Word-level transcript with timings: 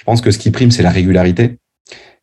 Je 0.00 0.04
pense 0.06 0.22
que 0.22 0.30
ce 0.30 0.38
qui 0.38 0.50
prime, 0.50 0.70
c'est 0.70 0.82
la 0.82 0.90
régularité 0.90 1.58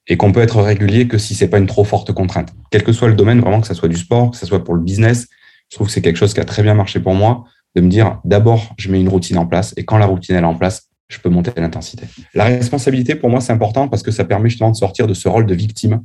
et 0.08 0.18
qu'on 0.18 0.32
peut 0.32 0.42
être 0.42 0.64
régulier 0.64 1.08
que 1.08 1.20
si 1.20 1.36
c'est 1.36 1.48
pas 1.48 1.60
une 1.60 1.68
trop 1.68 1.84
forte 1.84 2.12
contrainte. 2.12 2.52
Quel 2.72 2.84
que 2.84 2.92
soit 2.92 3.08
le 3.08 3.14
domaine, 3.14 3.40
vraiment 3.40 3.62
que 3.62 3.68
ce 3.68 3.76
soit 3.76 3.88
du 3.88 3.98
sport, 3.98 4.32
que 4.32 4.38
ce 4.38 4.48
soit 4.48 4.64
pour 4.64 4.74
le 4.74 4.82
business, 4.82 5.28
je 5.70 5.76
trouve 5.76 5.86
que 5.86 5.94
c'est 5.94 6.02
quelque 6.02 6.18
chose 6.18 6.34
qui 6.34 6.40
a 6.40 6.44
très 6.44 6.64
bien 6.64 6.74
marché 6.74 7.00
pour 7.00 7.14
moi, 7.14 7.44
de 7.76 7.82
me 7.82 7.88
dire 7.88 8.20
d'abord, 8.26 8.74
je 8.80 8.90
mets 8.90 9.00
une 9.00 9.10
routine 9.10 9.38
en 9.38 9.46
place 9.46 9.76
et 9.78 9.86
quand 9.86 10.00
la 10.00 10.08
routine 10.08 10.36
est 10.36 10.44
en 10.44 10.56
place, 10.56 10.90
je 11.08 11.20
peux 11.20 11.30
monter 11.30 11.52
l'intensité. 11.56 12.08
La 12.34 12.46
responsabilité, 12.46 13.14
pour 13.14 13.30
moi, 13.30 13.42
c'est 13.42 13.54
important 13.54 13.88
parce 13.88 14.02
que 14.02 14.10
ça 14.10 14.26
permet 14.26 14.50
justement 14.50 14.72
de 14.72 14.76
sortir 14.76 15.06
de 15.06 15.14
ce 15.14 15.30
rôle 15.30 15.46
de 15.46 15.54
victime. 15.54 16.02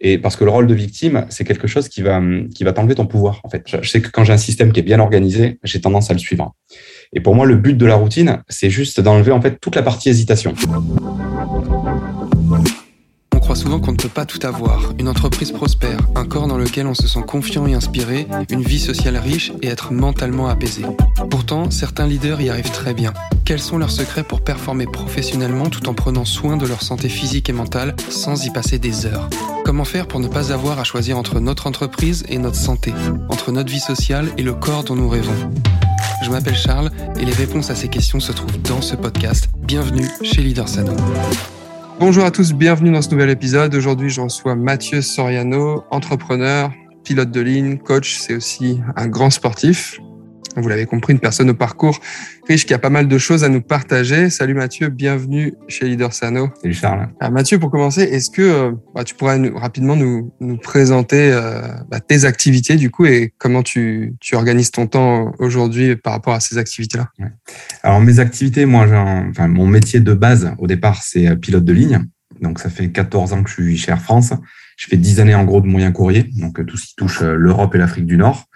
Et 0.00 0.16
parce 0.16 0.36
que 0.36 0.44
le 0.44 0.50
rôle 0.50 0.66
de 0.66 0.74
victime, 0.74 1.26
c'est 1.28 1.44
quelque 1.44 1.66
chose 1.66 1.90
qui 1.90 2.00
va, 2.00 2.22
qui 2.54 2.64
va 2.64 2.72
t'enlever 2.72 2.94
ton 2.94 3.06
pouvoir. 3.06 3.42
En 3.44 3.50
fait, 3.50 3.64
je 3.66 3.86
sais 3.86 4.00
que 4.00 4.08
quand 4.08 4.24
j'ai 4.24 4.32
un 4.32 4.38
système 4.38 4.72
qui 4.72 4.80
est 4.80 4.82
bien 4.82 4.98
organisé, 4.98 5.58
j'ai 5.62 5.80
tendance 5.82 6.10
à 6.10 6.14
le 6.14 6.18
suivre. 6.18 6.54
Et 7.14 7.20
pour 7.20 7.34
moi, 7.34 7.46
le 7.46 7.56
but 7.56 7.76
de 7.76 7.86
la 7.86 7.94
routine, 7.94 8.42
c'est 8.48 8.70
juste 8.70 9.00
d'enlever 9.00 9.32
en 9.32 9.40
fait 9.40 9.58
toute 9.60 9.76
la 9.76 9.82
partie 9.82 10.08
hésitation 10.08 10.54
croit 13.42 13.56
souvent 13.56 13.80
qu'on 13.80 13.92
ne 13.92 13.96
peut 13.96 14.08
pas 14.08 14.24
tout 14.24 14.38
avoir. 14.46 14.94
Une 14.98 15.08
entreprise 15.08 15.50
prospère, 15.50 15.98
un 16.14 16.24
corps 16.24 16.46
dans 16.46 16.56
lequel 16.56 16.86
on 16.86 16.94
se 16.94 17.08
sent 17.08 17.22
confiant 17.26 17.66
et 17.66 17.74
inspiré, 17.74 18.26
une 18.50 18.62
vie 18.62 18.78
sociale 18.78 19.16
riche 19.16 19.52
et 19.62 19.66
être 19.66 19.92
mentalement 19.92 20.48
apaisé. 20.48 20.84
Pourtant, 21.28 21.70
certains 21.70 22.06
leaders 22.06 22.40
y 22.40 22.48
arrivent 22.48 22.70
très 22.70 22.94
bien. 22.94 23.12
Quels 23.44 23.60
sont 23.60 23.78
leurs 23.78 23.90
secrets 23.90 24.22
pour 24.22 24.42
performer 24.42 24.86
professionnellement 24.86 25.66
tout 25.66 25.88
en 25.88 25.94
prenant 25.94 26.24
soin 26.24 26.56
de 26.56 26.66
leur 26.66 26.82
santé 26.82 27.08
physique 27.08 27.50
et 27.50 27.52
mentale 27.52 27.96
sans 28.08 28.46
y 28.46 28.50
passer 28.50 28.78
des 28.78 29.06
heures? 29.06 29.28
Comment 29.64 29.84
faire 29.84 30.06
pour 30.06 30.20
ne 30.20 30.28
pas 30.28 30.52
avoir 30.52 30.78
à 30.78 30.84
choisir 30.84 31.18
entre 31.18 31.40
notre 31.40 31.66
entreprise 31.66 32.24
et 32.28 32.38
notre 32.38 32.56
santé, 32.56 32.94
entre 33.28 33.50
notre 33.50 33.70
vie 33.70 33.80
sociale 33.80 34.28
et 34.38 34.42
le 34.42 34.54
corps 34.54 34.84
dont 34.84 34.96
nous 34.96 35.08
rêvons? 35.08 35.52
Je 36.22 36.30
m'appelle 36.30 36.54
Charles 36.54 36.90
et 37.18 37.24
les 37.24 37.32
réponses 37.32 37.70
à 37.70 37.74
ces 37.74 37.88
questions 37.88 38.20
se 38.20 38.32
trouvent 38.32 38.60
dans 38.62 38.80
ce 38.80 38.94
podcast. 38.94 39.48
Bienvenue 39.58 40.06
chez 40.22 40.40
Leader 40.40 40.68
Sano. 40.68 40.92
Bonjour 41.98 42.24
à 42.24 42.30
tous, 42.30 42.52
bienvenue 42.52 42.92
dans 42.92 43.02
ce 43.02 43.10
nouvel 43.10 43.30
épisode. 43.30 43.74
Aujourd'hui, 43.74 44.08
je 44.08 44.20
reçois 44.20 44.54
Mathieu 44.54 45.02
Soriano, 45.02 45.84
entrepreneur, 45.90 46.72
pilote 47.04 47.30
de 47.30 47.40
ligne, 47.40 47.78
coach, 47.78 48.18
c'est 48.18 48.34
aussi 48.34 48.80
un 48.96 49.08
grand 49.08 49.30
sportif. 49.30 49.98
Vous 50.56 50.68
l'avez 50.68 50.86
compris, 50.86 51.12
une 51.12 51.20
personne 51.20 51.50
au 51.50 51.54
parcours 51.54 51.98
riche 52.48 52.66
qui 52.66 52.74
a 52.74 52.78
pas 52.78 52.90
mal 52.90 53.08
de 53.08 53.18
choses 53.18 53.44
à 53.44 53.48
nous 53.48 53.62
partager. 53.62 54.28
Salut 54.28 54.54
Mathieu, 54.54 54.88
bienvenue 54.88 55.54
chez 55.68 55.86
Leader 55.86 56.12
Sano. 56.12 56.50
Salut 56.60 56.74
Charles. 56.74 57.08
Ah, 57.20 57.30
Mathieu, 57.30 57.58
pour 57.58 57.70
commencer, 57.70 58.02
est-ce 58.02 58.30
que 58.30 58.42
euh, 58.42 58.72
bah, 58.94 59.04
tu 59.04 59.14
pourrais 59.14 59.38
rapidement 59.54 59.96
nous, 59.96 60.32
présenter 60.62 61.32
euh, 61.32 61.62
bah, 61.90 62.00
tes 62.00 62.24
activités 62.24 62.76
du 62.76 62.90
coup 62.90 63.06
et 63.06 63.32
comment 63.38 63.62
tu, 63.62 64.16
organises 64.32 64.70
ton 64.70 64.86
temps 64.86 65.32
aujourd'hui 65.38 65.96
par 65.96 66.12
rapport 66.12 66.34
à 66.34 66.40
ces 66.40 66.58
activités-là? 66.58 67.08
Alors 67.82 68.00
mes 68.00 68.18
activités, 68.18 68.66
moi, 68.66 68.86
enfin, 69.30 69.48
mon 69.48 69.66
métier 69.66 70.00
de 70.00 70.12
base 70.12 70.52
au 70.58 70.66
départ, 70.66 71.02
c'est 71.02 71.28
euh, 71.28 71.36
pilote 71.36 71.64
de 71.64 71.72
ligne. 71.72 72.06
Donc 72.40 72.58
ça 72.58 72.68
fait 72.68 72.90
14 72.90 73.32
ans 73.32 73.42
que 73.42 73.48
je 73.48 73.54
suis 73.54 73.78
chez 73.78 73.92
Air 73.92 74.02
France. 74.02 74.32
Je 74.82 74.88
fais 74.88 74.96
10 74.96 75.20
années 75.20 75.34
en 75.36 75.44
gros 75.44 75.60
de 75.60 75.68
moyen 75.68 75.92
courrier, 75.92 76.24
donc 76.40 76.58
euh, 76.58 76.64
tout 76.64 76.76
ce 76.76 76.86
qui 76.86 76.96
touche 76.96 77.22
euh, 77.22 77.36
l'Europe 77.36 77.72
et 77.76 77.78
l'Afrique 77.78 78.04
du 78.04 78.16
Nord. 78.16 78.46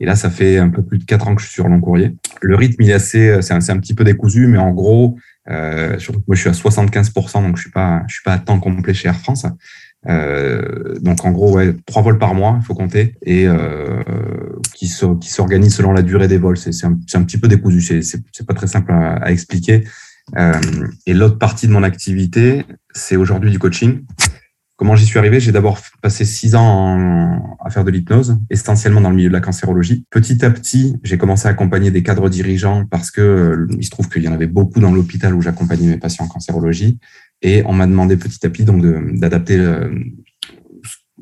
Et 0.00 0.06
là, 0.06 0.16
ça 0.16 0.30
fait 0.30 0.56
un 0.56 0.70
peu 0.70 0.82
plus 0.82 0.96
de 0.96 1.04
4 1.04 1.28
ans 1.28 1.34
que 1.34 1.42
je 1.42 1.46
suis 1.46 1.52
sur 1.52 1.68
long 1.68 1.78
courrier. 1.78 2.16
Le 2.40 2.56
rythme, 2.56 2.82
il 2.82 2.88
est 2.88 2.94
assez, 2.94 3.28
euh, 3.28 3.42
c'est 3.42 3.52
un, 3.52 3.78
petit 3.78 3.92
peu 3.92 4.02
décousu, 4.02 4.46
mais 4.46 4.56
en 4.56 4.70
gros, 4.70 5.18
euh, 5.50 5.98
moi, 6.26 6.34
je 6.34 6.40
suis 6.40 6.48
à 6.48 6.52
75%, 6.52 7.42
donc 7.42 7.58
je 7.58 7.62
suis 7.64 7.70
pas, 7.70 8.02
je 8.08 8.14
suis 8.14 8.22
pas 8.24 8.32
à 8.32 8.38
temps 8.38 8.58
complet 8.60 8.94
chez 8.94 9.08
Air 9.08 9.16
France. 9.20 9.44
Euh, 10.08 10.94
donc 11.00 11.22
en 11.26 11.32
gros, 11.32 11.52
ouais, 11.52 11.76
trois 11.84 12.00
vols 12.00 12.18
par 12.18 12.34
mois, 12.34 12.56
il 12.62 12.64
faut 12.64 12.74
compter, 12.74 13.16
et 13.20 13.46
euh, 13.46 14.02
qui 14.74 14.88
s'organisent 14.88 15.74
selon 15.74 15.92
la 15.92 16.00
durée 16.00 16.28
des 16.28 16.38
vols. 16.38 16.56
C'est 16.56 16.86
un, 16.86 16.98
un, 17.12 17.22
petit 17.24 17.36
peu 17.36 17.46
décousu, 17.46 18.02
c'est 18.02 18.46
pas 18.46 18.54
très 18.54 18.68
simple 18.68 18.90
à, 18.90 19.16
à 19.16 19.30
expliquer. 19.30 19.84
Euh, 20.36 20.60
et 21.06 21.14
l'autre 21.14 21.38
partie 21.38 21.66
de 21.66 21.72
mon 21.72 21.82
activité, 21.82 22.64
c'est 22.92 23.16
aujourd'hui 23.16 23.50
du 23.50 23.58
coaching. 23.58 24.04
Comment 24.76 24.96
j'y 24.96 25.06
suis 25.06 25.20
arrivé? 25.20 25.38
J'ai 25.38 25.52
d'abord 25.52 25.78
passé 26.02 26.24
six 26.24 26.56
ans 26.56 27.56
à 27.64 27.70
faire 27.70 27.84
de 27.84 27.92
l'hypnose, 27.92 28.38
essentiellement 28.50 29.00
dans 29.00 29.10
le 29.10 29.16
milieu 29.16 29.28
de 29.28 29.32
la 29.32 29.40
cancérologie. 29.40 30.04
Petit 30.10 30.44
à 30.44 30.50
petit, 30.50 30.96
j'ai 31.04 31.16
commencé 31.16 31.46
à 31.46 31.52
accompagner 31.52 31.92
des 31.92 32.02
cadres 32.02 32.28
dirigeants 32.28 32.84
parce 32.84 33.12
que 33.12 33.20
euh, 33.20 33.66
il 33.78 33.84
se 33.84 33.90
trouve 33.90 34.08
qu'il 34.08 34.24
y 34.24 34.28
en 34.28 34.32
avait 34.32 34.48
beaucoup 34.48 34.80
dans 34.80 34.90
l'hôpital 34.90 35.32
où 35.32 35.40
j'accompagnais 35.40 35.86
mes 35.86 35.98
patients 35.98 36.24
en 36.24 36.28
cancérologie. 36.28 36.98
Et 37.40 37.62
on 37.66 37.72
m'a 37.72 37.86
demandé 37.86 38.16
petit 38.16 38.44
à 38.44 38.50
petit 38.50 38.64
donc 38.64 38.82
d'adapter 39.16 39.58
euh, 39.58 39.90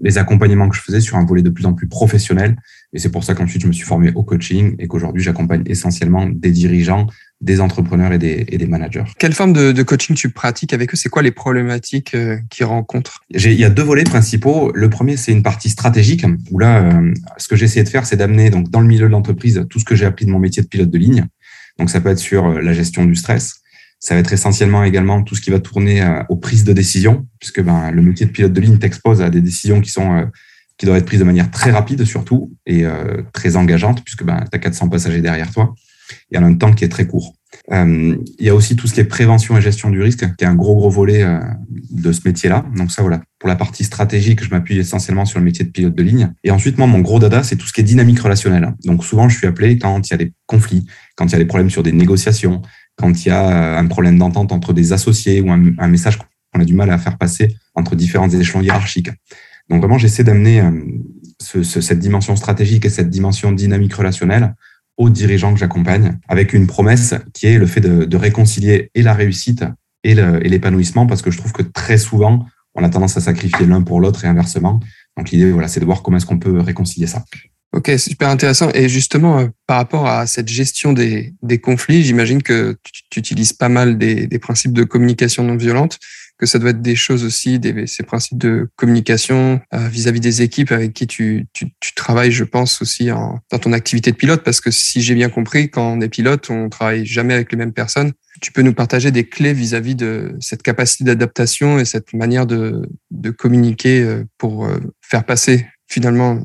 les 0.01 0.17
accompagnements 0.17 0.71
que 0.71 0.77
je 0.77 0.81
faisais 0.81 1.01
sur 1.01 1.19
un 1.19 1.25
volet 1.27 1.43
de 1.43 1.51
plus 1.51 1.67
en 1.67 1.75
plus 1.75 1.89
professionnel. 1.89 2.57
Et 2.95 2.99
c'est 2.99 3.11
pour 3.11 3.25
ça 3.25 3.35
qu'ensuite 3.35 3.63
je 3.63 3.67
me 3.67 3.73
suis 3.73 3.87
formé 3.87 4.13
au 4.15 4.23
coaching 4.23 4.75
et 4.79 4.87
qu'aujourd'hui 4.87 5.23
j'accompagne 5.23 5.63
essentiellement 5.67 6.27
des 6.27 6.51
dirigeants, 6.51 7.07
des 7.41 7.61
entrepreneurs 7.61 8.13
et 8.13 8.19
des, 8.19 8.45
et 8.49 8.59
des 8.59 8.67
managers. 8.67 9.05
Quelle 9.19 9.33
forme 9.33 9.55
de, 9.55 9.73
de, 9.73 9.83
coaching 9.83 10.15
tu 10.15 10.29
pratiques 10.31 10.75
avec 10.75 10.93
eux? 10.93 10.97
C'est 10.97 11.09
quoi 11.09 11.23
les 11.23 11.31
problématiques 11.31 12.15
euh, 12.15 12.39
qu'ils 12.51 12.67
rencontrent? 12.67 13.23
Il 13.31 13.53
y 13.53 13.65
a 13.65 13.71
deux 13.71 13.83
volets 13.83 14.05
principaux. 14.05 14.71
Le 14.75 14.91
premier, 14.91 15.17
c'est 15.17 15.33
une 15.33 15.43
partie 15.43 15.71
stratégique 15.71 16.27
où 16.51 16.59
là, 16.59 16.85
euh, 16.85 17.15
ce 17.39 17.49
que 17.49 17.57
j'ai 17.57 17.65
essayé 17.65 17.83
de 17.83 17.89
faire, 17.89 18.05
c'est 18.05 18.17
d'amener 18.17 18.51
donc 18.51 18.71
dans 18.71 18.81
le 18.81 18.87
milieu 18.87 19.07
de 19.07 19.13
l'entreprise 19.13 19.65
tout 19.71 19.79
ce 19.79 19.85
que 19.87 19.97
j'ai 19.97 20.05
appris 20.05 20.27
de 20.27 20.31
mon 20.31 20.39
métier 20.39 20.63
de 20.63 20.69
pilote 20.69 20.91
de 20.91 20.99
ligne. 20.99 21.27
Donc 21.79 21.89
ça 21.89 22.01
peut 22.01 22.11
être 22.11 22.19
sur 22.19 22.47
euh, 22.47 22.61
la 22.61 22.75
gestion 22.75 23.07
du 23.07 23.15
stress, 23.15 23.55
ça 23.99 24.15
va 24.15 24.21
être 24.21 24.33
essentiellement 24.35 24.85
également 24.85 25.23
tout 25.23 25.35
ce 25.35 25.41
qui 25.41 25.51
va 25.51 25.61
tourner 25.61 26.05
aux 26.29 26.37
prises 26.37 26.65
de 26.65 26.73
décision, 26.73 27.29
puisque 27.39 27.63
ben, 27.63 27.93
le 27.93 28.03
métier 28.03 28.27
de 28.27 28.33
pilote 28.33 28.53
de 28.53 28.61
ligne 28.61 28.79
t'expose 28.79 29.23
à 29.23 29.31
des 29.31 29.41
décisions 29.41 29.81
qui 29.81 29.91
sont 29.91 30.29
qui 30.87 30.91
être 30.91 31.07
prises 31.07 31.21
de 31.21 31.25
manière 31.25 31.51
très 31.51 31.71
rapide 31.71 32.05
surtout 32.05 32.53
et 32.67 32.85
très 33.33 33.57
engageante, 33.57 34.03
puisque 34.05 34.25
ben, 34.25 34.45
tu 34.51 34.57
as 34.57 34.59
400 34.59 34.89
passagers 34.89 35.21
derrière 35.21 35.51
toi 35.53 35.75
et 36.31 36.39
en 36.39 36.45
un 36.45 36.55
temps 36.55 36.73
qui 36.73 36.85
est 36.85 36.89
très 36.89 37.07
court. 37.07 37.35
Euh, 37.71 38.17
il 38.39 38.47
y 38.47 38.49
a 38.49 38.55
aussi 38.55 38.77
tout 38.77 38.87
ce 38.87 38.95
qui 38.95 39.01
est 39.01 39.05
prévention 39.05 39.57
et 39.57 39.61
gestion 39.61 39.91
du 39.91 40.01
risque, 40.01 40.21
qui 40.37 40.45
est 40.45 40.47
un 40.47 40.55
gros, 40.55 40.75
gros 40.75 40.91
volet 40.91 41.23
euh, 41.23 41.39
de 41.91 42.13
ce 42.13 42.21
métier-là. 42.25 42.65
Donc 42.77 42.91
ça, 42.91 43.03
voilà. 43.03 43.21
Pour 43.39 43.49
la 43.49 43.57
partie 43.57 43.85
stratégique, 43.85 44.43
je 44.43 44.51
m'appuie 44.51 44.79
essentiellement 44.79 45.25
sur 45.25 45.39
le 45.39 45.45
métier 45.45 45.65
de 45.65 45.71
pilote 45.71 45.95
de 45.95 46.03
ligne. 46.03 46.33
Et 46.45 46.51
ensuite, 46.51 46.79
moi, 46.79 46.87
mon 46.87 47.01
gros 47.01 47.19
dada, 47.19 47.43
c'est 47.43 47.57
tout 47.57 47.67
ce 47.67 47.73
qui 47.73 47.81
est 47.81 47.85
dynamique 47.85 48.21
relationnelle. 48.21 48.75
Donc 48.85 49.05
souvent, 49.05 49.29
je 49.29 49.37
suis 49.37 49.47
appelé 49.47 49.79
quand 49.79 50.09
il 50.09 50.11
y 50.11 50.15
a 50.15 50.19
des 50.19 50.33
conflits, 50.47 50.87
quand 51.17 51.27
il 51.27 51.33
y 51.33 51.37
a 51.37 51.39
des 51.39 51.45
problèmes 51.45 51.71
sur 51.71 51.83
des 51.83 51.93
négociations, 51.93 52.63
quand 52.97 53.25
il 53.25 53.29
y 53.29 53.31
a 53.31 53.77
euh, 53.77 53.79
un 53.79 53.87
problème 53.87 54.19
d'entente 54.19 54.53
entre 54.53 54.73
des 54.73 54.93
associés 54.93 55.41
ou 55.41 55.51
un 55.51 55.89
message 55.89 56.19
qu'on 56.19 56.61
a 56.61 56.65
du 56.65 56.75
mal 56.75 56.91
à 56.91 56.99
faire 56.99 57.19
passer 57.19 57.55
entre 57.75 57.97
différents 57.97 58.29
échelons 58.29 58.63
hiérarchiques. 58.63 59.11
Donc 59.69 59.81
vraiment, 59.81 59.99
j'essaie 59.99 60.25
d'amener 60.25 60.63
ce, 61.41 61.63
cette 61.63 61.99
dimension 61.99 62.37
stratégique 62.37 62.85
et 62.85 62.91
cette 62.91 63.11
dimension 63.11 63.53
dynamique 63.53 63.95
relationnelle 63.95 64.55
aux 64.97 65.11
dirigeants 65.11 65.55
que 65.55 65.61
j'accompagne, 65.61 66.19
avec 66.29 66.53
une 66.53 66.67
promesse 66.67 67.15
qui 67.33 67.47
est 67.47 67.59
le 67.59 67.67
fait 67.67 67.81
de, 67.81 68.17
réconcilier 68.17 68.91
et 68.95 69.03
la 69.03 69.15
réussite 69.15 69.65
et 70.05 70.15
l'épanouissement, 70.15 71.07
parce 71.07 71.23
que 71.23 71.31
je 71.31 71.39
trouve 71.39 71.53
que 71.53 71.63
très 71.63 71.99
souvent, 71.99 72.47
on 72.75 72.85
a 72.85 72.89
tendance 72.89 73.17
à 73.17 73.21
sacrifier 73.21 73.67
l'un 73.67 73.83
pour 73.83 74.01
l'autre 74.01 74.25
et 74.25 74.29
inversement. 74.29 74.81
Donc 75.17 75.31
l'idée, 75.31 75.51
voilà, 75.51 75.69
c'est 75.69 75.81
de 75.81 75.85
voir 75.85 76.03
comment 76.03 76.17
est-ce 76.17 76.27
qu'on 76.27 76.39
peut 76.39 76.61
réconcilier 76.61 77.07
ça. 77.07 77.25
Ok, 77.75 77.91
super 77.97 78.29
intéressant. 78.29 78.69
Et 78.75 78.89
justement, 78.89 79.39
euh, 79.39 79.47
par 79.67 79.79
rapport 79.79 80.07
à 80.07 80.27
cette 80.27 80.49
gestion 80.49 80.93
des, 80.93 81.35
conflits, 81.63 82.03
j'imagine 82.05 82.43
que 82.43 82.77
tu, 83.11 83.19
utilises 83.19 83.55
pas 83.55 83.71
mal 83.71 83.97
des, 83.97 84.39
principes 84.39 84.75
de 84.75 84.85
communication 84.85 85.43
non 85.43 85.57
violente 85.57 85.99
que 86.43 86.47
ça 86.49 86.59
doit 86.59 86.71
être 86.71 86.83
des 86.83 86.97
choses 86.97 87.23
aussi, 87.23 87.61
des, 87.61 87.87
ces 87.87 88.03
principes 88.03 88.37
de 88.37 88.69
communication 88.75 89.61
euh, 89.73 89.87
vis-à-vis 89.87 90.19
des 90.19 90.43
équipes 90.43 90.73
avec 90.73 90.93
qui 90.93 91.07
tu, 91.07 91.47
tu, 91.53 91.69
tu 91.79 91.95
travailles, 91.95 92.33
je 92.33 92.43
pense, 92.43 92.83
aussi 92.83 93.13
en, 93.13 93.39
dans 93.53 93.61
ton 93.61 93.73
activité 93.73 94.11
de 94.11 94.17
pilote, 94.17 94.43
parce 94.43 94.61
que 94.61 94.73
si 94.73 95.03
j'ai 95.03 95.15
bien 95.15 95.29
compris, 95.29 95.71
quand 95.71 95.93
on 95.93 96.01
est 96.01 96.09
pilote, 96.09 96.51
on 96.51 96.69
travaille 96.69 97.07
jamais 97.07 97.35
avec 97.35 97.53
les 97.53 97.59
mêmes 97.59 97.73
personnes. 97.73 98.11
Tu 98.41 98.51
peux 98.51 98.63
nous 98.63 98.75
partager 98.75 99.13
des 99.13 99.29
clés 99.29 99.53
vis-à-vis 99.53 99.95
de 99.95 100.35
cette 100.41 100.65
capacité 100.65 101.05
d'adaptation 101.05 101.79
et 101.79 101.85
cette 101.85 102.13
manière 102.13 102.45
de, 102.45 102.89
de 103.13 103.31
communiquer 103.31 104.01
euh, 104.03 104.25
pour 104.37 104.67
euh, 104.67 104.81
faire 105.01 105.23
passer 105.23 105.69
finalement 105.87 106.43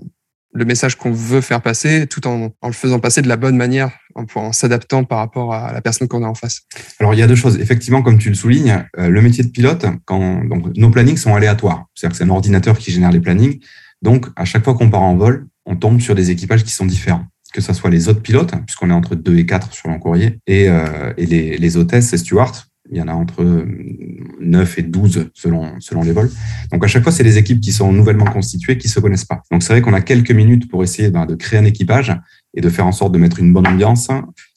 le 0.58 0.66
message 0.66 0.96
qu'on 0.96 1.12
veut 1.12 1.42
faire 1.42 1.62
passer 1.62 2.08
tout 2.08 2.26
en, 2.28 2.52
le 2.64 2.72
faisant 2.72 3.00
passer 3.00 3.22
de 3.22 3.28
la 3.28 3.38
bonne 3.38 3.56
manière, 3.56 3.92
en, 4.16 4.26
en 4.36 4.52
s'adaptant 4.52 5.04
par 5.04 5.20
rapport 5.20 5.54
à 5.54 5.72
la 5.72 5.82
personne 5.82 6.08
qu'on 6.08 6.24
a 6.24 6.28
en 6.28 6.34
face. 6.34 6.64
Alors, 7.00 7.14
il 7.14 7.20
y 7.20 7.22
a 7.22 7.28
deux 7.28 7.36
choses. 7.36 7.60
Effectivement, 7.60 8.02
comme 8.02 8.18
tu 8.18 8.30
le 8.30 8.36
soulignes, 8.36 8.84
euh, 8.98 9.10
le 9.10 9.22
métier 9.22 9.44
de 9.44 9.50
pilote, 9.50 9.86
quand, 10.06 10.44
donc, 10.46 10.76
nos 10.76 10.90
plannings 10.90 11.18
sont 11.18 11.36
aléatoires. 11.36 11.86
C'est-à-dire 11.94 12.14
que 12.14 12.18
c'est 12.18 12.24
un 12.24 12.34
ordinateur 12.34 12.78
qui 12.78 12.92
génère 12.92 13.12
les 13.12 13.20
plannings. 13.20 13.60
Donc, 14.02 14.26
à 14.36 14.46
chaque 14.46 14.64
fois 14.64 14.74
qu'on 14.74 14.90
part 14.90 15.04
en 15.04 15.16
vol, 15.16 15.48
on 15.66 15.76
tombe 15.76 16.02
sur 16.02 16.16
des 16.16 16.32
équipages 16.32 16.64
qui 16.64 16.72
sont 16.72 16.86
différents. 16.86 17.26
Que 17.54 17.62
ce 17.62 17.74
soit 17.74 17.92
les 17.92 18.10
autres 18.10 18.22
pilotes, 18.22 18.54
puisqu'on 18.66 18.90
est 18.90 18.94
entre 18.94 19.16
2 19.16 19.38
et 19.38 19.46
4 19.46 19.74
sur 19.74 19.90
l'encourrier, 19.90 20.40
et, 20.48 20.70
euh, 20.70 21.14
et 21.18 21.26
les, 21.26 21.58
les 21.58 21.78
hôtesses 21.78 22.12
et 22.14 22.18
stewards, 22.18 22.66
il 22.92 22.98
y 22.98 23.02
en 23.02 23.08
a 23.08 23.14
entre 23.14 23.44
9 24.40 24.80
et 24.80 24.82
12 24.84 25.30
selon, 25.34 25.80
selon 25.80 26.04
les 26.04 26.12
vols. 26.12 26.30
Donc 26.72 26.84
à 26.84 26.88
chaque 26.88 27.04
fois, 27.04 27.12
c'est 27.12 27.24
des 27.24 27.38
équipes 27.38 27.60
qui 27.60 27.72
sont 27.72 27.92
nouvellement 27.92 28.26
constituées, 28.26 28.78
qui 28.78 28.90
se 28.90 29.00
connaissent 29.00 29.26
pas. 29.26 29.44
Donc 29.52 29.64
c'est 29.64 29.74
vrai 29.74 29.82
qu'on 29.82 29.94
a 29.94 30.02
quelques 30.02 30.32
minutes 30.32 30.70
pour 30.70 30.84
essayer 30.84 31.10
ben, 31.10 31.26
de 31.26 31.36
créer 31.36 31.60
un 31.60 31.66
équipage 31.66 32.16
et 32.54 32.62
de 32.62 32.70
faire 32.70 32.88
en 32.88 32.92
sorte 32.92 33.14
de 33.14 33.18
mettre 33.18 33.40
une 33.40 33.54
bonne 33.54 33.68
ambiance 33.68 34.10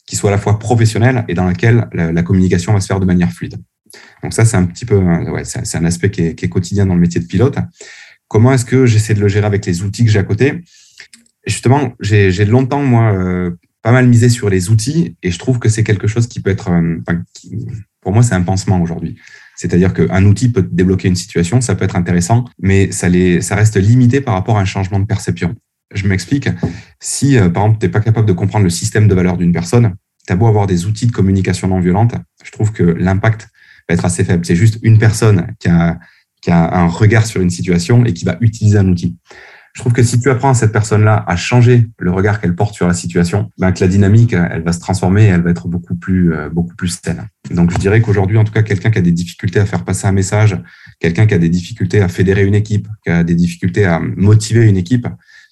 qui 0.05 0.15
soit 0.15 0.29
à 0.29 0.33
la 0.33 0.37
fois 0.37 0.59
professionnelle 0.59 1.25
et 1.27 1.33
dans 1.33 1.45
laquelle 1.45 1.87
la, 1.93 2.23
communication 2.23 2.73
va 2.73 2.81
se 2.81 2.87
faire 2.87 2.99
de 2.99 3.05
manière 3.05 3.31
fluide. 3.31 3.55
Donc 4.23 4.33
ça, 4.33 4.45
c'est 4.45 4.57
un 4.57 4.65
petit 4.65 4.85
peu, 4.85 4.97
ouais, 4.97 5.43
c'est 5.43 5.77
un 5.77 5.85
aspect 5.85 6.11
qui 6.11 6.21
est, 6.21 6.49
quotidien 6.49 6.85
dans 6.85 6.95
le 6.95 6.99
métier 6.99 7.21
de 7.21 7.27
pilote. 7.27 7.57
Comment 8.27 8.53
est-ce 8.53 8.65
que 8.65 8.85
j'essaie 8.85 9.13
de 9.13 9.19
le 9.19 9.27
gérer 9.27 9.45
avec 9.45 9.65
les 9.65 9.83
outils 9.83 10.05
que 10.05 10.11
j'ai 10.11 10.19
à 10.19 10.23
côté? 10.23 10.63
Justement, 11.45 11.93
j'ai 11.99 12.45
longtemps, 12.45 12.83
moi, 12.83 13.13
euh, 13.13 13.51
pas 13.81 13.91
mal 13.91 14.07
misé 14.07 14.29
sur 14.29 14.49
les 14.49 14.69
outils 14.69 15.15
et 15.23 15.31
je 15.31 15.39
trouve 15.39 15.59
que 15.59 15.69
c'est 15.69 15.83
quelque 15.83 16.07
chose 16.07 16.27
qui 16.27 16.39
peut 16.39 16.51
être, 16.51 16.69
euh, 16.71 16.97
qui, 17.33 17.57
pour 18.01 18.11
moi, 18.11 18.23
c'est 18.23 18.35
un 18.35 18.41
pansement 18.41 18.81
aujourd'hui. 18.81 19.17
C'est-à-dire 19.55 19.93
qu'un 19.93 20.25
outil 20.25 20.49
peut 20.49 20.67
débloquer 20.69 21.07
une 21.07 21.15
situation, 21.15 21.61
ça 21.61 21.75
peut 21.75 21.85
être 21.85 21.95
intéressant, 21.95 22.45
mais 22.59 22.91
ça, 22.91 23.09
les, 23.09 23.41
ça 23.41 23.55
reste 23.55 23.77
limité 23.77 24.21
par 24.21 24.33
rapport 24.33 24.57
à 24.57 24.61
un 24.61 24.65
changement 24.65 24.99
de 24.99 25.05
perception. 25.05 25.55
Je 25.93 26.07
m'explique. 26.07 26.49
Si, 26.99 27.37
euh, 27.37 27.49
par 27.49 27.63
exemple, 27.63 27.79
tu 27.79 27.85
n'es 27.85 27.91
pas 27.91 27.99
capable 27.99 28.27
de 28.27 28.33
comprendre 28.33 28.63
le 28.63 28.69
système 28.69 29.07
de 29.07 29.13
valeur 29.13 29.37
d'une 29.37 29.51
personne, 29.51 29.95
tu 30.25 30.33
as 30.33 30.35
beau 30.35 30.47
avoir 30.47 30.67
des 30.67 30.85
outils 30.85 31.05
de 31.05 31.11
communication 31.11 31.67
non 31.67 31.79
violente, 31.79 32.15
je 32.43 32.51
trouve 32.51 32.71
que 32.71 32.83
l'impact 32.83 33.49
va 33.87 33.95
être 33.95 34.05
assez 34.05 34.23
faible. 34.23 34.45
C'est 34.45 34.55
juste 34.55 34.79
une 34.81 34.97
personne 34.97 35.47
qui 35.59 35.67
a, 35.67 35.99
qui 36.41 36.49
a 36.49 36.75
un 36.75 36.87
regard 36.87 37.25
sur 37.25 37.41
une 37.41 37.49
situation 37.49 38.05
et 38.05 38.13
qui 38.13 38.25
va 38.25 38.37
utiliser 38.41 38.77
un 38.77 38.87
outil. 38.87 39.17
Je 39.73 39.81
trouve 39.81 39.93
que 39.93 40.03
si 40.03 40.19
tu 40.19 40.29
apprends 40.29 40.49
à 40.49 40.53
cette 40.53 40.73
personne-là 40.73 41.23
à 41.27 41.35
changer 41.35 41.89
le 41.97 42.11
regard 42.11 42.41
qu'elle 42.41 42.55
porte 42.55 42.75
sur 42.75 42.87
la 42.87 42.93
situation, 42.93 43.49
ben 43.57 43.71
que 43.71 43.79
la 43.79 43.87
dynamique, 43.87 44.33
elle 44.33 44.63
va 44.63 44.73
se 44.73 44.79
transformer 44.79 45.23
et 45.23 45.27
elle 45.27 45.41
va 45.41 45.49
être 45.49 45.67
beaucoup 45.67 45.95
plus, 45.95 46.33
euh, 46.33 46.49
beaucoup 46.49 46.75
plus 46.75 46.99
saine. 47.03 47.27
Donc, 47.51 47.71
je 47.71 47.77
dirais 47.77 48.01
qu'aujourd'hui, 48.01 48.37
en 48.37 48.43
tout 48.43 48.51
cas, 48.51 48.63
quelqu'un 48.63 48.91
qui 48.91 48.97
a 48.97 49.01
des 49.01 49.13
difficultés 49.13 49.59
à 49.59 49.65
faire 49.65 49.85
passer 49.85 50.07
un 50.07 50.11
message, 50.11 50.57
quelqu'un 50.99 51.25
qui 51.25 51.33
a 51.33 51.37
des 51.37 51.49
difficultés 51.49 52.01
à 52.01 52.09
fédérer 52.09 52.45
une 52.45 52.55
équipe, 52.55 52.87
qui 53.03 53.11
a 53.11 53.23
des 53.23 53.35
difficultés 53.35 53.85
à 53.85 53.99
motiver 53.99 54.67
une 54.67 54.77
équipe, 54.77 55.07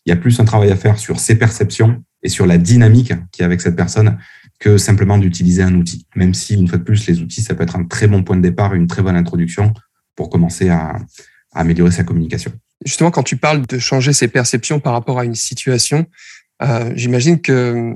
il 0.05 0.09
y 0.09 0.11
a 0.13 0.17
plus 0.17 0.39
un 0.39 0.45
travail 0.45 0.71
à 0.71 0.75
faire 0.75 0.97
sur 0.97 1.19
ses 1.19 1.35
perceptions 1.35 2.03
et 2.23 2.29
sur 2.29 2.45
la 2.45 2.57
dynamique 2.57 3.13
qui 3.31 3.41
est 3.41 3.45
avec 3.45 3.61
cette 3.61 3.75
personne 3.75 4.17
que 4.59 4.77
simplement 4.77 5.17
d'utiliser 5.17 5.63
un 5.63 5.75
outil. 5.75 6.05
Même 6.15 6.33
si, 6.33 6.55
une 6.55 6.67
fois 6.67 6.77
de 6.77 6.83
plus, 6.83 7.07
les 7.07 7.21
outils, 7.21 7.41
ça 7.41 7.55
peut 7.55 7.63
être 7.63 7.77
un 7.77 7.85
très 7.85 8.07
bon 8.07 8.23
point 8.23 8.35
de 8.35 8.41
départ, 8.41 8.73
une 8.73 8.87
très 8.87 9.01
bonne 9.01 9.15
introduction 9.15 9.73
pour 10.15 10.29
commencer 10.29 10.67
à, 10.67 10.97
à 11.53 11.61
améliorer 11.61 11.91
sa 11.91 12.03
communication. 12.03 12.51
Justement, 12.85 13.11
quand 13.11 13.23
tu 13.23 13.37
parles 13.37 13.65
de 13.65 13.79
changer 13.79 14.13
ses 14.13 14.27
perceptions 14.27 14.79
par 14.79 14.93
rapport 14.93 15.19
à 15.19 15.25
une 15.25 15.35
situation, 15.35 16.05
euh, 16.61 16.91
j'imagine 16.95 17.41
que 17.41 17.93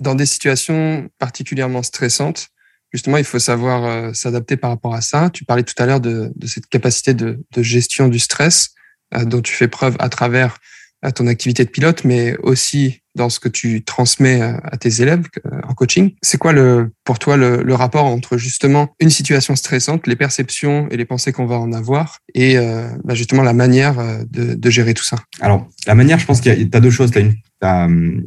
dans 0.00 0.14
des 0.14 0.26
situations 0.26 1.08
particulièrement 1.18 1.82
stressantes, 1.82 2.48
justement, 2.92 3.16
il 3.16 3.24
faut 3.24 3.38
savoir 3.38 3.84
euh, 3.84 4.12
s'adapter 4.12 4.56
par 4.56 4.70
rapport 4.70 4.94
à 4.94 5.00
ça. 5.00 5.30
Tu 5.30 5.44
parlais 5.44 5.62
tout 5.62 5.80
à 5.80 5.86
l'heure 5.86 6.00
de, 6.00 6.32
cette 6.46 6.66
capacité 6.66 7.14
de, 7.14 7.44
de 7.52 7.62
gestion 7.62 8.08
du 8.08 8.18
stress 8.18 8.70
euh, 9.14 9.24
dont 9.24 9.40
tu 9.40 9.52
fais 9.52 9.68
preuve 9.68 9.96
à 9.98 10.08
travers 10.08 10.58
à 11.04 11.12
ton 11.12 11.26
activité 11.26 11.64
de 11.64 11.70
pilote, 11.70 12.04
mais 12.04 12.36
aussi 12.42 13.00
dans 13.14 13.28
ce 13.28 13.38
que 13.38 13.48
tu 13.48 13.84
transmets 13.84 14.40
à 14.40 14.76
tes 14.76 15.02
élèves 15.02 15.22
en 15.68 15.74
coaching. 15.74 16.14
C'est 16.22 16.38
quoi 16.38 16.52
le, 16.52 16.90
pour 17.04 17.18
toi 17.20 17.36
le, 17.36 17.74
rapport 17.74 18.06
entre 18.06 18.38
justement 18.38 18.92
une 18.98 19.10
situation 19.10 19.54
stressante, 19.54 20.06
les 20.06 20.16
perceptions 20.16 20.88
et 20.90 20.96
les 20.96 21.04
pensées 21.04 21.32
qu'on 21.32 21.46
va 21.46 21.58
en 21.58 21.72
avoir, 21.72 22.18
et 22.34 22.56
euh, 22.56 22.88
bah 23.04 23.14
justement 23.14 23.42
la 23.42 23.52
manière 23.52 23.96
de, 24.28 24.54
de, 24.54 24.70
gérer 24.70 24.94
tout 24.94 25.04
ça? 25.04 25.18
Alors, 25.40 25.68
la 25.86 25.94
manière, 25.94 26.18
je 26.18 26.26
pense 26.26 26.40
qu'il 26.40 26.52
y 26.58 26.76
a, 26.76 26.80
deux 26.80 26.90
choses. 26.90 27.12
Tu 27.12 27.20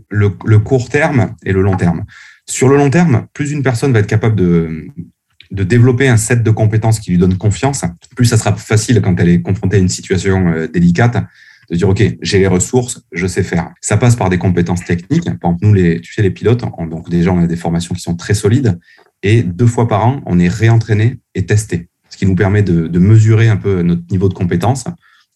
le, 0.10 0.58
court 0.60 0.90
terme 0.90 1.36
et 1.46 1.52
le 1.52 1.62
long 1.62 1.76
terme. 1.76 2.06
Sur 2.46 2.70
le 2.70 2.78
long 2.78 2.90
terme, 2.90 3.28
plus 3.34 3.52
une 3.52 3.64
personne 3.64 3.92
va 3.92 4.00
être 4.00 4.08
capable 4.08 4.36
de, 4.36 4.88
de 5.52 5.64
développer 5.64 6.08
un 6.08 6.18
set 6.18 6.44
de 6.44 6.52
compétences 6.52 7.00
qui 7.00 7.12
lui 7.12 7.18
donne 7.18 7.38
confiance, 7.38 7.84
plus 8.16 8.26
ça 8.26 8.38
sera 8.38 8.56
facile 8.56 9.02
quand 9.02 9.20
elle 9.20 9.30
est 9.30 9.42
confrontée 9.42 9.78
à 9.78 9.80
une 9.80 9.90
situation 9.90 10.48
euh, 10.48 10.68
délicate 10.68 11.18
de 11.70 11.76
dire 11.76 11.90
ok 11.90 12.04
j'ai 12.22 12.40
les 12.40 12.48
ressources 12.48 13.04
je 13.12 13.28
sais 13.28 13.44
faire. 13.44 13.72
Ça 13.82 13.98
passe 13.98 14.16
par 14.16 14.30
des 14.30 14.38
compétences 14.38 14.84
techniques. 14.86 15.26
Par 15.26 15.52
exemple 15.52 15.66
nous 15.66 15.74
les 15.74 16.02
tu 16.02 16.14
sais 16.14 16.22
les 16.22 16.32
pilotes 16.32 16.64
donc 16.90 17.10
déjà 17.10 17.32
on 17.32 17.40
a 17.40 17.48
des 17.48 17.56
formations 17.56 17.94
qui 17.96 18.02
sont 18.02 18.16
très 18.16 18.34
solides. 18.34 18.80
Et 19.24 19.44
deux 19.44 19.68
fois 19.68 19.88
par 19.88 20.06
an 20.06 20.22
on 20.26 20.40
est 20.40 20.48
réentraîné 20.48 21.20
et 21.36 21.46
testé. 21.46 21.90
Ce 22.10 22.18
qui 22.18 22.26
nous 22.26 22.36
permet 22.36 22.64
de, 22.64 22.88
de 22.88 23.00
mesurer 23.00 23.50
un 23.50 23.58
peu 23.58 23.82
notre 23.82 24.04
niveau 24.12 24.30
de 24.30 24.34
compétence. 24.34 24.86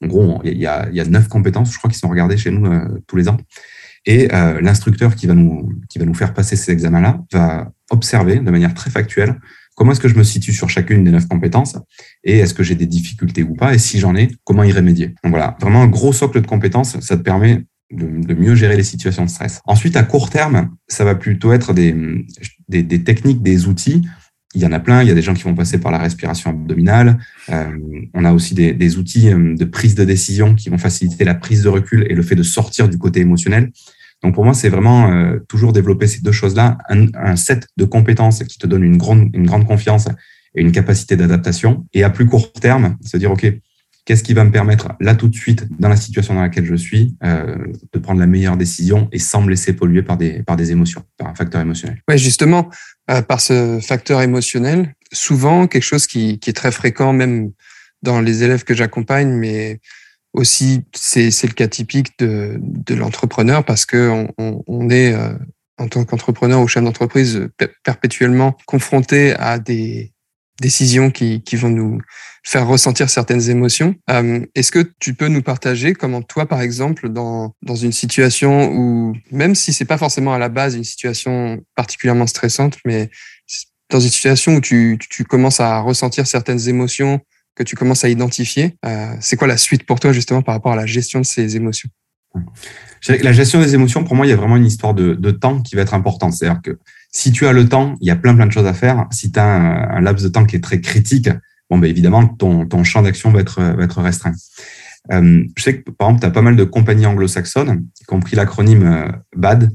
En 0.03 0.07
gros 0.07 0.41
il 0.43 0.57
y 0.57 0.65
a, 0.65 0.87
il 0.89 0.95
y 0.95 1.01
a 1.01 1.05
neuf 1.05 1.27
compétences 1.27 1.73
je 1.73 1.77
crois 1.77 1.89
qui 1.89 1.97
sont 1.97 2.09
regardées 2.09 2.37
chez 2.37 2.51
nous 2.51 2.71
euh, 2.71 2.87
tous 3.07 3.17
les 3.17 3.27
ans. 3.29 3.37
Et 4.05 4.33
euh, 4.33 4.61
l'instructeur 4.61 5.15
qui 5.15 5.27
va 5.27 5.35
nous 5.35 5.73
qui 5.89 5.99
va 5.99 6.05
nous 6.05 6.15
faire 6.15 6.33
passer 6.33 6.55
ces 6.55 6.71
examens 6.71 7.01
là 7.01 7.21
va 7.31 7.71
observer 7.91 8.39
de 8.39 8.51
manière 8.51 8.73
très 8.73 8.89
factuelle 8.89 9.35
comment 9.81 9.93
est-ce 9.93 9.99
que 9.99 10.09
je 10.09 10.15
me 10.15 10.23
situe 10.23 10.53
sur 10.53 10.69
chacune 10.69 11.03
des 11.03 11.09
neuf 11.09 11.27
compétences 11.27 11.75
et 12.23 12.37
est-ce 12.37 12.53
que 12.53 12.61
j'ai 12.61 12.75
des 12.75 12.85
difficultés 12.85 13.41
ou 13.41 13.55
pas 13.55 13.73
et 13.73 13.79
si 13.79 13.97
j'en 13.97 14.15
ai, 14.15 14.29
comment 14.43 14.63
y 14.63 14.71
remédier. 14.71 15.15
Donc 15.23 15.31
voilà, 15.31 15.57
vraiment 15.59 15.81
un 15.81 15.87
gros 15.87 16.13
socle 16.13 16.39
de 16.39 16.45
compétences, 16.45 16.99
ça 16.99 17.17
te 17.17 17.23
permet 17.23 17.65
de, 17.91 18.35
mieux 18.35 18.53
gérer 18.53 18.77
les 18.77 18.83
situations 18.83 19.25
de 19.25 19.29
stress. 19.31 19.59
Ensuite, 19.65 19.95
à 19.95 20.03
court 20.03 20.29
terme, 20.29 20.69
ça 20.87 21.03
va 21.03 21.15
plutôt 21.15 21.51
être 21.51 21.73
des, 21.73 21.95
techniques, 23.03 23.41
des 23.41 23.65
outils. 23.65 24.07
Il 24.53 24.61
y 24.61 24.67
en 24.67 24.71
a 24.71 24.79
plein, 24.79 25.01
il 25.01 25.07
y 25.07 25.11
a 25.11 25.15
des 25.15 25.23
gens 25.23 25.33
qui 25.33 25.45
vont 25.45 25.55
passer 25.55 25.79
par 25.79 25.91
la 25.91 25.97
respiration 25.97 26.51
abdominale. 26.51 27.17
Euh, 27.49 27.75
on 28.13 28.23
a 28.23 28.33
aussi 28.33 28.53
des, 28.53 28.73
des 28.73 28.99
outils 28.99 29.29
euh, 29.29 29.55
de 29.55 29.65
prise 29.65 29.95
de 29.95 30.03
décision 30.03 30.53
qui 30.53 30.69
vont 30.69 30.77
faciliter 30.77 31.23
la 31.23 31.33
prise 31.33 31.63
de 31.63 31.69
recul 31.69 32.05
et 32.07 32.13
le 32.13 32.21
fait 32.21 32.35
de 32.35 32.43
sortir 32.43 32.87
du 32.87 32.99
côté 32.99 33.21
émotionnel. 33.21 33.71
Donc 34.23 34.35
pour 34.35 34.45
moi, 34.45 34.53
c'est 34.53 34.69
vraiment 34.69 35.11
euh, 35.11 35.39
toujours 35.47 35.73
développer 35.73 36.07
ces 36.07 36.21
deux 36.21 36.31
choses-là, 36.31 36.77
un, 36.89 37.07
un, 37.15 37.35
set 37.35 37.67
de 37.77 37.85
compétences 37.85 38.43
qui 38.43 38.57
te 38.57 38.67
donne 38.67 38.83
une 38.83 38.97
grande, 38.97 39.29
une 39.33 39.45
grande 39.45 39.65
confiance 39.65 40.07
et 40.55 40.61
une 40.61 40.71
capacité 40.71 41.15
d'adaptation. 41.15 41.85
Et 41.93 42.03
à 42.03 42.09
plus 42.09 42.25
court 42.25 42.53
terme, 42.53 42.97
se 43.03 43.17
dire, 43.17 43.31
OK, 43.31 43.51
qu'est-ce 44.05 44.23
qui 44.23 44.33
va 44.33 44.43
me 44.43 44.51
permettre 44.51 44.93
là 44.99 45.15
tout 45.15 45.27
de 45.27 45.35
suite, 45.35 45.65
dans 45.79 45.89
la 45.89 45.95
situation 45.95 46.33
dans 46.33 46.41
laquelle 46.41 46.65
je 46.65 46.75
suis, 46.75 47.15
euh, 47.23 47.55
de 47.93 47.99
prendre 47.99 48.19
la 48.19 48.27
meilleure 48.27 48.57
décision 48.57 49.07
et 49.11 49.19
sans 49.19 49.41
me 49.41 49.49
laisser 49.49 49.73
polluer 49.73 50.03
par 50.03 50.17
des, 50.17 50.43
par 50.43 50.55
des 50.55 50.71
émotions, 50.71 51.03
par 51.17 51.27
un 51.29 51.35
facteur 51.35 51.61
émotionnel? 51.61 52.01
Oui, 52.07 52.17
justement, 52.17 52.69
euh, 53.09 53.21
par 53.21 53.41
ce 53.41 53.79
facteur 53.81 54.21
émotionnel, 54.21 54.95
souvent 55.11 55.67
quelque 55.67 55.83
chose 55.83 56.07
qui, 56.07 56.39
qui 56.39 56.49
est 56.49 56.53
très 56.53 56.71
fréquent, 56.71 57.13
même 57.13 57.51
dans 58.03 58.21
les 58.21 58.43
élèves 58.43 58.63
que 58.63 58.73
j'accompagne, 58.73 59.29
mais 59.29 59.79
aussi, 60.33 60.83
c'est 60.93 61.29
le 61.43 61.53
cas 61.53 61.67
typique 61.67 62.17
de, 62.19 62.57
de 62.59 62.95
l'entrepreneur 62.95 63.65
parce 63.65 63.85
que 63.85 64.27
on, 64.37 64.63
on 64.65 64.89
est, 64.89 65.13
euh, 65.13 65.33
en 65.77 65.87
tant 65.87 66.05
qu'entrepreneur 66.05 66.61
ou 66.61 66.67
chef 66.67 66.83
d'entreprise, 66.83 67.49
perpétuellement 67.83 68.55
confronté 68.65 69.33
à 69.33 69.59
des 69.59 70.13
décisions 70.61 71.09
qui, 71.11 71.41
qui, 71.41 71.55
vont 71.55 71.69
nous 71.69 71.99
faire 72.43 72.67
ressentir 72.67 73.09
certaines 73.09 73.49
émotions. 73.49 73.95
Euh, 74.09 74.45
Est-ce 74.55 74.71
que 74.71 74.91
tu 74.99 75.15
peux 75.15 75.27
nous 75.27 75.41
partager 75.41 75.93
comment 75.93 76.21
toi, 76.21 76.45
par 76.45 76.61
exemple, 76.61 77.09
dans, 77.09 77.55
dans 77.63 77.75
une 77.75 77.91
situation 77.91 78.71
où, 78.71 79.13
même 79.31 79.55
si 79.55 79.73
c'est 79.73 79.85
pas 79.85 79.97
forcément 79.97 80.33
à 80.33 80.39
la 80.39 80.49
base 80.49 80.75
une 80.75 80.83
situation 80.83 81.59
particulièrement 81.75 82.27
stressante, 82.27 82.77
mais 82.85 83.09
dans 83.89 83.99
une 83.99 84.09
situation 84.09 84.55
où 84.55 84.61
tu, 84.61 84.97
tu 85.09 85.25
commences 85.25 85.59
à 85.59 85.79
ressentir 85.79 86.27
certaines 86.27 86.69
émotions 86.69 87.19
que 87.55 87.63
tu 87.63 87.75
commences 87.75 88.03
à 88.03 88.09
identifier. 88.09 88.77
Euh, 88.85 89.13
c'est 89.19 89.35
quoi 89.35 89.47
la 89.47 89.57
suite 89.57 89.85
pour 89.85 89.99
toi 89.99 90.11
justement 90.13 90.41
par 90.41 90.55
rapport 90.55 90.71
à 90.71 90.75
la 90.75 90.85
gestion 90.85 91.19
de 91.19 91.25
ces 91.25 91.55
émotions? 91.55 91.89
La 93.07 93.33
gestion 93.33 93.59
des 93.59 93.73
émotions, 93.73 94.03
pour 94.03 94.15
moi, 94.15 94.25
il 94.25 94.29
y 94.29 94.33
a 94.33 94.35
vraiment 94.35 94.57
une 94.57 94.65
histoire 94.65 94.93
de, 94.93 95.31
temps 95.31 95.61
qui 95.61 95.75
va 95.75 95.81
être 95.81 95.93
importante. 95.93 96.33
C'est-à-dire 96.33 96.61
que 96.61 96.79
si 97.11 97.31
tu 97.31 97.45
as 97.45 97.51
le 97.51 97.67
temps, 97.67 97.95
il 97.99 98.07
y 98.07 98.11
a 98.11 98.15
plein 98.15 98.35
plein 98.35 98.45
de 98.45 98.51
choses 98.51 98.67
à 98.67 98.73
faire. 98.73 99.07
Si 99.11 99.31
tu 99.31 99.39
as 99.39 99.45
un, 99.45 99.97
un, 99.97 100.01
laps 100.01 100.23
de 100.23 100.29
temps 100.29 100.45
qui 100.45 100.55
est 100.55 100.61
très 100.61 100.79
critique, 100.79 101.29
bon, 101.69 101.77
ben 101.77 101.89
évidemment, 101.89 102.27
ton, 102.27 102.65
ton 102.65 102.83
champ 102.83 103.01
d'action 103.01 103.31
va 103.31 103.41
être, 103.41 103.61
va 103.61 103.83
être 103.83 104.01
restreint. 104.01 104.33
Euh, 105.11 105.43
je 105.57 105.63
sais 105.63 105.81
que 105.81 105.91
par 105.91 106.09
exemple, 106.09 106.21
tu 106.21 106.27
as 106.27 106.31
pas 106.31 106.41
mal 106.41 106.55
de 106.55 106.63
compagnies 106.63 107.05
anglo-saxonnes, 107.05 107.85
y 107.99 108.03
compris 108.05 108.35
l'acronyme 108.35 108.83
euh, 108.83 109.11
BAD, 109.35 109.71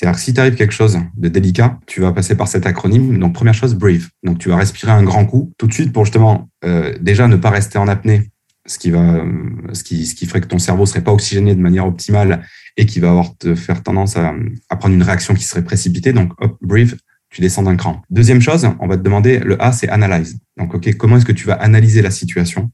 c'est-à-dire 0.00 0.16
que 0.16 0.24
si 0.24 0.32
tu 0.32 0.40
arrive 0.40 0.54
quelque 0.54 0.72
chose 0.72 0.98
de 1.14 1.28
délicat, 1.28 1.78
tu 1.86 2.00
vas 2.00 2.10
passer 2.10 2.34
par 2.34 2.48
cet 2.48 2.64
acronyme. 2.64 3.18
Donc, 3.18 3.34
première 3.34 3.52
chose, 3.52 3.74
breathe. 3.74 4.08
Donc, 4.22 4.38
tu 4.38 4.48
vas 4.48 4.56
respirer 4.56 4.92
un 4.92 5.02
grand 5.02 5.26
coup 5.26 5.52
tout 5.58 5.66
de 5.66 5.74
suite 5.74 5.92
pour 5.92 6.06
justement 6.06 6.48
euh, 6.64 6.94
déjà 7.02 7.28
ne 7.28 7.36
pas 7.36 7.50
rester 7.50 7.76
en 7.76 7.86
apnée, 7.86 8.30
ce 8.64 8.78
qui 8.78 8.90
va, 8.90 9.16
euh, 9.16 9.26
ce 9.74 9.84
qui, 9.84 10.06
ce 10.06 10.24
ferait 10.24 10.40
que 10.40 10.46
ton 10.46 10.58
cerveau 10.58 10.86
serait 10.86 11.04
pas 11.04 11.12
oxygéné 11.12 11.54
de 11.54 11.60
manière 11.60 11.86
optimale 11.86 12.46
et 12.78 12.86
qui 12.86 12.98
va 12.98 13.10
avoir 13.10 13.36
te 13.36 13.54
faire 13.54 13.82
tendance 13.82 14.16
à, 14.16 14.32
à 14.70 14.76
prendre 14.76 14.94
une 14.94 15.02
réaction 15.02 15.34
qui 15.34 15.44
serait 15.44 15.64
précipitée. 15.64 16.14
Donc, 16.14 16.32
hop, 16.38 16.56
breathe, 16.62 16.96
tu 17.28 17.42
descends 17.42 17.64
d'un 17.64 17.76
cran. 17.76 18.00
Deuxième 18.08 18.40
chose, 18.40 18.66
on 18.80 18.86
va 18.86 18.96
te 18.96 19.02
demander 19.02 19.38
le 19.40 19.62
A, 19.62 19.70
c'est 19.70 19.90
analyze. 19.90 20.38
Donc, 20.56 20.72
ok, 20.72 20.94
comment 20.94 21.18
est-ce 21.18 21.26
que 21.26 21.32
tu 21.32 21.46
vas 21.46 21.56
analyser 21.56 22.00
la 22.00 22.10
situation? 22.10 22.70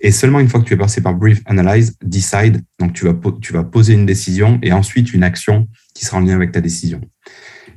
Et 0.00 0.10
seulement 0.10 0.40
une 0.40 0.48
fois 0.48 0.60
que 0.60 0.64
tu 0.64 0.74
es 0.74 0.76
passé 0.76 1.00
par 1.00 1.14
brief, 1.14 1.40
analyze, 1.46 1.96
decide, 2.02 2.62
donc 2.78 2.92
tu 2.92 3.04
vas, 3.04 3.14
tu 3.40 3.52
vas 3.52 3.64
poser 3.64 3.94
une 3.94 4.06
décision 4.06 4.58
et 4.62 4.72
ensuite 4.72 5.12
une 5.12 5.22
action 5.22 5.68
qui 5.94 6.04
sera 6.04 6.18
en 6.18 6.20
lien 6.20 6.34
avec 6.34 6.52
ta 6.52 6.60
décision. 6.60 7.00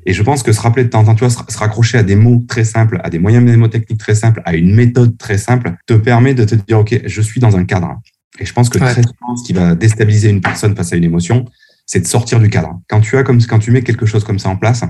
Et 0.05 0.13
je 0.13 0.23
pense 0.23 0.41
que 0.43 0.51
se 0.51 0.59
rappeler 0.59 0.83
de 0.83 0.89
temps 0.89 1.01
en 1.01 1.05
temps, 1.05 1.15
tu 1.15 1.25
vois, 1.25 1.29
se 1.29 1.57
raccrocher 1.57 1.97
à 1.97 2.03
des 2.03 2.15
mots 2.15 2.43
très 2.47 2.63
simples, 2.63 2.99
à 3.03 3.09
des 3.09 3.19
moyens 3.19 3.43
mnémotechniques 3.43 3.99
très 3.99 4.15
simples, 4.15 4.41
à 4.45 4.55
une 4.55 4.73
méthode 4.73 5.17
très 5.17 5.37
simple, 5.37 5.75
te 5.85 5.93
permet 5.93 6.33
de 6.33 6.43
te 6.43 6.55
dire, 6.55 6.79
OK, 6.79 6.99
je 7.05 7.21
suis 7.21 7.39
dans 7.39 7.55
un 7.55 7.65
cadre. 7.65 7.99
Et 8.39 8.45
je 8.45 8.53
pense 8.53 8.69
que 8.69 8.79
très 8.79 9.03
souvent, 9.03 9.35
ce 9.35 9.43
qui 9.45 9.53
va 9.53 9.75
déstabiliser 9.75 10.29
une 10.29 10.41
personne 10.41 10.75
face 10.75 10.93
à 10.93 10.95
une 10.95 11.03
émotion, 11.03 11.45
c'est 11.85 11.99
de 11.99 12.07
sortir 12.07 12.39
du 12.39 12.49
cadre. 12.49 12.79
Quand 12.89 13.01
tu 13.01 13.17
as 13.17 13.23
comme, 13.23 13.43
quand 13.43 13.59
tu 13.59 13.71
mets 13.71 13.83
quelque 13.83 14.05
chose 14.05 14.23
comme 14.23 14.39
ça 14.39 14.49
en 14.49 14.55
place, 14.55 14.83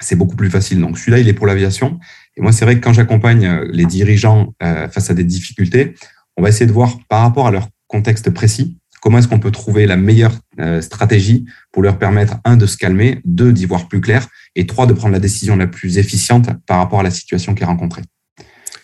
c'est 0.00 0.16
beaucoup 0.16 0.36
plus 0.36 0.50
facile. 0.50 0.80
Donc, 0.80 0.98
celui-là, 0.98 1.18
il 1.20 1.28
est 1.28 1.32
pour 1.32 1.46
l'aviation. 1.46 1.98
Et 2.36 2.42
moi, 2.42 2.52
c'est 2.52 2.64
vrai 2.64 2.74
que 2.74 2.80
quand 2.80 2.92
j'accompagne 2.92 3.46
euh, 3.46 3.68
les 3.72 3.86
dirigeants 3.86 4.52
euh, 4.62 4.88
face 4.88 5.10
à 5.10 5.14
des 5.14 5.24
difficultés, 5.24 5.94
on 6.36 6.42
va 6.42 6.48
essayer 6.48 6.66
de 6.66 6.72
voir 6.72 6.98
par 7.08 7.22
rapport 7.22 7.46
à 7.46 7.50
leur 7.50 7.68
contexte 7.86 8.30
précis, 8.30 8.78
comment 9.00 9.18
est-ce 9.18 9.28
qu'on 9.28 9.40
peut 9.40 9.50
trouver 9.50 9.86
la 9.86 9.96
meilleure 9.96 10.32
euh, 10.60 10.80
stratégie 10.80 11.44
pour 11.72 11.82
leur 11.82 11.98
permettre, 11.98 12.36
un, 12.44 12.56
de 12.56 12.66
se 12.66 12.76
calmer, 12.76 13.20
deux, 13.24 13.52
d'y 13.52 13.66
voir 13.66 13.88
plus 13.88 14.00
clair, 14.00 14.28
et 14.54 14.66
trois, 14.66 14.86
de 14.86 14.92
prendre 14.92 15.12
la 15.12 15.20
décision 15.20 15.56
la 15.56 15.66
plus 15.66 15.98
efficiente 15.98 16.50
par 16.66 16.78
rapport 16.78 17.00
à 17.00 17.02
la 17.02 17.10
situation 17.10 17.54
qui 17.54 17.64
est 17.64 17.66
rencontrée. 17.66 18.02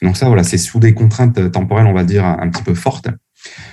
Donc 0.02 0.16
ça, 0.16 0.26
voilà, 0.26 0.44
c'est 0.44 0.58
sous 0.58 0.78
des 0.78 0.92
contraintes 0.92 1.50
temporelles, 1.50 1.86
on 1.86 1.94
va 1.94 2.04
dire, 2.04 2.24
un 2.24 2.48
petit 2.50 2.62
peu 2.62 2.74
fortes. 2.74 3.08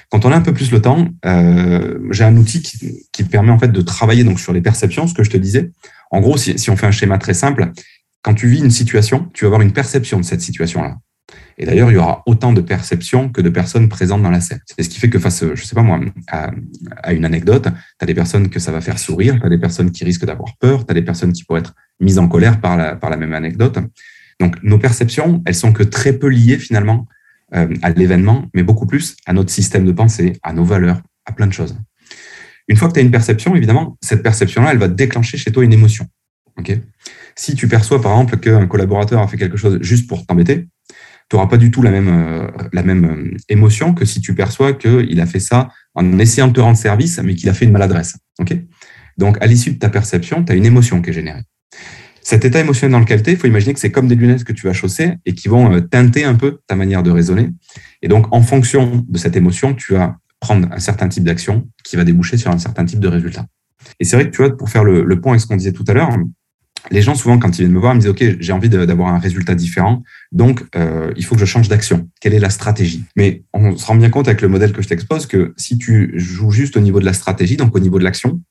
Quand 0.09 0.25
on 0.25 0.31
a 0.31 0.35
un 0.35 0.41
peu 0.41 0.53
plus 0.53 0.71
le 0.71 0.81
temps, 0.81 1.07
euh, 1.25 1.99
j'ai 2.11 2.23
un 2.23 2.37
outil 2.37 2.61
qui, 2.61 3.23
permet 3.23 3.51
en 3.51 3.59
fait 3.59 3.71
de 3.71 3.81
travailler 3.81 4.23
donc 4.23 4.39
sur 4.39 4.53
les 4.53 4.61
perceptions, 4.61 5.07
ce 5.07 5.13
que 5.13 5.23
je 5.23 5.29
te 5.29 5.37
disais. 5.37 5.71
En 6.11 6.21
gros, 6.21 6.37
si, 6.37 6.57
si 6.59 6.69
on 6.69 6.77
fait 6.77 6.85
un 6.85 6.91
schéma 6.91 7.17
très 7.17 7.33
simple, 7.33 7.71
quand 8.21 8.33
tu 8.33 8.47
vis 8.47 8.59
une 8.59 8.71
situation, 8.71 9.29
tu 9.33 9.45
vas 9.45 9.47
avoir 9.47 9.61
une 9.61 9.73
perception 9.73 10.19
de 10.19 10.25
cette 10.25 10.41
situation-là. 10.41 10.97
Et 11.57 11.65
d'ailleurs, 11.65 11.89
il 11.89 11.95
y 11.95 11.97
aura 11.97 12.21
autant 12.25 12.51
de 12.51 12.61
perceptions 12.61 13.29
que 13.29 13.41
de 13.41 13.49
personnes 13.49 13.87
présentes 13.87 14.21
dans 14.21 14.29
la 14.29 14.41
scène. 14.41 14.59
C'est 14.65 14.83
ce 14.83 14.89
qui 14.89 14.99
fait 14.99 15.09
que 15.09 15.19
face, 15.19 15.43
je 15.53 15.63
sais 15.63 15.75
pas 15.75 15.83
moi, 15.83 15.99
à, 16.27 17.13
une 17.13 17.23
anecdote, 17.23 17.63
tu 17.63 18.03
as 18.03 18.05
des 18.05 18.13
personnes 18.13 18.49
que 18.49 18.59
ça 18.59 18.71
va 18.71 18.81
faire 18.81 18.99
sourire, 18.99 19.39
tu 19.39 19.45
as 19.45 19.49
des 19.49 19.57
personnes 19.57 19.91
qui 19.91 20.03
risquent 20.03 20.25
d'avoir 20.25 20.57
peur, 20.57 20.85
tu 20.85 20.91
as 20.91 20.93
des 20.93 21.01
personnes 21.01 21.31
qui 21.31 21.43
pourraient 21.45 21.61
être 21.61 21.73
mises 21.99 22.19
en 22.19 22.27
colère 22.27 22.59
par 22.59 22.75
la, 22.75 22.95
par 22.95 23.09
la 23.09 23.17
même 23.17 23.33
anecdote. 23.33 23.79
Donc, 24.39 24.61
nos 24.63 24.77
perceptions, 24.77 25.41
elles 25.45 25.55
sont 25.55 25.71
que 25.71 25.83
très 25.83 26.13
peu 26.13 26.27
liées 26.27 26.57
finalement 26.57 27.07
euh, 27.55 27.73
à 27.83 27.91
l'événement, 27.91 28.47
mais 28.53 28.63
beaucoup 28.63 28.85
plus 28.85 29.15
à 29.25 29.31
notre 29.31 29.49
système 29.49 29.85
de 29.85 29.93
pensée, 29.93 30.33
à 30.43 30.51
nos 30.51 30.65
valeurs, 30.65 31.01
à 31.25 31.31
plein 31.31 31.47
de 31.47 31.53
choses. 31.53 31.77
Une 32.67 32.75
fois 32.75 32.89
que 32.89 32.93
tu 32.93 32.99
as 32.99 33.03
une 33.03 33.11
perception, 33.11 33.55
évidemment, 33.55 33.97
cette 34.01 34.23
perception-là, 34.23 34.71
elle 34.71 34.77
va 34.77 34.87
déclencher 34.87 35.37
chez 35.37 35.51
toi 35.51 35.63
une 35.63 35.73
émotion. 35.73 36.07
Ok? 36.57 36.77
Si 37.35 37.55
tu 37.55 37.67
perçois, 37.67 38.01
par 38.01 38.13
exemple, 38.13 38.37
qu'un 38.37 38.65
collaborateur 38.67 39.21
a 39.21 39.27
fait 39.27 39.37
quelque 39.37 39.57
chose 39.57 39.77
juste 39.81 40.07
pour 40.07 40.25
t'embêter, 40.25 40.67
tu 41.29 41.35
n'auras 41.35 41.47
pas 41.47 41.57
du 41.57 41.71
tout 41.71 41.81
la 41.81 41.91
même, 41.91 42.07
euh, 42.09 42.47
la 42.71 42.83
même 42.83 43.05
euh, 43.05 43.37
émotion 43.49 43.93
que 43.93 44.05
si 44.05 44.21
tu 44.21 44.35
perçois 44.35 44.73
qu'il 44.73 45.19
a 45.19 45.25
fait 45.25 45.39
ça 45.39 45.69
en 45.95 46.19
essayant 46.19 46.47
de 46.47 46.53
te 46.53 46.59
rendre 46.59 46.77
service, 46.77 47.19
mais 47.23 47.35
qu'il 47.35 47.49
a 47.49 47.53
fait 47.53 47.65
une 47.65 47.71
maladresse. 47.71 48.17
ok? 48.39 48.55
Donc, 49.17 49.37
à 49.41 49.47
l'issue 49.47 49.71
de 49.71 49.79
ta 49.79 49.89
perception, 49.89 50.43
tu 50.43 50.51
as 50.51 50.55
une 50.55 50.65
émotion 50.65 51.01
qui 51.01 51.09
est 51.09 51.13
générée. 51.13 51.43
Cet 52.21 52.43
état 52.43 52.59
émotionnel 52.59 52.91
dans 52.91 52.99
lequel 52.99 53.23
tu 53.23 53.29
es, 53.29 53.33
il 53.33 53.39
faut 53.39 53.47
imaginer 53.47 53.73
que 53.73 53.79
c'est 53.79 53.91
comme 53.91 54.07
des 54.07 54.15
lunettes 54.15 54.43
que 54.43 54.53
tu 54.53 54.67
vas 54.67 54.73
chausser 54.73 55.13
et 55.25 55.33
qui 55.33 55.47
vont 55.47 55.73
euh, 55.73 55.79
teinter 55.79 56.25
un 56.25 56.35
peu 56.35 56.59
ta 56.67 56.75
manière 56.75 57.01
de 57.01 57.11
raisonner. 57.11 57.49
Et 58.01 58.07
donc, 58.07 58.27
en 58.33 58.41
fonction 58.41 59.05
de 59.07 59.17
cette 59.17 59.35
émotion, 59.35 59.73
tu 59.73 59.93
vas 59.93 60.17
prendre 60.39 60.67
un 60.71 60.79
certain 60.79 61.07
type 61.07 61.23
d'action 61.23 61.67
qui 61.83 61.95
va 61.95 62.03
déboucher 62.03 62.37
sur 62.37 62.51
un 62.51 62.57
certain 62.57 62.85
type 62.85 62.99
de 62.99 63.07
résultat. 63.07 63.45
Et 63.99 64.05
c'est 64.05 64.15
vrai 64.15 64.25
que 64.25 64.35
tu 64.35 64.41
vois, 64.41 64.55
pour 64.55 64.69
faire 64.69 64.83
le, 64.83 65.03
le 65.03 65.21
point 65.21 65.33
avec 65.33 65.41
ce 65.41 65.47
qu'on 65.47 65.55
disait 65.55 65.71
tout 65.71 65.85
à 65.87 65.93
l'heure, 65.93 66.09
les 66.91 67.01
gens, 67.01 67.15
souvent, 67.15 67.37
quand 67.37 67.57
ils 67.57 67.61
viennent 67.61 67.73
me 67.73 67.79
voir, 67.79 67.95
me 67.95 67.99
disent, 67.99 68.09
OK, 68.09 68.23
j'ai 68.39 68.51
envie 68.53 68.69
d'avoir 68.69 69.09
un 69.09 69.19
résultat 69.19 69.55
différent, 69.55 70.03
donc 70.31 70.63
euh, 70.75 71.11
il 71.15 71.25
faut 71.25 71.35
que 71.35 71.41
je 71.41 71.45
change 71.45 71.67
d'action. 71.67 72.09
Quelle 72.21 72.33
est 72.33 72.39
la 72.39 72.49
stratégie? 72.49 73.03
Mais 73.15 73.43
on 73.53 73.75
se 73.77 73.85
rend 73.85 73.95
bien 73.95 74.09
compte 74.09 74.27
avec 74.27 74.41
le 74.41 74.47
modèle 74.47 74.71
que 74.71 74.81
je 74.81 74.87
t'expose 74.87 75.25
que 75.25 75.53
si 75.57 75.77
tu 75.77 76.13
joues 76.15 76.51
juste 76.51 76.77
au 76.77 76.81
niveau 76.81 76.99
de 76.99 77.05
la 77.05 77.13
stratégie, 77.13 77.57
donc 77.57 77.75
au 77.75 77.79
niveau 77.79 77.99
de 77.99 78.03
l'action, 78.03 78.41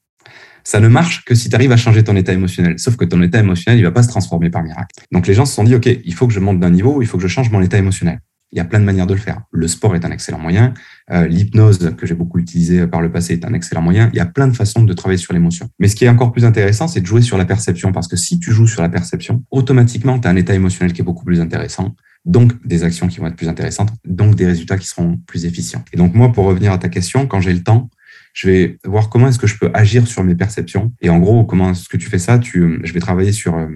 ça 0.65 0.81
ne 0.81 0.89
marche 0.89 1.25
que 1.25 1.35
si 1.35 1.51
tu 1.51 1.55
arrives 1.55 1.73
à 1.73 1.77
changer 1.77 2.03
ton 2.03 2.17
état 2.17 2.33
émotionnel. 2.33 2.79
Sauf 2.79 2.97
que 2.97 3.05
ton 3.05 3.21
état 3.23 3.39
émotionnel, 3.39 3.79
il 3.79 3.83
va 3.83 3.91
pas 3.91 4.03
se 4.03 4.09
transformer 4.09 4.51
par 4.51 4.63
miracle. 4.63 4.95
Donc 5.13 5.27
les 5.27 5.35
gens 5.35 5.45
se 5.45 5.55
sont 5.55 5.65
dit, 5.65 5.75
OK, 5.75 5.87
il 5.87 6.15
faut 6.15 6.27
que 6.27 6.33
je 6.33 6.41
monte 6.41 6.59
d'un 6.59 6.71
niveau, 6.71 7.03
il 7.03 7.07
faut 7.07 7.19
que 7.19 7.23
je 7.23 7.29
change 7.29 7.51
mon 7.51 7.61
état 7.61 7.77
émotionnel. 7.77 8.21
Il 8.55 8.59
y 8.59 8.61
a 8.61 8.65
plein 8.65 8.79
de 8.79 8.85
manières 8.85 9.09
de 9.09 9.15
le 9.15 9.21
faire. 9.21 9.43
Le 9.51 9.67
sport 9.67 9.97
est 9.97 10.05
un 10.05 10.13
excellent 10.13 10.39
moyen. 10.39 10.75
Euh, 11.11 11.27
l'hypnose, 11.27 11.93
que 11.99 12.07
j'ai 12.07 12.15
beaucoup 12.15 12.39
utilisé 12.39 12.87
par 12.87 13.03
le 13.03 13.11
passé, 13.11 13.33
est 13.33 13.45
un 13.45 13.53
excellent 13.53 13.83
moyen. 13.83 14.09
Il 14.13 14.17
y 14.17 14.21
a 14.21 14.27
plein 14.27 14.47
de 14.47 14.55
façons 14.55 14.85
de 14.85 14.93
travailler 14.93 15.19
sur 15.19 15.35
l'émotion. 15.35 15.69
Mais 15.81 15.89
ce 15.89 15.97
qui 15.97 16.05
est 16.05 16.09
encore 16.09 16.31
plus 16.31 16.45
intéressant, 16.45 16.87
c'est 16.87 17.01
de 17.01 17.07
jouer 17.07 17.21
sur 17.21 17.37
la 17.37 17.47
perception. 17.47 17.91
Parce 17.91 18.07
que 18.07 18.15
si 18.15 18.39
tu 18.39 18.53
joues 18.53 18.69
sur 18.69 18.81
la 18.81 18.89
perception, 18.89 19.43
automatiquement, 19.51 20.21
tu 20.21 20.29
as 20.29 20.31
un 20.31 20.37
état 20.37 20.55
émotionnel 20.55 20.93
qui 20.93 21.01
est 21.01 21.05
beaucoup 21.05 21.25
plus 21.25 21.41
intéressant. 21.41 21.97
Donc, 22.25 22.53
des 22.65 22.85
actions 22.85 23.09
qui 23.09 23.19
vont 23.19 23.27
être 23.27 23.37
plus 23.37 23.49
intéressantes. 23.49 23.91
Donc, 24.07 24.37
des 24.37 24.47
résultats 24.47 24.79
qui 24.79 24.87
seront 24.87 25.19
plus 25.27 25.47
efficients. 25.47 25.85
Et 25.93 25.97
donc, 25.97 26.15
moi, 26.15 26.33
pour 26.33 26.45
revenir 26.45 26.73
à 26.73 26.79
ta 26.79 26.89
question, 26.89 27.27
quand 27.27 27.41
j'ai 27.41 27.53
le 27.53 27.63
temps, 27.65 27.91
je 28.35 28.49
vais 28.49 28.79
voir 28.85 29.09
comment 29.09 29.29
est-ce 29.29 29.39
que 29.39 29.47
je 29.47 29.57
peux 29.57 29.71
agir 29.73 30.07
sur 30.07 30.25
mes 30.25 30.35
perceptions. 30.35 30.93
Et 31.01 31.09
en 31.09 31.19
gros, 31.21 31.45
comment 31.45 31.71
est-ce 31.71 31.89
que 31.89 31.97
tu 31.97 32.11
fais 32.11 32.19
ça? 32.19 32.39
Je 32.43 32.93
vais 32.93 33.01
travailler 33.01 33.33
sur 33.33 33.57
euh, 33.57 33.69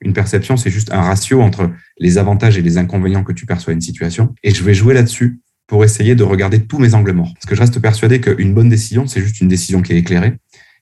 une 0.00 0.12
perception, 0.12 0.56
c'est 0.56 0.70
juste 0.70 0.92
un 0.92 1.00
ratio 1.00 1.40
entre 1.40 1.70
les 1.98 2.18
avantages 2.18 2.58
et 2.58 2.62
les 2.62 2.76
inconvénients 2.76 3.22
que 3.22 3.32
tu 3.32 3.46
perçois 3.46 3.72
une 3.72 3.80
situation. 3.80 4.34
Et 4.42 4.52
je 4.52 4.64
vais 4.64 4.74
jouer 4.74 4.94
là-dessus 4.94 5.40
pour 5.68 5.84
essayer 5.84 6.16
de 6.16 6.24
regarder 6.24 6.66
tous 6.66 6.78
mes 6.78 6.94
angles 6.94 7.12
morts. 7.12 7.32
Parce 7.34 7.46
que 7.46 7.54
je 7.54 7.60
reste 7.60 7.78
persuadé 7.78 8.20
qu'une 8.20 8.52
bonne 8.52 8.68
décision, 8.68 9.06
c'est 9.06 9.20
juste 9.20 9.40
une 9.40 9.48
décision 9.48 9.80
qui 9.80 9.92
est 9.92 9.98
éclairée. 9.98 10.34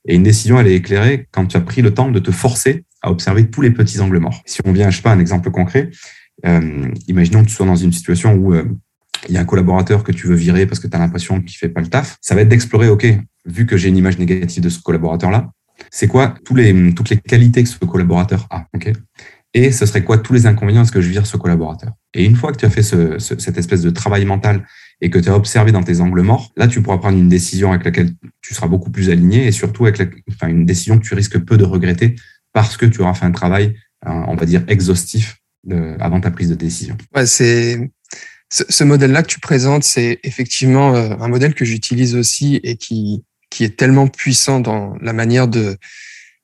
Et 0.07 0.15
une 0.15 0.23
décision, 0.23 0.59
elle 0.59 0.69
est 0.69 0.77
éclairée 0.77 1.27
quand 1.31 1.45
tu 1.45 1.57
as 1.59 1.61
pris 1.61 1.83
le 1.83 1.93
temps 1.93 2.11
de 2.11 2.19
te 2.19 2.31
forcer 2.31 2.85
à 3.03 3.11
observer 3.11 3.51
tous 3.51 3.61
les 3.61 3.71
petits 3.71 4.01
angles 4.01 4.19
morts. 4.19 4.41
Si 4.47 4.61
on 4.65 4.73
vient, 4.73 4.89
je 4.89 4.97
sais 4.97 5.03
pas, 5.03 5.13
un 5.13 5.21
exemple 5.21 5.51
concret, 5.51 5.91
euh, 6.47 6.89
imaginons 7.09 7.43
que 7.43 7.49
tu 7.49 7.55
sois 7.55 7.67
dans 7.67 7.77
une 7.77 7.93
situation 7.93 8.33
où 8.33 8.55
euh, 8.55 8.65
il 9.29 9.35
y 9.35 9.39
a 9.39 9.41
un 9.41 9.45
collaborateur 9.45 10.05
que 10.05 10.13
tu 10.13 10.27
veux 10.27 10.35
virer 10.35 10.67
parce 10.67 10.81
que 10.81 10.87
tu 10.87 10.97
as 10.97 10.99
l'impression 10.99 11.41
qu'il 11.41 11.57
fait 11.57 11.69
pas 11.69 11.81
le 11.81 11.89
taf. 11.89 12.17
Ça 12.21 12.35
va 12.35 12.43
être 12.43 12.49
d'explorer, 12.49 12.89
OK, 12.89 13.07
vu 13.47 13.67
que 13.67 13.77
j'ai 13.77 13.89
une 13.89 13.97
image 13.97 14.19
négative 14.19 14.63
de 14.63 14.69
ce 14.69 14.81
collaborateur-là, 14.81 15.51
c'est 15.91 16.09
quoi 16.09 16.35
toutes 16.45 16.59
les 16.59 17.17
qualités 17.27 17.63
que 17.63 17.69
ce 17.69 17.79
collaborateur 17.79 18.47
a. 18.51 18.67
ok? 18.75 18.93
Et 19.55 19.73
ce 19.73 19.87
serait 19.87 20.05
quoi 20.05 20.19
tous 20.19 20.35
les 20.35 20.47
inconvénients 20.47 20.83
à 20.83 20.85
ce 20.85 20.93
que 20.93 21.01
je 21.01 21.09
vire 21.09 21.27
ce 21.27 21.37
collaborateur? 21.37 21.93
Et 22.15 22.25
une 22.25 22.37
fois 22.37 22.53
que 22.53 22.59
tu 22.59 22.67
as 22.67 22.71
fait 22.71 22.83
ce, 22.83 23.19
cette 23.19 23.57
espèce 23.57 23.81
de 23.81 23.91
travail 23.91 24.25
mental 24.25 24.67
et 25.01 25.09
que 25.11 25.19
tu 25.19 25.29
as 25.31 25.37
observé 25.37 25.73
dans 25.73 25.83
tes 25.83 26.01
angles 26.01 26.21
morts, 26.21 26.53
là, 26.57 26.69
tu 26.69 26.83
pourras 26.83 26.99
prendre 26.99 27.17
une 27.17 27.29
décision 27.29 27.73
avec 27.73 27.85
laquelle 27.85 28.11
tu 28.43 28.53
seras 28.53 28.67
beaucoup 28.67 28.91
plus 28.91 29.09
aligné 29.11 29.47
et 29.47 29.53
surtout 29.53 29.87
avec 29.87 30.03
enfin, 30.31 30.49
une 30.49 30.67
décision 30.67 30.99
que 30.99 31.05
tu 31.05 31.15
risques 31.15 31.39
peu 31.39 31.57
de 31.57 31.65
regretter 31.65 32.17
parce 32.53 32.77
que 32.77 32.85
tu 32.85 33.01
auras 33.01 33.15
fait 33.15 33.25
un 33.25 33.33
travail, 33.33 33.75
euh, 34.07 34.11
on 34.11 34.37
va 34.37 34.45
dire, 34.45 34.65
exhaustif 34.69 35.39
de, 35.65 35.97
avant 35.99 36.21
ta 36.21 36.31
prise 36.31 36.51
de 36.51 36.55
décision. 36.55 36.97
Ouais, 37.15 37.27
c'est 37.27 37.91
ce, 38.51 38.65
ce 38.69 38.85
modèle-là 38.85 39.23
que 39.23 39.29
tu 39.29 39.41
présentes, 39.41 39.85
c'est 39.85 40.21
effectivement 40.23 40.95
euh, 40.95 41.15
un 41.21 41.29
modèle 41.29 41.55
que 41.55 41.65
j'utilise 41.65 42.17
aussi 42.17 42.61
et 42.63 42.77
qui, 42.77 43.25
qui 43.51 43.65
est 43.65 43.77
tellement 43.77 44.09
puissant 44.09 44.61
dans 44.61 44.97
la 45.01 45.13
manière 45.13 45.49
de, 45.49 45.77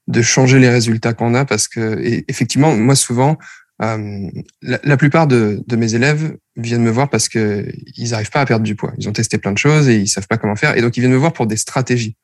de 0.08 0.22
changer 0.22 0.58
les 0.58 0.68
résultats 0.68 1.14
qu'on 1.14 1.34
a 1.34 1.44
parce 1.44 1.68
que 1.68 1.98
effectivement, 2.28 2.76
moi 2.76 2.94
souvent, 2.94 3.38
euh, 3.82 4.30
la, 4.62 4.96
plupart 4.96 5.26
de, 5.26 5.62
de, 5.66 5.76
mes 5.76 5.94
élèves 5.94 6.36
viennent 6.56 6.82
me 6.82 6.90
voir 6.90 7.10
parce 7.10 7.28
que 7.28 7.66
ils 7.96 8.10
n'arrivent 8.10 8.30
pas 8.30 8.42
à 8.42 8.46
perdre 8.46 8.64
du 8.64 8.76
poids. 8.76 8.92
Ils 8.98 9.08
ont 9.08 9.12
testé 9.12 9.38
plein 9.38 9.52
de 9.52 9.58
choses 9.58 9.88
et 9.88 9.96
ils 9.96 10.08
savent 10.08 10.28
pas 10.28 10.38
comment 10.38 10.54
faire, 10.54 10.76
et 10.76 10.80
donc 10.80 10.96
ils 10.96 11.00
viennent 11.00 11.12
me 11.12 11.18
voir 11.18 11.32
pour 11.32 11.46
des 11.46 11.56
stratégies. 11.56 12.16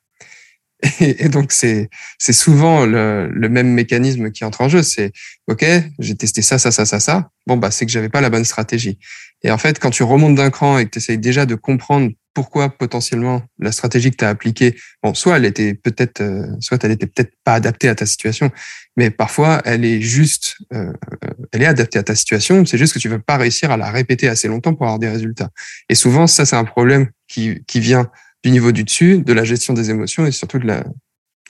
Et, 0.99 1.29
donc 1.29 1.51
c'est 1.51 1.89
c'est 2.17 2.33
souvent 2.33 2.87
le, 2.87 3.29
le, 3.31 3.49
même 3.49 3.67
mécanisme 3.67 4.31
qui 4.31 4.43
entre 4.45 4.61
en 4.61 4.69
jeu. 4.69 4.81
C'est 4.81 5.11
ok, 5.47 5.63
j'ai 5.99 6.15
testé 6.15 6.41
ça, 6.41 6.57
ça, 6.57 6.71
ça, 6.71 6.85
ça, 6.85 6.99
ça. 6.99 7.29
Bon 7.45 7.55
bah 7.55 7.69
c'est 7.69 7.85
que 7.85 7.91
j'avais 7.91 8.09
pas 8.09 8.19
la 8.19 8.31
bonne 8.31 8.45
stratégie. 8.45 8.97
Et 9.43 9.51
en 9.51 9.57
fait, 9.57 9.79
quand 9.79 9.89
tu 9.89 10.03
remontes 10.03 10.35
d'un 10.35 10.49
cran 10.49 10.77
et 10.77 10.85
que 10.85 10.91
tu 10.91 10.99
essayes 10.99 11.17
déjà 11.17 11.45
de 11.45 11.55
comprendre 11.55 12.11
pourquoi 12.33 12.69
potentiellement 12.69 13.41
la 13.59 13.71
stratégie 13.71 14.11
que 14.11 14.15
tu 14.15 14.25
as 14.25 14.29
appliquée, 14.29 14.75
bon, 15.03 15.13
soit 15.13 15.37
elle 15.37 15.45
était 15.45 15.73
peut-être, 15.73 16.21
euh, 16.21 16.45
soit 16.59 16.81
elle 16.83 16.91
était 16.91 17.07
peut-être 17.07 17.33
pas 17.43 17.55
adaptée 17.55 17.89
à 17.89 17.95
ta 17.95 18.05
situation, 18.05 18.51
mais 18.95 19.09
parfois 19.09 19.61
elle 19.65 19.83
est 19.83 20.01
juste, 20.01 20.55
euh, 20.73 20.93
elle 21.51 21.63
est 21.63 21.65
adaptée 21.65 21.99
à 21.99 22.03
ta 22.03 22.15
situation. 22.15 22.65
C'est 22.65 22.77
juste 22.77 22.93
que 22.93 22.99
tu 22.99 23.09
vas 23.09 23.19
pas 23.19 23.37
réussir 23.37 23.71
à 23.71 23.77
la 23.77 23.91
répéter 23.91 24.29
assez 24.29 24.47
longtemps 24.47 24.73
pour 24.73 24.85
avoir 24.85 24.99
des 24.99 25.09
résultats. 25.09 25.49
Et 25.89 25.95
souvent, 25.95 26.27
ça 26.27 26.45
c'est 26.45 26.55
un 26.55 26.63
problème 26.63 27.09
qui 27.27 27.63
qui 27.67 27.79
vient 27.79 28.09
du 28.43 28.51
niveau 28.51 28.71
du 28.71 28.83
dessus, 28.83 29.19
de 29.19 29.33
la 29.33 29.43
gestion 29.43 29.73
des 29.73 29.89
émotions 29.89 30.25
et 30.25 30.31
surtout 30.31 30.59
de 30.59 30.67
la, 30.67 30.83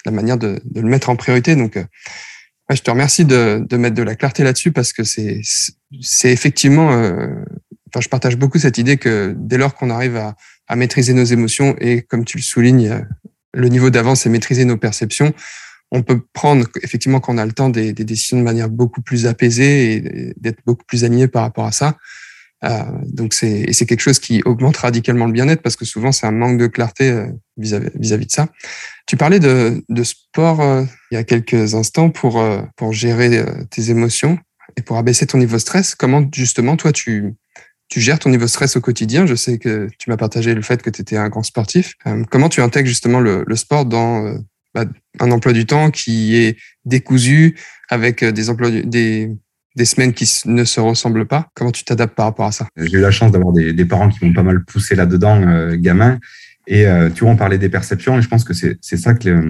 la 0.05 0.11
manière 0.11 0.37
de, 0.37 0.59
de, 0.65 0.81
le 0.81 0.87
mettre 0.87 1.09
en 1.09 1.15
priorité. 1.15 1.55
Donc, 1.55 1.77
euh, 1.77 1.85
je 2.69 2.81
te 2.81 2.91
remercie 2.91 3.23
de, 3.23 3.65
de 3.67 3.77
mettre 3.77 3.95
de 3.95 4.03
la 4.03 4.15
clarté 4.15 4.43
là-dessus 4.43 4.71
parce 4.71 4.93
que 4.93 5.03
c'est 5.03 5.41
c'est 6.01 6.31
effectivement 6.31 6.91
je 7.99 8.09
partage 8.09 8.37
beaucoup 8.37 8.59
cette 8.59 8.77
idée 8.77 8.97
que 8.97 9.33
dès 9.37 9.57
lors 9.57 9.75
qu'on 9.75 9.89
arrive 9.89 10.17
à, 10.17 10.35
maîtriser 10.75 11.13
nos 11.13 11.25
émotions 11.25 11.75
et, 11.81 12.01
comme 12.01 12.23
tu 12.23 12.37
le 12.37 12.43
soulignes, 12.43 13.05
le 13.53 13.67
niveau 13.67 13.89
d'avance, 13.89 14.21
c'est 14.21 14.29
maîtriser 14.29 14.63
nos 14.63 14.77
perceptions, 14.77 15.33
on 15.91 16.01
peut 16.01 16.21
prendre, 16.31 16.65
effectivement, 16.81 17.19
quand 17.19 17.35
on 17.35 17.37
a 17.37 17.45
le 17.45 17.51
temps, 17.51 17.69
des, 17.69 17.91
décisions 17.91 18.37
de 18.37 18.43
manière 18.43 18.69
beaucoup 18.69 19.01
plus 19.01 19.27
apaisée 19.27 19.93
et 19.93 20.33
d'être 20.37 20.59
beaucoup 20.65 20.85
plus 20.85 21.03
aligné 21.03 21.27
par 21.27 21.43
rapport 21.43 21.65
à 21.65 21.73
ça. 21.73 21.97
Euh, 22.63 22.83
donc 23.07 23.33
c'est 23.33 23.61
et 23.61 23.73
c'est 23.73 23.87
quelque 23.87 24.01
chose 24.01 24.19
qui 24.19 24.43
augmente 24.45 24.77
radicalement 24.77 25.25
le 25.25 25.31
bien-être 25.31 25.63
parce 25.63 25.75
que 25.75 25.83
souvent 25.83 26.11
c'est 26.11 26.27
un 26.27 26.31
manque 26.31 26.59
de 26.59 26.67
clarté 26.67 27.09
euh, 27.09 27.25
vis-à-vis 27.57 28.27
de 28.27 28.31
ça. 28.31 28.49
Tu 29.07 29.17
parlais 29.17 29.39
de, 29.39 29.83
sport 30.03 30.61
euh, 30.61 30.83
il 31.09 31.15
y 31.15 31.17
a 31.17 31.23
quelques 31.23 31.73
instants 31.73 32.11
pour 32.11 32.39
euh, 32.39 32.61
pour 32.75 32.93
gérer 32.93 33.43
tes 33.71 33.89
émotions 33.89 34.37
et 34.77 34.83
pour 34.83 34.97
abaisser 34.97 35.25
ton 35.25 35.39
niveau 35.39 35.55
de 35.55 35.61
stress. 35.61 35.95
Comment 35.95 36.23
justement 36.31 36.77
toi 36.77 36.91
tu 36.91 37.33
tu 37.91 37.99
gères 37.99 38.17
ton 38.17 38.29
niveau 38.29 38.47
stress 38.47 38.77
au 38.77 38.81
quotidien. 38.81 39.25
Je 39.27 39.35
sais 39.35 39.59
que 39.59 39.89
tu 39.99 40.09
m'as 40.09 40.17
partagé 40.17 40.55
le 40.55 40.61
fait 40.61 40.81
que 40.81 40.89
tu 40.89 41.01
étais 41.01 41.17
un 41.17 41.27
grand 41.27 41.43
sportif. 41.43 41.93
Euh, 42.07 42.23
comment 42.31 42.47
tu 42.47 42.61
intègres 42.61 42.87
justement 42.87 43.19
le, 43.19 43.45
sport 43.55 43.85
dans 43.85 44.25
euh, 44.25 44.37
bah, 44.73 44.85
un 45.19 45.29
emploi 45.29 45.51
du 45.51 45.65
temps 45.65 45.91
qui 45.91 46.37
est 46.37 46.57
décousu 46.85 47.57
avec 47.89 48.23
euh, 48.23 48.31
des 48.31 48.49
emplois 48.49 48.71
des 48.71 49.29
des 49.77 49.85
semaines 49.85 50.13
qui 50.13 50.29
ne 50.45 50.63
se 50.63 50.79
ressemblent 50.79 51.27
pas? 51.27 51.47
Comment 51.53 51.71
tu 51.71 51.83
t'adaptes 51.83 52.15
par 52.15 52.25
rapport 52.25 52.45
à 52.45 52.51
ça? 52.51 52.67
J'ai 52.77 52.97
eu 52.97 53.01
la 53.01 53.11
chance 53.11 53.31
d'avoir 53.31 53.53
des, 53.53 53.71
des, 53.71 53.85
parents 53.85 54.09
qui 54.09 54.25
m'ont 54.25 54.33
pas 54.33 54.43
mal 54.43 54.65
poussé 54.65 54.95
là-dedans, 54.95 55.41
euh, 55.47 55.75
gamin. 55.77 56.19
Et 56.67 56.85
tu 57.15 57.23
vois, 57.23 57.33
on 57.33 57.35
parlait 57.37 57.57
des 57.57 57.69
perceptions, 57.69 58.17
et 58.17 58.21
je 58.21 58.27
pense 58.27 58.43
que 58.43 58.53
c'est 58.53 58.77
ça 58.81 59.13
que, 59.13 59.49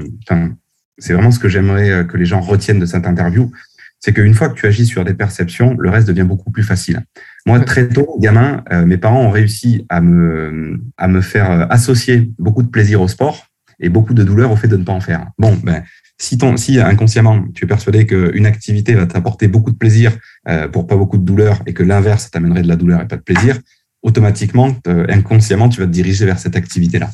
c'est 0.98 1.14
vraiment 1.14 1.30
ce 1.30 1.40
que 1.40 1.50
j'aimerais 1.50 2.08
que 2.08 2.18
les 2.18 2.26
gens 2.26 2.40
retiennent 2.40 2.80
de 2.80 2.86
cette 2.86 3.06
interview, 3.06 3.52
c'est 4.00 4.14
qu'une 4.14 4.34
fois 4.34 4.50
que 4.50 4.56
tu 4.56 4.66
agis 4.66 4.88
sur 4.88 5.04
des 5.04 5.14
perceptions, 5.14 5.76
le 5.78 5.90
reste 5.90 6.08
devient 6.08 6.24
beaucoup 6.24 6.52
plus 6.52 6.64
facile. 6.64 7.04
Moi, 7.46 7.60
très 7.62 7.88
tôt, 7.88 8.18
gamin, 8.20 8.64
euh, 8.72 8.86
mes 8.86 8.98
parents 8.98 9.24
ont 9.24 9.32
réussi 9.32 9.86
à 9.90 10.02
me, 10.02 10.80
à 10.98 11.08
me 11.08 11.22
faire 11.22 11.52
euh, 11.52 11.66
associer 11.70 12.32
beaucoup 12.38 12.62
de 12.62 12.68
plaisir 12.68 13.02
au 13.02 13.08
sport 13.08 13.48
et 13.80 13.90
beaucoup 13.90 14.14
de 14.14 14.24
douleur 14.24 14.52
au 14.52 14.56
fait 14.56 14.68
de 14.68 14.78
ne 14.78 14.84
pas 14.84 14.92
en 14.92 15.00
faire. 15.00 15.28
Bon, 15.40 15.58
ben, 15.64 15.84
si, 16.20 16.38
inconsciemment, 16.80 17.44
tu 17.56 17.66
es 17.66 17.68
persuadé 17.68 18.06
qu'une 18.06 18.46
activité 18.46 18.94
va 18.94 19.08
t'apporter 19.08 19.48
beaucoup 19.48 19.72
de 19.72 19.78
plaisir 19.78 20.12
euh, 20.48 20.68
pour 20.68 20.86
pas 20.86 20.96
beaucoup 20.96 21.18
de 21.18 21.26
douleur 21.26 21.62
et 21.66 21.74
que 21.74 21.82
l'inverse 21.82 22.30
t'amènerait 22.30 22.62
de 22.62 22.68
la 22.68 22.76
douleur 22.76 23.02
et 23.02 23.08
pas 23.08 23.18
de 23.18 23.24
plaisir, 23.24 23.58
automatiquement, 24.04 24.76
inconsciemment, 25.10 25.70
tu 25.70 25.80
vas 25.80 25.86
te 25.86 25.92
diriger 25.92 26.26
vers 26.26 26.40
cette 26.40 26.56
activité-là. 26.56 27.10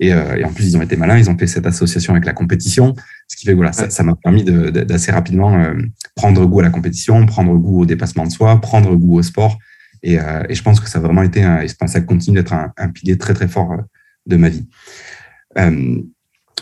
Et, 0.00 0.12
euh, 0.12 0.36
et, 0.36 0.44
en 0.44 0.52
plus, 0.52 0.66
ils 0.66 0.76
ont 0.76 0.82
été 0.82 0.96
malins, 0.96 1.18
ils 1.18 1.28
ont 1.28 1.36
fait 1.36 1.46
cette 1.46 1.66
association 1.66 2.12
avec 2.12 2.24
la 2.24 2.32
compétition, 2.32 2.94
ce 3.26 3.36
qui 3.36 3.46
fait 3.46 3.52
que 3.52 3.56
voilà, 3.56 3.72
ça 3.72 4.02
m'a 4.02 4.14
permis 4.14 4.44
d'assez 4.44 5.10
rapidement 5.10 5.54
euh, 5.54 5.74
prendre 6.14 6.44
goût 6.46 6.60
à 6.60 6.62
la 6.62 6.70
compétition, 6.70 7.26
prendre 7.26 7.54
goût 7.56 7.82
au 7.82 7.86
dépassement 7.86 8.24
de 8.24 8.30
soi, 8.30 8.60
prendre 8.60 8.94
goût 8.94 9.18
au 9.18 9.22
sport 9.22 9.58
Et, 10.02 10.18
je 10.18 10.62
pense 10.62 10.80
que 10.80 10.88
ça 10.88 10.98
a 10.98 11.02
vraiment 11.02 11.22
été, 11.22 11.42
un, 11.42 11.60
et 11.60 11.68
ça 11.68 12.00
continue 12.00 12.36
d'être 12.36 12.52
un, 12.52 12.88
pilier 12.88 13.18
très 13.18 13.34
très 13.34 13.48
fort 13.48 13.76
de 14.26 14.36
ma 14.36 14.48
vie. 14.48 14.68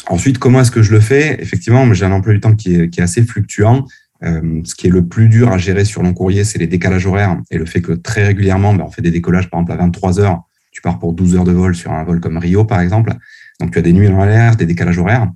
ensuite, 0.08 0.38
comment 0.38 0.60
est-ce 0.60 0.70
que 0.70 0.82
je 0.82 0.92
le 0.92 1.00
fais? 1.00 1.40
Effectivement, 1.40 1.92
j'ai 1.92 2.06
un 2.06 2.12
emploi 2.12 2.32
du 2.32 2.40
temps 2.40 2.54
qui 2.54 2.74
est, 2.74 2.88
qui 2.88 3.00
est 3.00 3.04
assez 3.04 3.22
fluctuant. 3.22 3.84
Euh, 4.24 4.62
ce 4.64 4.74
qui 4.74 4.86
est 4.86 4.90
le 4.90 5.06
plus 5.06 5.28
dur 5.28 5.52
à 5.52 5.58
gérer 5.58 5.84
sur 5.84 6.02
long 6.02 6.14
courrier, 6.14 6.44
c'est 6.44 6.58
les 6.58 6.66
décalages 6.66 7.06
horaires 7.06 7.38
et 7.50 7.58
le 7.58 7.66
fait 7.66 7.82
que 7.82 7.92
très 7.92 8.26
régulièrement, 8.26 8.72
ben, 8.74 8.84
on 8.86 8.90
fait 8.90 9.02
des 9.02 9.10
décollages, 9.10 9.50
par 9.50 9.60
exemple, 9.60 9.72
à 9.72 9.76
23 9.76 10.20
heures. 10.20 10.42
Tu 10.76 10.82
pars 10.82 10.98
pour 10.98 11.14
12 11.14 11.36
heures 11.36 11.44
de 11.44 11.52
vol 11.52 11.74
sur 11.74 11.90
un 11.90 12.04
vol 12.04 12.20
comme 12.20 12.36
Rio, 12.36 12.66
par 12.66 12.82
exemple. 12.82 13.14
Donc, 13.60 13.70
tu 13.70 13.78
as 13.78 13.80
des 13.80 13.94
nuits 13.94 14.10
dans 14.10 14.26
l'air, 14.26 14.56
des 14.56 14.66
décalages 14.66 14.98
horaires. 14.98 15.26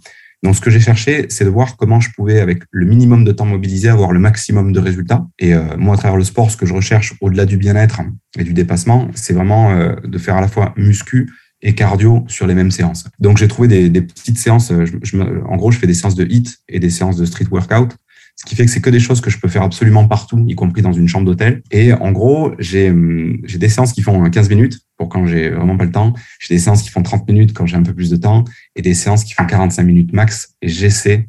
Donc, 0.43 0.55
ce 0.55 0.61
que 0.61 0.69
j'ai 0.69 0.81
cherché, 0.81 1.25
c'est 1.31 1.47
de 1.47 1.49
voir 1.49 1.79
comment 1.79 1.99
je 1.99 2.11
pouvais, 2.15 2.41
avec 2.41 2.63
le 2.71 2.85
minimum 2.85 3.25
de 3.25 3.33
temps 3.33 3.47
mobilisé, 3.47 3.89
avoir 3.89 4.13
le 4.13 4.21
maximum 4.21 4.75
de 4.75 4.79
résultats. 4.79 5.27
Et 5.39 5.55
euh, 5.55 5.79
moi, 5.79 5.95
à 5.95 5.97
travers 5.97 6.19
le 6.19 6.25
sport, 6.25 6.51
ce 6.51 6.59
que 6.59 6.67
je 6.67 6.75
recherche, 6.75 7.15
au-delà 7.23 7.47
du 7.47 7.57
bien-être 7.57 8.03
et 8.39 8.45
du 8.45 8.53
dépassement, 8.53 9.09
c'est 9.15 9.33
vraiment 9.33 9.71
euh, 9.71 9.95
de 10.05 10.19
faire 10.19 10.37
à 10.37 10.43
la 10.43 10.49
fois 10.49 10.75
muscu 10.77 11.33
et 11.63 11.75
cardio 11.75 12.27
sur 12.29 12.47
les 12.47 12.55
mêmes 12.55 12.71
séances. 12.71 13.07
Donc, 13.19 13.39
j'ai 13.39 13.49
trouvé 13.49 13.89
des, 13.89 14.03
petites 14.03 14.37
séances. 14.37 14.71
en 14.71 15.57
gros, 15.57 15.71
je 15.71 15.79
fais 15.79 15.87
des 15.87 15.95
séances 15.95 16.17
de 16.17 16.27
HIT 16.27 16.59
et 16.69 16.81
des 16.81 16.91
séances 16.91 17.17
de 17.17 17.25
street 17.25 17.47
workout 17.51 17.97
ce 18.41 18.47
qui 18.47 18.57
fait 18.57 18.65
que 18.65 18.71
c'est 18.71 18.81
que 18.81 18.89
des 18.89 19.01
choses 19.01 19.21
que 19.21 19.29
je 19.29 19.39
peux 19.39 19.49
faire 19.49 19.63
absolument 19.63 20.09
partout, 20.09 20.43
y 20.49 20.55
compris 20.55 20.81
dans 20.81 20.95
une 20.95 21.09
chambre 21.09 21.27
d'hôtel. 21.27 21.63
Et 21.71 21.93
en 21.93 22.11
gros, 22.11 22.53
j'ai 22.59 22.89
hum, 22.89 23.39
des 23.43 23.69
séances 23.69 23.93
qui 23.93 24.01
font 24.01 24.31
15 24.31 24.49
minutes 24.49 24.81
pour 25.01 25.09
quand 25.09 25.27
j'ai 25.27 25.49
vraiment 25.49 25.79
pas 25.79 25.87
le 25.87 25.93
temps. 25.93 26.13
J'ai 26.41 26.55
des 26.55 26.61
séances 26.61 26.83
qui 26.83 26.91
font 26.91 27.03
30 27.03 27.27
minutes 27.27 27.55
quand 27.55 27.65
j'ai 27.65 27.77
un 27.77 27.83
peu 27.83 27.95
plus 27.95 28.11
de 28.11 28.17
temps 28.17 28.45
et 28.77 28.83
des 28.83 28.93
séances 28.93 29.25
qui 29.25 29.33
font 29.33 29.47
45 29.47 29.83
minutes 29.83 30.13
max. 30.13 30.55
Et 30.61 30.69
j'essaie 30.69 31.27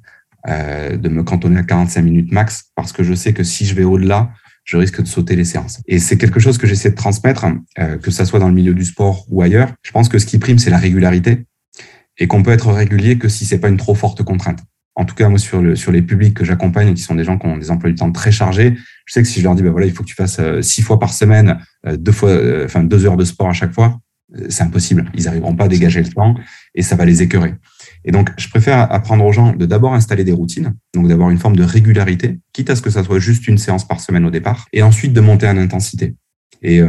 euh, 0.49 0.97
de 0.97 1.07
me 1.07 1.23
cantonner 1.23 1.57
à 1.57 1.63
45 1.63 2.01
minutes 2.01 2.33
max 2.33 2.65
parce 2.75 2.91
que 2.91 3.01
je 3.01 3.13
sais 3.13 3.31
que 3.31 3.43
si 3.43 3.65
je 3.65 3.73
vais 3.73 3.85
au-delà, 3.85 4.33
je 4.65 4.75
risque 4.75 5.01
de 5.01 5.07
sauter 5.07 5.37
les 5.37 5.45
séances. 5.45 5.81
Et 5.87 5.99
c'est 5.99 6.17
quelque 6.17 6.41
chose 6.41 6.57
que 6.57 6.67
j'essaie 6.67 6.89
de 6.89 6.95
transmettre, 6.95 7.45
euh, 7.79 7.97
que 7.97 8.11
ça 8.11 8.25
soit 8.25 8.39
dans 8.39 8.49
le 8.49 8.53
milieu 8.53 8.73
du 8.73 8.83
sport 8.83 9.25
ou 9.29 9.41
ailleurs. 9.41 9.71
Je 9.83 9.91
pense 9.91 10.09
que 10.09 10.19
ce 10.19 10.25
qui 10.25 10.37
prime, 10.37 10.59
c'est 10.59 10.69
la 10.69 10.77
régularité 10.77 11.45
et 12.17 12.27
qu'on 12.27 12.43
peut 12.43 12.51
être 12.51 12.73
régulier 12.73 13.17
que 13.17 13.29
si 13.29 13.45
c'est 13.45 13.59
pas 13.59 13.69
une 13.69 13.77
trop 13.77 13.95
forte 13.95 14.21
contrainte 14.21 14.59
en 14.95 15.05
tout 15.05 15.15
cas, 15.15 15.29
moi, 15.29 15.39
sur, 15.39 15.61
le, 15.61 15.75
sur 15.75 15.91
les 15.91 16.01
publics 16.01 16.33
que 16.33 16.43
j'accompagne, 16.43 16.93
qui 16.93 17.01
sont 17.01 17.15
des 17.15 17.23
gens 17.23 17.37
qui 17.37 17.47
ont 17.47 17.57
des 17.57 17.71
emplois 17.71 17.89
du 17.89 17.95
temps 17.95 18.11
très 18.11 18.31
chargés, 18.31 18.75
je 19.05 19.13
sais 19.13 19.21
que 19.21 19.27
si 19.27 19.39
je 19.39 19.45
leur 19.45 19.55
dis, 19.55 19.63
ben 19.63 19.71
voilà, 19.71 19.87
il 19.87 19.93
faut 19.93 20.03
que 20.03 20.07
tu 20.07 20.15
fasses 20.15 20.39
euh, 20.39 20.61
six 20.61 20.81
fois 20.81 20.99
par 20.99 21.13
semaine, 21.13 21.59
euh, 21.87 21.95
deux 21.97 22.11
fois, 22.11 22.29
euh, 22.29 22.65
enfin, 22.65 22.83
deux 22.83 23.05
heures 23.05 23.17
de 23.17 23.25
sport 23.25 23.47
à 23.47 23.53
chaque 23.53 23.73
fois, 23.73 23.99
c'est 24.47 24.63
impossible. 24.63 25.11
Ils 25.13 25.25
n'arriveront 25.25 25.55
pas 25.55 25.65
à 25.65 25.67
dégager 25.67 26.01
le 26.01 26.09
temps 26.09 26.35
et 26.73 26.83
ça 26.83 26.95
va 26.95 27.03
les 27.03 27.21
écœurer. 27.21 27.55
Et 28.05 28.11
donc, 28.11 28.31
je 28.37 28.47
préfère 28.47 28.91
apprendre 28.91 29.25
aux 29.25 29.33
gens 29.33 29.53
de 29.53 29.65
d'abord 29.65 29.93
installer 29.93 30.23
des 30.23 30.31
routines, 30.31 30.73
donc 30.93 31.09
d'avoir 31.09 31.29
une 31.29 31.37
forme 31.37 31.57
de 31.57 31.63
régularité, 31.63 32.39
quitte 32.53 32.69
à 32.69 32.77
ce 32.77 32.81
que 32.81 32.89
ça 32.89 33.03
soit 33.03 33.19
juste 33.19 33.47
une 33.49 33.57
séance 33.57 33.85
par 33.85 33.99
semaine 33.99 34.25
au 34.25 34.29
départ, 34.29 34.67
et 34.71 34.83
ensuite 34.83 35.11
de 35.11 35.19
monter 35.19 35.47
en 35.47 35.57
intensité. 35.57 36.15
Et 36.61 36.81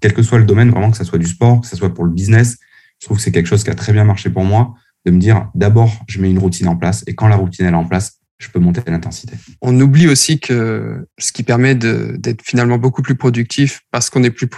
quel 0.00 0.12
que 0.12 0.22
soit 0.22 0.38
le 0.38 0.44
domaine, 0.44 0.70
vraiment 0.70 0.90
que 0.90 0.96
ça 0.96 1.04
soit 1.04 1.20
du 1.20 1.26
sport, 1.26 1.60
que 1.60 1.68
ça 1.68 1.76
soit 1.76 1.94
pour 1.94 2.04
le 2.04 2.10
business, 2.10 2.58
je 2.98 3.06
trouve 3.06 3.18
que 3.18 3.22
c'est 3.22 3.32
quelque 3.32 3.46
chose 3.46 3.62
qui 3.62 3.70
a 3.70 3.74
très 3.74 3.92
bien 3.92 4.04
marché 4.04 4.28
pour 4.28 4.44
moi 4.44 4.74
de 5.04 5.10
me 5.10 5.18
dire 5.18 5.50
d'abord, 5.54 5.92
je 6.08 6.20
mets 6.20 6.30
une 6.30 6.38
routine 6.38 6.68
en 6.68 6.76
place 6.76 7.04
et 7.06 7.14
quand 7.14 7.28
la 7.28 7.36
routine 7.36 7.66
est 7.66 7.74
en 7.74 7.84
place, 7.84 8.20
je 8.38 8.48
peux 8.48 8.58
monter 8.58 8.82
l'intensité. 8.86 9.34
On 9.60 9.78
oublie 9.80 10.08
aussi 10.08 10.40
que 10.40 11.06
ce 11.18 11.32
qui 11.32 11.42
permet 11.44 11.74
d'être 11.74 12.42
finalement 12.42 12.78
beaucoup 12.78 13.02
plus 13.02 13.14
productif 13.14 13.82
parce 13.90 14.10
qu'on 14.10 14.24
est 14.24 14.30
plus, 14.30 14.48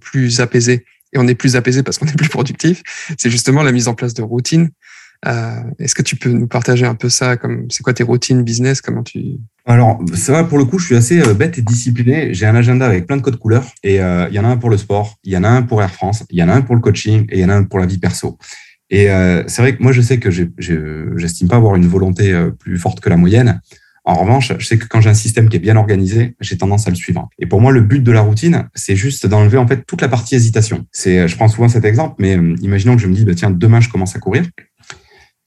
plus 0.00 0.40
apaisé 0.40 0.84
et 1.12 1.18
on 1.18 1.26
est 1.26 1.34
plus 1.34 1.56
apaisé 1.56 1.82
parce 1.82 1.98
qu'on 1.98 2.06
est 2.06 2.16
plus 2.16 2.28
productif, 2.28 2.82
c'est 3.18 3.30
justement 3.30 3.62
la 3.62 3.72
mise 3.72 3.88
en 3.88 3.94
place 3.94 4.14
de 4.14 4.22
routines. 4.22 4.70
Euh, 5.26 5.62
Est-ce 5.78 5.94
que 5.94 6.02
tu 6.02 6.16
peux 6.16 6.30
nous 6.30 6.48
partager 6.48 6.86
un 6.86 6.94
peu 6.94 7.08
ça 7.08 7.36
comme 7.36 7.66
c'est 7.70 7.82
quoi 7.82 7.94
tes 7.94 8.02
routines 8.02 8.42
business 8.42 8.80
Comment 8.80 9.02
tu 9.02 9.38
alors, 9.64 10.02
ça 10.14 10.32
va, 10.32 10.42
pour 10.42 10.58
le 10.58 10.64
coup, 10.64 10.80
je 10.80 10.86
suis 10.86 10.96
assez 10.96 11.20
euh, 11.20 11.34
bête 11.34 11.56
et 11.56 11.62
discipliné. 11.62 12.34
J'ai 12.34 12.46
un 12.46 12.54
agenda 12.56 12.84
avec 12.84 13.06
plein 13.06 13.16
de 13.16 13.22
codes 13.22 13.38
couleurs 13.38 13.64
et 13.84 14.00
euh, 14.00 14.26
il 14.28 14.34
y 14.34 14.40
en 14.40 14.44
a 14.44 14.48
un 14.48 14.56
pour 14.56 14.70
le 14.70 14.76
sport, 14.76 15.14
il 15.22 15.32
y 15.32 15.36
en 15.36 15.44
a 15.44 15.48
un 15.48 15.62
pour 15.62 15.80
Air 15.80 15.92
France, 15.92 16.24
il 16.30 16.38
y 16.38 16.42
en 16.42 16.48
a 16.48 16.52
un 16.52 16.62
pour 16.62 16.74
le 16.74 16.80
coaching 16.80 17.26
et 17.30 17.38
il 17.38 17.40
y 17.40 17.44
en 17.44 17.48
a 17.48 17.54
un 17.54 17.62
pour 17.62 17.78
la 17.78 17.86
vie 17.86 17.98
perso. 17.98 18.38
Et 18.92 19.10
euh, 19.10 19.42
c'est 19.48 19.62
vrai 19.62 19.74
que 19.74 19.82
moi, 19.82 19.90
je 19.90 20.02
sais 20.02 20.18
que 20.18 20.30
j'estime 20.30 21.48
pas 21.48 21.56
avoir 21.56 21.74
une 21.74 21.86
volonté 21.86 22.32
euh, 22.32 22.50
plus 22.50 22.78
forte 22.78 23.00
que 23.00 23.08
la 23.08 23.16
moyenne. 23.16 23.60
En 24.04 24.14
revanche, 24.14 24.52
je 24.58 24.66
sais 24.66 24.78
que 24.78 24.86
quand 24.86 25.00
j'ai 25.00 25.10
un 25.10 25.14
système 25.14 25.48
qui 25.48 25.56
est 25.56 25.60
bien 25.60 25.76
organisé, 25.76 26.36
j'ai 26.40 26.58
tendance 26.58 26.86
à 26.88 26.90
le 26.90 26.96
suivre. 26.96 27.30
Et 27.38 27.46
pour 27.46 27.60
moi, 27.60 27.72
le 27.72 27.80
but 27.80 28.02
de 28.02 28.12
la 28.12 28.20
routine, 28.20 28.68
c'est 28.74 28.96
juste 28.96 29.26
d'enlever 29.26 29.56
en 29.56 29.66
fait 29.66 29.86
toute 29.86 30.02
la 30.02 30.08
partie 30.08 30.34
hésitation. 30.34 30.86
C'est, 30.92 31.26
je 31.26 31.36
prends 31.36 31.48
souvent 31.48 31.68
cet 31.68 31.84
exemple, 31.84 32.16
mais 32.18 32.36
euh, 32.36 32.54
imaginons 32.60 32.96
que 32.96 33.02
je 33.02 33.06
me 33.06 33.14
dis, 33.14 33.24
bah, 33.24 33.34
tiens, 33.34 33.50
demain, 33.50 33.80
je 33.80 33.88
commence 33.88 34.14
à 34.14 34.18
courir. 34.18 34.44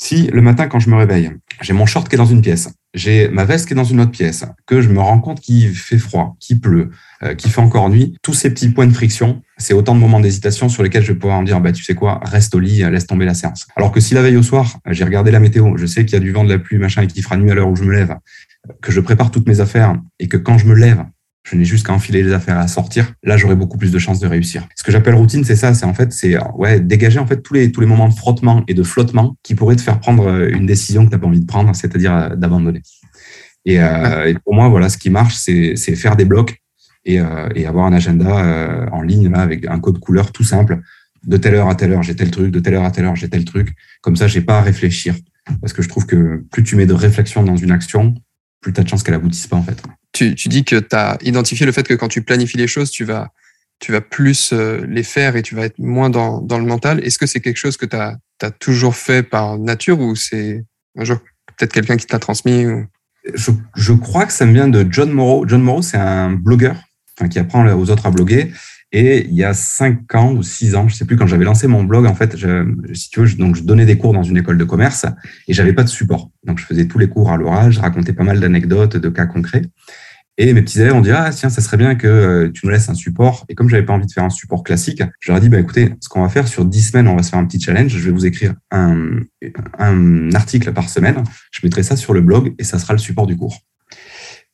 Si 0.07 0.27
le 0.27 0.39
matin, 0.43 0.67
quand 0.67 0.77
je 0.77 0.87
me 0.91 0.95
réveille, 0.95 1.31
j'ai 1.61 1.73
mon 1.73 1.87
short 1.87 2.07
qui 2.07 2.13
est 2.13 2.17
dans 2.19 2.27
une 2.27 2.43
pièce, 2.43 2.69
j'ai 2.93 3.27
ma 3.27 3.43
veste 3.43 3.65
qui 3.65 3.73
est 3.73 3.75
dans 3.75 3.83
une 3.83 3.99
autre 3.99 4.11
pièce, 4.11 4.45
que 4.67 4.79
je 4.79 4.89
me 4.89 4.99
rends 4.99 5.19
compte 5.19 5.39
qu'il 5.39 5.73
fait 5.73 5.97
froid, 5.97 6.37
qu'il 6.39 6.61
pleut, 6.61 6.91
euh, 7.23 7.33
qu'il 7.33 7.49
fait 7.49 7.59
encore 7.59 7.89
nuit, 7.89 8.15
tous 8.21 8.35
ces 8.35 8.51
petits 8.51 8.69
points 8.69 8.85
de 8.85 8.93
friction, 8.93 9.41
c'est 9.57 9.73
autant 9.73 9.95
de 9.95 9.99
moments 9.99 10.19
d'hésitation 10.19 10.69
sur 10.69 10.83
lesquels 10.83 11.01
je 11.01 11.11
vais 11.11 11.17
pouvoir 11.17 11.41
me 11.41 11.47
dire, 11.47 11.59
bah, 11.59 11.71
tu 11.71 11.83
sais 11.83 11.95
quoi, 11.95 12.19
reste 12.23 12.53
au 12.53 12.59
lit, 12.59 12.83
laisse 12.91 13.07
tomber 13.07 13.25
la 13.25 13.33
séance. 13.33 13.65
Alors 13.75 13.91
que 13.91 13.99
si 13.99 14.13
la 14.13 14.21
veille 14.21 14.37
au 14.37 14.43
soir, 14.43 14.77
j'ai 14.91 15.03
regardé 15.03 15.31
la 15.31 15.39
météo, 15.39 15.75
je 15.75 15.87
sais 15.87 16.05
qu'il 16.05 16.13
y 16.13 16.17
a 16.17 16.23
du 16.23 16.31
vent, 16.31 16.43
de 16.43 16.49
la 16.49 16.59
pluie, 16.59 16.77
machin, 16.77 17.01
et 17.01 17.07
qu'il 17.07 17.23
fera 17.23 17.35
nuit 17.35 17.49
à 17.49 17.55
l'heure 17.55 17.69
où 17.69 17.75
je 17.75 17.83
me 17.83 17.91
lève, 17.91 18.15
que 18.83 18.91
je 18.91 18.99
prépare 18.99 19.31
toutes 19.31 19.47
mes 19.47 19.59
affaires 19.59 19.99
et 20.19 20.27
que 20.27 20.37
quand 20.37 20.59
je 20.59 20.67
me 20.67 20.75
lève, 20.75 21.03
je 21.45 21.55
n'ai 21.55 21.63
juste 21.63 21.85
qu'à 21.85 21.93
enfiler 21.93 22.23
les 22.23 22.33
affaires 22.33 22.57
à 22.57 22.67
sortir, 22.67 23.13
là 23.23 23.37
j'aurai 23.37 23.55
beaucoup 23.55 23.77
plus 23.77 23.91
de 23.91 23.99
chances 23.99 24.19
de 24.19 24.27
réussir. 24.27 24.67
Ce 24.75 24.83
que 24.83 24.91
j'appelle 24.91 25.13
routine, 25.13 25.43
c'est 25.43 25.55
ça, 25.55 25.73
c'est 25.75 25.85
en 25.85 25.93
fait, 25.93 26.11
c'est 26.11 26.37
ouais, 26.55 26.79
dégager 26.79 27.19
en 27.19 27.27
fait 27.27 27.41
tous 27.41 27.53
les 27.53 27.71
tous 27.71 27.81
les 27.81 27.87
moments 27.87 28.09
de 28.09 28.13
frottement 28.13 28.63
et 28.67 28.73
de 28.73 28.83
flottement 28.83 29.37
qui 29.43 29.53
pourraient 29.53 29.75
te 29.75 29.81
faire 29.81 29.99
prendre 29.99 30.27
euh, 30.27 30.49
une 30.49 30.65
décision 30.65 31.05
que 31.05 31.09
tu 31.09 31.15
n'as 31.15 31.19
pas 31.19 31.27
envie 31.27 31.39
de 31.39 31.45
prendre, 31.45 31.73
c'est-à-dire 31.75 32.15
euh, 32.15 32.35
d'abandonner. 32.35 32.81
Euh, 33.67 34.25
et, 34.25 34.33
pour 34.43 34.55
moi, 34.55 34.69
voilà, 34.69 34.89
ce 34.89 34.97
qui 34.97 35.09
marche, 35.09 35.35
c'est 35.35 35.75
faire 35.95 36.15
des 36.15 36.25
blocs 36.25 36.57
et, 37.03 37.19
et 37.55 37.65
avoir 37.67 37.85
un 37.85 37.93
agenda 37.93 38.87
en 38.91 39.01
ligne 39.01 39.29
là 39.31 39.39
avec 39.39 39.67
un 39.67 39.79
code 39.79 39.99
couleur 39.99 40.31
tout 40.31 40.43
simple. 40.43 40.79
De 41.25 41.37
telle 41.37 41.55
heure 41.55 41.69
à 41.69 41.75
telle 41.75 41.93
heure, 41.93 42.03
j'ai 42.03 42.15
tel 42.15 42.29
truc. 42.29 42.51
De 42.51 42.59
telle 42.59 42.75
heure 42.75 42.85
à 42.85 42.91
telle 42.91 43.05
heure, 43.05 43.15
j'ai 43.15 43.29
tel 43.29 43.43
truc. 43.43 43.73
Comme 44.01 44.15
ça, 44.15 44.27
j'ai 44.27 44.41
pas 44.41 44.59
à 44.59 44.61
réfléchir 44.61 45.15
parce 45.61 45.73
que 45.73 45.81
je 45.81 45.89
trouve 45.89 46.05
que 46.05 46.43
plus 46.51 46.63
tu 46.63 46.75
mets 46.75 46.85
de 46.85 46.93
réflexion 46.93 47.43
dans 47.43 47.55
une 47.55 47.71
action, 47.71 48.15
plus 48.61 48.73
tu 48.73 48.79
as 48.79 48.83
de 48.83 48.89
chances 48.89 49.03
qu'elle 49.03 49.15
aboutisse 49.15 49.47
pas 49.47 49.57
en 49.57 49.63
fait 49.63 49.81
tu, 50.15 50.47
dis 50.47 50.63
que 50.63 50.77
tu 50.77 50.95
as 50.95 51.17
identifié 51.21 51.65
le 51.65 51.71
fait 51.71 51.87
que 51.87 51.93
quand 51.93 52.07
tu 52.07 52.21
planifies 52.21 52.57
les 52.57 52.67
choses, 52.67 52.89
tu 52.89 53.03
vas, 53.03 53.29
tu 53.79 53.91
vas 53.91 54.01
plus 54.01 54.53
euh, 54.53 54.85
les 54.87 55.03
faire 55.03 55.35
et 55.35 55.41
tu 55.41 55.55
vas 55.55 55.65
être 55.65 55.77
moins 55.79 56.09
dans, 56.09 56.41
dans 56.41 56.57
le 56.57 56.65
mental. 56.65 57.03
Est-ce 57.03 57.19
que 57.19 57.25
c'est 57.25 57.41
quelque 57.41 57.57
chose 57.57 57.77
que 57.77 57.85
tu 57.85 57.95
as, 57.95 58.17
toujours 58.59 58.95
fait 58.95 59.23
par 59.23 59.57
nature 59.57 59.99
ou 59.99 60.15
c'est 60.15 60.63
un 60.97 61.03
jour 61.03 61.17
peut-être 61.57 61.73
quelqu'un 61.73 61.97
qui 61.97 62.05
t'a 62.05 62.19
transmis 62.19 62.65
je, 63.33 63.93
crois 63.93 64.25
que 64.25 64.33
ça 64.33 64.45
me 64.45 64.53
vient 64.53 64.67
de 64.67 64.85
John 64.89 65.09
Morrow. 65.11 65.47
John 65.47 65.61
Morrow, 65.61 65.81
c'est 65.81 65.97
un 65.97 66.31
blogueur 66.31 66.75
qui 67.31 67.39
apprend 67.39 67.65
aux 67.65 67.89
autres 67.89 68.05
à 68.05 68.11
bloguer. 68.11 68.51
Et 68.91 69.25
il 69.25 69.33
y 69.33 69.43
a 69.43 69.53
cinq 69.53 70.13
ans 70.13 70.31
ou 70.31 70.43
six 70.43 70.75
ans, 70.75 70.87
je 70.87 70.95
sais 70.95 71.05
plus, 71.05 71.17
quand 71.17 71.27
j'avais 71.27 71.43
lancé 71.43 71.67
mon 71.67 71.83
blog, 71.83 72.05
en 72.05 72.13
fait, 72.13 72.37
je, 72.37 72.71
si 72.93 73.09
tu 73.09 73.21
veux, 73.21 73.33
donc 73.35 73.55
je 73.55 73.63
donnais 73.63 73.85
des 73.85 73.97
cours 73.97 74.13
dans 74.13 74.23
une 74.23 74.37
école 74.37 74.57
de 74.57 74.63
commerce 74.63 75.05
et 75.47 75.53
j'avais 75.53 75.73
pas 75.73 75.83
de 75.83 75.89
support. 75.89 76.29
Donc 76.43 76.59
je 76.59 76.65
faisais 76.65 76.85
tous 76.85 76.99
les 76.99 77.09
cours 77.09 77.31
à 77.31 77.37
l'oral, 77.37 77.71
je 77.71 77.79
racontais 77.79 78.13
pas 78.13 78.23
mal 78.23 78.39
d'anecdotes, 78.39 78.95
de 78.95 79.09
cas 79.09 79.25
concrets. 79.25 79.63
Et 80.37 80.53
mes 80.53 80.61
petits 80.61 80.81
élèves 80.81 80.93
ont 80.93 81.01
dit 81.01 81.11
ah 81.11 81.29
tiens 81.31 81.49
ça 81.49 81.61
serait 81.61 81.77
bien 81.77 81.95
que 81.95 82.07
euh, 82.07 82.51
tu 82.51 82.65
nous 82.65 82.71
laisses 82.71 82.89
un 82.89 82.93
support. 82.93 83.45
Et 83.47 83.55
comme 83.55 83.69
j'avais 83.69 83.85
pas 83.85 83.93
envie 83.93 84.05
de 84.05 84.11
faire 84.11 84.23
un 84.23 84.29
support 84.29 84.63
classique, 84.63 85.01
je 85.19 85.31
leur 85.31 85.37
ai 85.37 85.41
dit 85.41 85.49
bah 85.49 85.59
écoutez 85.59 85.93
ce 86.01 86.09
qu'on 86.09 86.21
va 86.21 86.29
faire 86.29 86.47
sur 86.47 86.65
dix 86.65 86.89
semaines 86.89 87.07
on 87.07 87.15
va 87.15 87.23
se 87.23 87.29
faire 87.29 87.39
un 87.39 87.45
petit 87.45 87.61
challenge. 87.61 87.91
Je 87.91 88.05
vais 88.05 88.11
vous 88.11 88.25
écrire 88.25 88.53
un, 88.71 89.19
un 89.79 90.31
article 90.33 90.73
par 90.73 90.89
semaine. 90.89 91.23
Je 91.51 91.61
mettrai 91.63 91.83
ça 91.83 91.95
sur 91.95 92.13
le 92.13 92.21
blog 92.21 92.53
et 92.59 92.63
ça 92.63 92.79
sera 92.79 92.93
le 92.93 92.99
support 92.99 93.27
du 93.27 93.37
cours. 93.37 93.57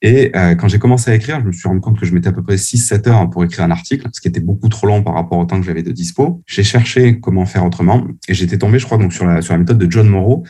Et 0.04 0.32
euh, 0.36 0.56
quand 0.56 0.68
j'ai 0.68 0.80
commencé 0.80 1.12
à 1.12 1.16
écrire, 1.16 1.40
je 1.42 1.46
me 1.46 1.52
suis 1.52 1.68
rendu 1.68 1.80
compte 1.80 2.00
que 2.00 2.06
je 2.06 2.14
mettais 2.14 2.30
à 2.30 2.32
peu 2.32 2.42
près 2.42 2.56
6-7 2.56 3.08
heures 3.08 3.30
pour 3.30 3.44
écrire 3.44 3.66
un 3.66 3.72
article, 3.72 4.08
ce 4.12 4.20
qui 4.20 4.28
était 4.28 4.40
beaucoup 4.40 4.68
trop 4.68 4.88
long 4.88 5.04
par 5.04 5.14
rapport 5.14 5.38
au 5.38 5.46
temps 5.46 5.60
que 5.60 5.66
j'avais 5.66 5.84
de 5.84 5.92
dispo. 5.92 6.42
J'ai 6.48 6.64
cherché 6.64 7.20
comment 7.20 7.46
faire 7.46 7.64
autrement 7.66 8.08
et 8.28 8.34
j'étais 8.34 8.58
tombé, 8.58 8.80
je 8.80 8.86
crois, 8.86 8.98
donc 8.98 9.14
sur 9.14 9.26
la, 9.26 9.42
sur 9.42 9.54
la 9.54 9.60
méthode 9.60 9.78
de 9.78 9.90
John 9.90 10.08
Morrow. 10.08 10.44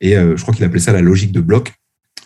Et 0.00 0.16
euh, 0.16 0.36
je 0.36 0.42
crois 0.42 0.52
qu'il 0.52 0.64
appelait 0.64 0.80
ça 0.80 0.92
la 0.92 1.00
logique 1.00 1.32
de 1.32 1.40
bloc. 1.40 1.72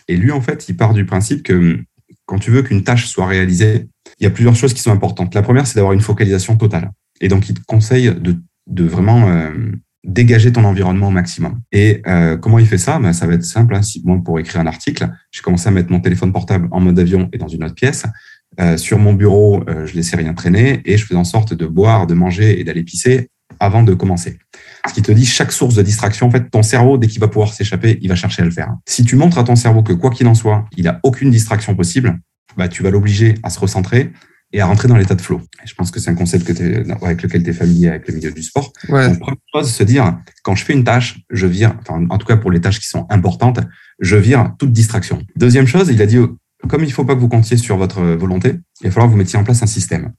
Et 0.09 0.17
lui, 0.17 0.31
en 0.31 0.41
fait, 0.41 0.67
il 0.67 0.75
part 0.75 0.93
du 0.93 1.05
principe 1.05 1.43
que 1.43 1.79
quand 2.25 2.39
tu 2.39 2.51
veux 2.51 2.61
qu'une 2.61 2.83
tâche 2.83 3.07
soit 3.07 3.27
réalisée, 3.27 3.87
il 4.19 4.23
y 4.23 4.27
a 4.27 4.29
plusieurs 4.29 4.55
choses 4.55 4.73
qui 4.73 4.81
sont 4.81 4.91
importantes. 4.91 5.33
La 5.35 5.41
première, 5.41 5.67
c'est 5.67 5.75
d'avoir 5.75 5.93
une 5.93 6.01
focalisation 6.01 6.55
totale. 6.55 6.91
Et 7.21 7.27
donc, 7.27 7.49
il 7.49 7.55
te 7.55 7.61
conseille 7.65 8.13
de, 8.15 8.83
vraiment 8.83 9.29
euh, 9.29 9.51
dégager 10.03 10.51
ton 10.51 10.63
environnement 10.63 11.07
au 11.07 11.11
maximum. 11.11 11.59
Et 11.71 12.01
euh, 12.07 12.37
comment 12.37 12.59
il 12.59 12.67
fait 12.67 12.77
ça? 12.77 12.99
Ben, 12.99 13.13
Ça 13.13 13.27
va 13.27 13.33
être 13.33 13.43
simple. 13.43 13.75
Hein. 13.75 13.81
moi, 14.03 14.19
pour 14.23 14.39
écrire 14.39 14.61
un 14.61 14.67
article, 14.67 15.09
j'ai 15.31 15.41
commencé 15.41 15.67
à 15.67 15.71
mettre 15.71 15.91
mon 15.91 15.99
téléphone 15.99 16.31
portable 16.31 16.67
en 16.71 16.79
mode 16.79 16.99
avion 16.99 17.29
et 17.33 17.37
dans 17.37 17.47
une 17.47 17.63
autre 17.63 17.75
pièce. 17.75 18.05
Euh, 18.59 18.77
sur 18.77 18.99
mon 18.99 19.13
bureau, 19.13 19.63
je 19.85 19.93
laissais 19.95 20.15
rien 20.15 20.33
traîner 20.33 20.81
et 20.85 20.97
je 20.97 21.05
faisais 21.05 21.19
en 21.19 21.23
sorte 21.23 21.53
de 21.53 21.65
boire, 21.65 22.07
de 22.07 22.13
manger 22.13 22.59
et 22.59 22.63
d'aller 22.63 22.83
pisser 22.83 23.29
avant 23.59 23.83
de 23.83 23.93
commencer. 23.93 24.37
Ce 24.87 24.93
qui 24.93 25.01
te 25.01 25.11
dit 25.11 25.25
chaque 25.25 25.51
source 25.51 25.75
de 25.75 25.81
distraction, 25.81 26.27
en 26.27 26.31
fait, 26.31 26.49
ton 26.49 26.63
cerveau, 26.63 26.97
dès 26.97 27.07
qu'il 27.07 27.19
va 27.19 27.27
pouvoir 27.27 27.53
s'échapper, 27.53 27.99
il 28.01 28.09
va 28.09 28.15
chercher 28.15 28.41
à 28.41 28.45
le 28.45 28.51
faire. 28.51 28.73
Si 28.87 29.03
tu 29.03 29.15
montres 29.15 29.37
à 29.37 29.43
ton 29.43 29.55
cerveau 29.55 29.83
que 29.83 29.93
quoi 29.93 30.09
qu'il 30.09 30.27
en 30.27 30.35
soit, 30.35 30.65
il 30.77 30.87
a 30.87 30.99
aucune 31.03 31.31
distraction 31.31 31.75
possible, 31.75 32.19
bah, 32.57 32.67
tu 32.67 32.83
vas 32.83 32.91
l'obliger 32.91 33.35
à 33.43 33.49
se 33.49 33.59
recentrer 33.59 34.11
et 34.53 34.61
à 34.61 34.67
rentrer 34.67 34.87
dans 34.87 34.95
l'état 34.95 35.15
de 35.15 35.21
flow. 35.21 35.41
je 35.65 35.73
pense 35.73 35.89
que 35.89 35.99
c'est 35.99 36.11
un 36.11 36.15
concept 36.15 36.45
que 36.45 37.03
avec 37.03 37.23
lequel 37.23 37.43
tu 37.43 37.49
es 37.49 37.53
familier 37.53 37.89
avec 37.89 38.07
le 38.07 38.13
milieu 38.13 38.31
du 38.31 38.43
sport. 38.43 38.71
Ouais. 38.87 39.09
Donc, 39.09 39.19
première 39.19 39.37
chose, 39.53 39.71
se 39.71 39.83
dire, 39.83 40.15
quand 40.43 40.55
je 40.55 40.63
fais 40.63 40.73
une 40.73 40.83
tâche, 40.83 41.19
je 41.31 41.47
vire, 41.47 41.75
enfin, 41.81 42.05
en 42.09 42.17
tout 42.19 42.27
cas 42.27 42.37
pour 42.37 42.51
les 42.51 42.61
tâches 42.61 42.79
qui 42.79 42.87
sont 42.87 43.07
importantes, 43.09 43.59
je 43.99 44.15
vire 44.15 44.53
toute 44.59 44.71
distraction. 44.71 45.23
Deuxième 45.35 45.65
chose, 45.65 45.89
il 45.89 46.01
a 46.01 46.05
dit, 46.05 46.17
comme 46.69 46.83
il 46.83 46.87
ne 46.87 46.93
faut 46.93 47.03
pas 47.03 47.15
que 47.15 47.19
vous 47.19 47.29
comptiez 47.29 47.57
sur 47.57 47.77
votre 47.77 48.01
volonté, 48.01 48.59
il 48.81 48.87
va 48.87 48.91
falloir 48.91 49.07
que 49.07 49.11
vous 49.11 49.17
mettiez 49.17 49.39
en 49.39 49.43
place 49.43 49.63
un 49.63 49.67
système. 49.67 50.13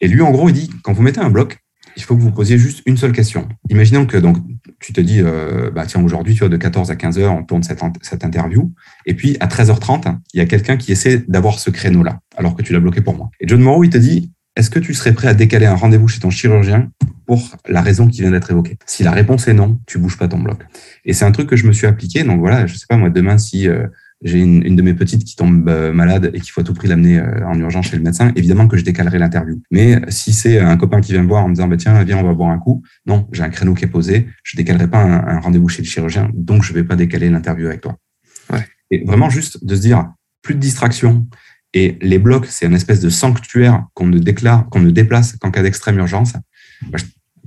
Et 0.00 0.08
lui, 0.08 0.20
en 0.20 0.30
gros, 0.30 0.48
il 0.50 0.52
dit, 0.52 0.70
quand 0.82 0.92
vous 0.92 1.02
mettez 1.02 1.20
un 1.20 1.30
bloc, 1.30 1.58
il 1.96 2.02
faut 2.02 2.16
que 2.16 2.20
vous 2.20 2.30
posiez 2.30 2.58
juste 2.58 2.82
une 2.86 2.96
seule 2.96 3.12
question. 3.12 3.48
Imaginons 3.70 4.06
que 4.06 4.16
donc 4.16 4.38
tu 4.78 4.92
te 4.92 5.00
dis, 5.00 5.20
euh, 5.20 5.70
bah 5.70 5.86
tiens, 5.86 6.02
aujourd'hui, 6.02 6.34
tu 6.34 6.40
vois, 6.40 6.48
de 6.48 6.56
14 6.56 6.90
à 6.90 6.96
15 6.96 7.18
heures, 7.18 7.34
on 7.34 7.44
tourne 7.44 7.62
cette, 7.62 8.24
interview. 8.24 8.72
Et 9.06 9.14
puis, 9.14 9.36
à 9.40 9.46
13h30, 9.46 10.18
il 10.34 10.38
y 10.38 10.40
a 10.40 10.46
quelqu'un 10.46 10.76
qui 10.76 10.92
essaie 10.92 11.24
d'avoir 11.28 11.58
ce 11.58 11.70
créneau-là, 11.70 12.20
alors 12.36 12.56
que 12.56 12.62
tu 12.62 12.72
l'as 12.72 12.80
bloqué 12.80 13.00
pour 13.00 13.16
moi. 13.16 13.30
Et 13.40 13.48
John 13.48 13.60
Morrow, 13.60 13.84
il 13.84 13.90
te 13.90 13.98
dit, 13.98 14.32
est-ce 14.56 14.70
que 14.70 14.78
tu 14.78 14.92
serais 14.92 15.12
prêt 15.12 15.28
à 15.28 15.34
décaler 15.34 15.66
un 15.66 15.74
rendez-vous 15.74 16.08
chez 16.08 16.20
ton 16.20 16.30
chirurgien 16.30 16.90
pour 17.26 17.56
la 17.68 17.80
raison 17.80 18.08
qui 18.08 18.20
vient 18.20 18.30
d'être 18.30 18.50
évoquée? 18.50 18.76
Si 18.86 19.02
la 19.02 19.12
réponse 19.12 19.48
est 19.48 19.54
non, 19.54 19.78
tu 19.86 19.98
bouges 19.98 20.18
pas 20.18 20.28
ton 20.28 20.38
bloc. 20.38 20.58
Et 21.04 21.12
c'est 21.12 21.24
un 21.24 21.32
truc 21.32 21.48
que 21.48 21.56
je 21.56 21.66
me 21.66 21.72
suis 21.72 21.86
appliqué. 21.86 22.22
Donc 22.24 22.40
voilà, 22.40 22.66
je 22.66 22.76
sais 22.76 22.86
pas 22.88 22.96
moi, 22.96 23.08
demain, 23.08 23.38
si 23.38 23.68
euh, 23.68 23.86
j'ai 24.22 24.38
une, 24.38 24.64
une, 24.64 24.76
de 24.76 24.82
mes 24.82 24.94
petites 24.94 25.24
qui 25.24 25.36
tombe 25.36 25.68
euh, 25.68 25.92
malade 25.92 26.30
et 26.32 26.40
qu'il 26.40 26.50
faut 26.50 26.60
à 26.60 26.64
tout 26.64 26.74
prix 26.74 26.88
l'amener 26.88 27.18
euh, 27.18 27.46
en 27.46 27.58
urgence 27.58 27.86
chez 27.86 27.96
le 27.96 28.02
médecin, 28.02 28.32
évidemment 28.36 28.68
que 28.68 28.76
je 28.76 28.84
décalerai 28.84 29.18
l'interview. 29.18 29.60
Mais 29.70 30.00
si 30.08 30.32
c'est 30.32 30.58
un 30.58 30.76
copain 30.76 31.00
qui 31.00 31.12
vient 31.12 31.22
me 31.22 31.28
voir 31.28 31.44
en 31.44 31.48
me 31.48 31.54
disant 31.54 31.68
bah, 31.68 31.76
tiens 31.76 32.02
viens 32.04 32.18
on 32.18 32.24
va 32.24 32.34
boire 32.34 32.50
un 32.50 32.58
coup, 32.58 32.82
non, 33.06 33.28
j'ai 33.32 33.42
un 33.42 33.50
créneau 33.50 33.74
qui 33.74 33.84
est 33.84 33.88
posé, 33.88 34.28
je 34.42 34.56
décalerai 34.56 34.88
pas 34.88 35.02
un, 35.02 35.36
un 35.36 35.40
rendez-vous 35.40 35.68
chez 35.68 35.82
le 35.82 35.88
chirurgien, 35.88 36.30
donc 36.34 36.62
je 36.62 36.72
vais 36.72 36.84
pas 36.84 36.96
décaler 36.96 37.30
l'interview 37.30 37.66
avec 37.66 37.80
toi. 37.80 37.96
Ouais. 38.52 38.66
Et 38.90 39.04
vraiment 39.04 39.30
juste 39.30 39.64
de 39.64 39.74
se 39.74 39.80
dire 39.80 40.12
plus 40.42 40.54
de 40.54 40.60
distraction. 40.60 41.26
Et 41.74 41.96
les 42.02 42.18
blocs, 42.18 42.46
c'est 42.46 42.66
un 42.66 42.74
espèce 42.74 43.00
de 43.00 43.08
sanctuaire 43.08 43.86
qu'on 43.94 44.06
ne 44.06 44.18
déclare, 44.18 44.68
qu'on 44.68 44.80
ne 44.80 44.90
déplace 44.90 45.36
qu'en 45.36 45.50
cas 45.50 45.62
d'extrême 45.62 45.96
urgence. 45.98 46.34
Bah, 46.90 46.98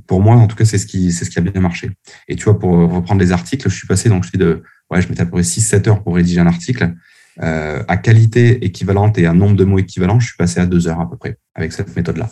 pour 0.08 0.22
moi, 0.22 0.36
en 0.36 0.48
tout 0.48 0.56
cas, 0.56 0.66
c'est 0.66 0.78
ce 0.78 0.88
qui, 0.88 1.12
c'est 1.12 1.26
ce 1.26 1.30
qui 1.30 1.40
a 1.40 1.42
bien 1.42 1.62
marché. 1.62 1.92
Et 2.28 2.36
tu 2.36 2.46
vois, 2.46 2.58
pour 2.58 2.72
reprendre 2.72 3.22
les 3.22 3.32
articles, 3.32 3.70
je 3.70 3.76
suis 3.76 3.88
passé 3.88 4.10
donc 4.10 4.24
je 4.24 4.30
suis 4.30 4.38
de 4.38 4.64
ouais, 4.92 5.02
je 5.02 5.10
mettais 5.10 5.22
à 5.22 5.26
peu 5.26 5.32
près 5.32 5.42
6-7 5.42 5.90
heures 5.90 6.04
pour 6.04 6.16
rédiger 6.16 6.40
un 6.40 6.48
article. 6.48 6.94
Euh, 7.44 7.84
à 7.90 7.98
qualité 7.98 8.64
équivalente 8.64 9.18
et 9.18 9.26
à 9.26 9.34
nombre 9.34 9.58
de 9.58 9.66
mots 9.66 9.78
équivalent, 9.78 10.22
je 10.22 10.28
suis 10.28 10.38
passé 10.38 10.62
à 10.62 10.66
deux 10.66 10.88
heures 10.88 11.02
à 11.02 11.10
peu 11.10 11.18
près 11.18 11.38
avec 11.54 11.74
cette 11.74 11.94
méthode-là. 11.94 12.30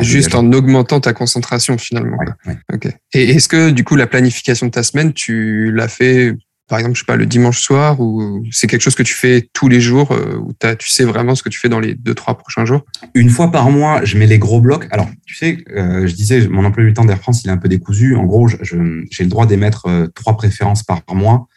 Juste 0.00 0.34
en 0.34 0.50
augmentant 0.52 0.98
ta 0.98 1.12
concentration 1.12 1.76
finalement. 1.76 2.16
Ouais, 2.46 2.56
Ok. 2.72 2.88
Et 3.12 3.30
est-ce 3.30 3.48
que 3.48 3.68
du 3.68 3.84
coup 3.84 3.96
la 3.96 4.06
planification 4.06 4.66
de 4.66 4.70
ta 4.70 4.82
semaine, 4.82 5.12
tu 5.12 5.70
l'as 5.72 5.88
fait 5.88 6.34
par 6.68 6.78
exemple, 6.78 6.94
je 6.94 7.00
sais 7.00 7.06
pas, 7.06 7.16
le 7.16 7.26
dimanche 7.26 7.60
soir 7.60 8.00
ou 8.00 8.44
c'est 8.52 8.68
quelque 8.68 8.82
chose 8.82 8.94
que 8.94 9.02
tu 9.02 9.12
fais 9.12 9.50
tous 9.52 9.68
les 9.68 9.80
jours 9.80 10.12
euh, 10.12 10.40
as, 10.62 10.76
tu 10.76 10.88
sais 10.88 11.04
vraiment 11.04 11.34
ce 11.34 11.42
que 11.42 11.48
tu 11.48 11.58
fais 11.58 11.68
dans 11.68 11.80
les 11.80 11.94
deux, 11.94 12.14
trois 12.14 12.38
prochains 12.38 12.64
jours? 12.64 12.86
Une 13.14 13.28
fois 13.28 13.50
par 13.50 13.70
mois, 13.70 14.04
je 14.04 14.16
mets 14.16 14.28
les 14.28 14.38
gros 14.38 14.60
blocs. 14.60 14.86
Alors, 14.92 15.10
tu 15.26 15.34
sais, 15.34 15.64
euh, 15.76 16.06
je 16.06 16.14
disais, 16.14 16.46
mon 16.46 16.64
emploi 16.64 16.84
du 16.84 16.92
temps 16.92 17.04
d'Air 17.04 17.18
France, 17.18 17.42
il 17.42 17.48
est 17.48 17.52
un 17.52 17.56
peu 17.56 17.68
décousu. 17.68 18.14
En 18.14 18.24
gros, 18.24 18.46
j'ai 18.46 19.24
le 19.24 19.28
droit 19.28 19.46
d'émettre 19.46 19.88
trois 20.14 20.36
préférences 20.36 20.84
par 20.84 21.02
mois 21.12 21.48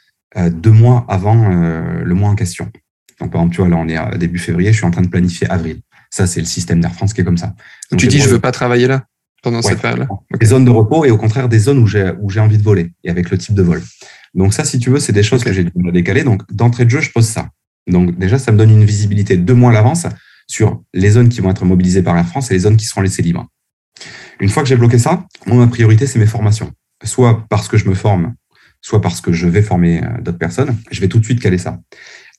deux 0.50 0.72
mois 0.72 1.06
avant 1.08 1.52
euh, 1.52 2.04
le 2.04 2.14
mois 2.16 2.30
en 2.30 2.36
question. 2.36 2.72
Donc, 3.20 3.32
par 3.32 3.42
exemple, 3.42 3.56
tu 3.56 3.62
vois, 3.62 3.70
là, 3.70 3.78
on 3.78 3.88
est 3.88 3.98
à 3.98 4.18
début 4.18 4.40
février, 4.40 4.72
je 4.72 4.78
suis 4.78 4.86
en 4.86 4.92
train 4.92 5.02
de 5.02 5.08
planifier 5.08 5.50
avril. 5.50 5.82
Ça, 6.10 6.28
c'est 6.28 6.40
le 6.40 6.46
système 6.46 6.80
d'Air 6.80 6.94
France 6.94 7.14
qui 7.14 7.22
est 7.22 7.24
comme 7.24 7.38
ça. 7.38 7.54
Donc, 7.92 8.00
tu 8.00 8.08
dis, 8.08 8.20
je 8.20 8.30
veux 8.30 8.40
pas 8.40 8.52
travailler 8.52 8.88
là 8.88 9.06
pendant 9.44 9.62
cette 9.62 9.82
période-là 9.82 10.08
Des 10.40 10.46
zones 10.46 10.66
de 10.66 10.72
repos 10.72 11.06
et 11.06 11.12
au 11.12 11.18
contraire 11.18 11.50
des 11.50 11.60
zones 11.60 11.78
où 11.78 11.86
j'ai 11.86 12.14
où 12.22 12.30
j'ai 12.30 12.40
envie 12.40 12.58
de 12.58 12.64
voler 12.64 12.92
et 13.04 13.10
avec 13.10 13.30
le 13.30 13.38
type 13.38 13.54
de 13.54 13.62
vol. 13.62 13.82
Donc 14.34 14.54
ça, 14.54 14.64
si 14.64 14.80
tu 14.80 14.90
veux, 14.90 15.00
c'est 15.00 15.14
des 15.14 15.22
choses 15.22 15.44
que 15.44 15.54
j'ai 15.54 15.66
dû 15.66 15.72
me 15.76 15.92
décaler. 15.92 16.24
Donc 16.24 16.42
d'entrée 16.52 16.86
de 16.86 16.90
jeu, 16.90 17.02
je 17.02 17.12
pose 17.12 17.28
ça. 17.28 17.50
Donc 17.86 18.18
déjà, 18.18 18.40
ça 18.40 18.52
me 18.52 18.58
donne 18.58 18.72
une 18.72 18.86
visibilité 18.86 19.38
deux 19.38 19.54
mois 19.54 19.70
à 19.70 19.74
l'avance 19.74 20.08
sur 20.48 20.82
les 20.94 21.12
zones 21.12 21.30
qui 21.30 21.42
vont 21.42 21.52
être 21.52 21.66
mobilisées 21.66 22.02
par 22.02 22.18
Air 22.18 22.26
France 22.26 22.50
et 22.50 22.54
les 22.54 22.62
zones 22.62 22.78
qui 22.78 22.86
seront 22.86 23.02
laissées 23.02 23.22
libres. 23.22 23.46
Une 24.40 24.50
fois 24.50 24.64
que 24.64 24.70
j'ai 24.70 24.76
bloqué 24.76 24.98
ça, 24.98 25.26
moi, 25.46 25.58
ma 25.58 25.68
priorité, 25.68 26.08
c'est 26.08 26.20
mes 26.20 26.26
formations. 26.26 26.72
Soit 27.04 27.46
parce 27.50 27.68
que 27.68 27.78
je 27.78 27.88
me 27.88 27.94
forme 27.94 28.34
soit 28.84 29.02
parce 29.02 29.22
que 29.22 29.32
je 29.32 29.48
vais 29.48 29.64
former 29.64 30.04
euh, 30.04 30.22
d'autres 30.22 30.38
personnes, 30.38 30.78
je 30.92 31.02
vais 31.02 31.08
tout 31.08 31.18
de 31.18 31.26
suite 31.26 31.40
caler 31.40 31.58
ça. 31.58 31.80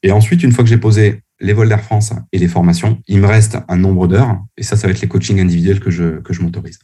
Et 0.05 0.13
ensuite, 0.13 0.43
une 0.43 0.53
fois 0.53 0.63
que 0.63 0.71
j'ai 0.71 0.79
posé 0.79 1.23
les 1.41 1.55
vols 1.55 1.69
d'Air 1.69 1.83
France 1.83 2.13
et 2.33 2.39
les 2.39 2.47
formations, 2.47 3.01
il 3.09 3.21
me 3.21 3.27
reste 3.27 3.59
un 3.69 3.77
nombre 3.77 4.07
d'heures, 4.07 4.39
et 4.57 4.63
ça, 4.63 4.77
ça 4.77 4.87
va 4.87 4.93
être 4.93 5.01
les 5.01 5.09
coachings 5.09 5.41
individuels 5.41 5.81
que 5.81 5.91
je, 5.91 6.21
que 6.21 6.33
je 6.33 6.43
m'autorise. 6.43 6.79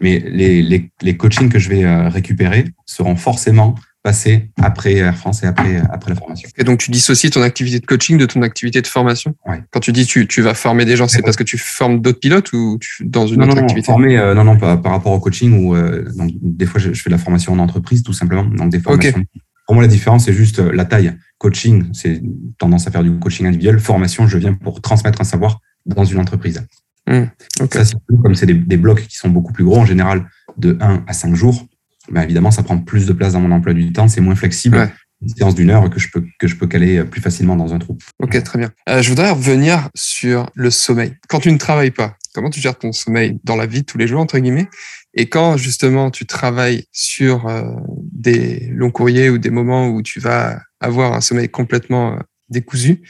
Mais 0.00 0.18
les, 0.20 0.62
les, 0.62 0.90
les 1.00 1.16
coachings 1.16 1.48
que 1.48 1.58
je 1.58 1.70
vais 1.70 1.84
euh, 1.84 2.08
récupérer 2.08 2.66
seront 2.86 3.16
forcément 3.16 3.74
passer 4.02 4.50
après 4.60 4.94
Air 4.94 5.16
France 5.16 5.42
et 5.42 5.46
après, 5.46 5.82
après 5.90 6.10
la 6.10 6.16
formation. 6.16 6.48
Et 6.56 6.64
donc, 6.64 6.78
tu 6.78 6.90
dissocies 6.90 7.30
ton 7.30 7.42
activité 7.42 7.80
de 7.80 7.86
coaching 7.86 8.16
de 8.16 8.26
ton 8.26 8.42
activité 8.42 8.80
de 8.80 8.86
formation? 8.86 9.34
Ouais. 9.46 9.62
Quand 9.70 9.80
tu 9.80 9.92
dis 9.92 10.06
tu, 10.06 10.26
tu 10.26 10.40
vas 10.40 10.54
former 10.54 10.84
des 10.84 10.96
gens, 10.96 11.06
c'est 11.06 11.22
parce 11.22 11.36
que 11.36 11.44
tu 11.44 11.58
formes 11.58 12.00
d'autres 12.00 12.20
pilotes 12.20 12.52
ou 12.52 12.78
tu, 12.80 13.04
dans 13.04 13.26
une 13.26 13.40
non, 13.40 13.46
autre 13.46 13.56
non, 13.56 13.62
activité? 13.62 13.86
former, 13.86 14.18
euh, 14.18 14.34
Non, 14.34 14.44
non, 14.44 14.56
pas 14.56 14.76
par 14.76 14.92
rapport 14.92 15.12
au 15.12 15.20
coaching. 15.20 15.64
Ou, 15.64 15.76
euh, 15.76 16.04
donc, 16.16 16.30
des 16.40 16.66
fois, 16.66 16.80
je, 16.80 16.92
je, 16.92 17.02
fais 17.02 17.10
de 17.10 17.14
la 17.14 17.18
formation 17.18 17.52
en 17.52 17.58
entreprise, 17.58 18.02
tout 18.02 18.14
simplement. 18.14 18.44
Donc, 18.44 18.70
des 18.70 18.80
formations. 18.80 19.18
Okay. 19.18 19.40
Pour 19.66 19.74
moi, 19.74 19.82
la 19.82 19.88
différence, 19.88 20.24
c'est 20.24 20.32
juste 20.32 20.60
euh, 20.60 20.72
la 20.72 20.84
taille. 20.84 21.14
Coaching, 21.38 21.84
c'est 21.92 22.22
tendance 22.58 22.86
à 22.86 22.90
faire 22.90 23.02
du 23.02 23.12
coaching 23.18 23.46
individuel. 23.46 23.78
Formation, 23.78 24.26
je 24.26 24.38
viens 24.38 24.54
pour 24.54 24.80
transmettre 24.80 25.20
un 25.20 25.24
savoir 25.24 25.60
dans 25.86 26.04
une 26.04 26.18
entreprise. 26.18 26.66
Mmh, 27.06 27.22
okay. 27.60 27.84
Ça, 27.84 27.94
comme 28.22 28.34
c'est 28.34 28.46
des, 28.46 28.54
des 28.54 28.76
blocs 28.76 29.06
qui 29.06 29.16
sont 29.16 29.28
beaucoup 29.28 29.52
plus 29.52 29.64
gros, 29.64 29.78
en 29.78 29.86
général, 29.86 30.26
de 30.58 30.76
1 30.80 31.04
à 31.06 31.12
5 31.12 31.34
jours, 31.34 31.66
ben 32.10 32.22
évidemment, 32.22 32.50
ça 32.50 32.62
prend 32.62 32.78
plus 32.78 33.06
de 33.06 33.12
place 33.12 33.32
dans 33.32 33.40
mon 33.40 33.52
emploi 33.52 33.74
du 33.74 33.92
temps, 33.92 34.08
c'est 34.08 34.20
moins 34.20 34.34
flexible. 34.34 34.78
Ouais. 34.78 34.88
Une 35.22 35.28
séance 35.28 35.54
d'une 35.54 35.68
heure 35.68 35.90
que 35.90 36.00
je 36.00 36.08
peux 36.10 36.24
que 36.38 36.48
je 36.48 36.56
peux 36.56 36.66
caler 36.66 37.04
plus 37.04 37.20
facilement 37.20 37.54
dans 37.54 37.74
un 37.74 37.78
trou. 37.78 37.98
Ok, 38.20 38.42
très 38.42 38.58
bien. 38.58 38.70
Euh, 38.88 39.02
je 39.02 39.10
voudrais 39.10 39.30
revenir 39.30 39.90
sur 39.94 40.48
le 40.54 40.70
sommeil. 40.70 41.14
Quand 41.28 41.40
tu 41.40 41.52
ne 41.52 41.58
travailles 41.58 41.90
pas, 41.90 42.16
comment 42.34 42.48
tu 42.48 42.58
gères 42.58 42.78
ton 42.78 42.92
sommeil 42.92 43.38
dans 43.44 43.56
la 43.56 43.66
vie 43.66 43.80
de 43.80 43.84
tous 43.84 43.98
les 43.98 44.06
jours 44.06 44.20
entre 44.20 44.38
guillemets? 44.38 44.68
Et 45.12 45.26
quand 45.26 45.58
justement 45.58 46.10
tu 46.10 46.24
travailles 46.24 46.84
sur 46.92 47.48
euh, 47.48 47.64
des 48.12 48.70
longs 48.72 48.90
courriers 48.90 49.28
ou 49.28 49.36
des 49.36 49.50
moments 49.50 49.88
où 49.88 50.00
tu 50.00 50.20
vas 50.20 50.62
avoir 50.80 51.12
un 51.12 51.20
sommeil 51.20 51.50
complètement 51.50 52.14
euh, 52.14 52.20
décousu, 52.48 53.02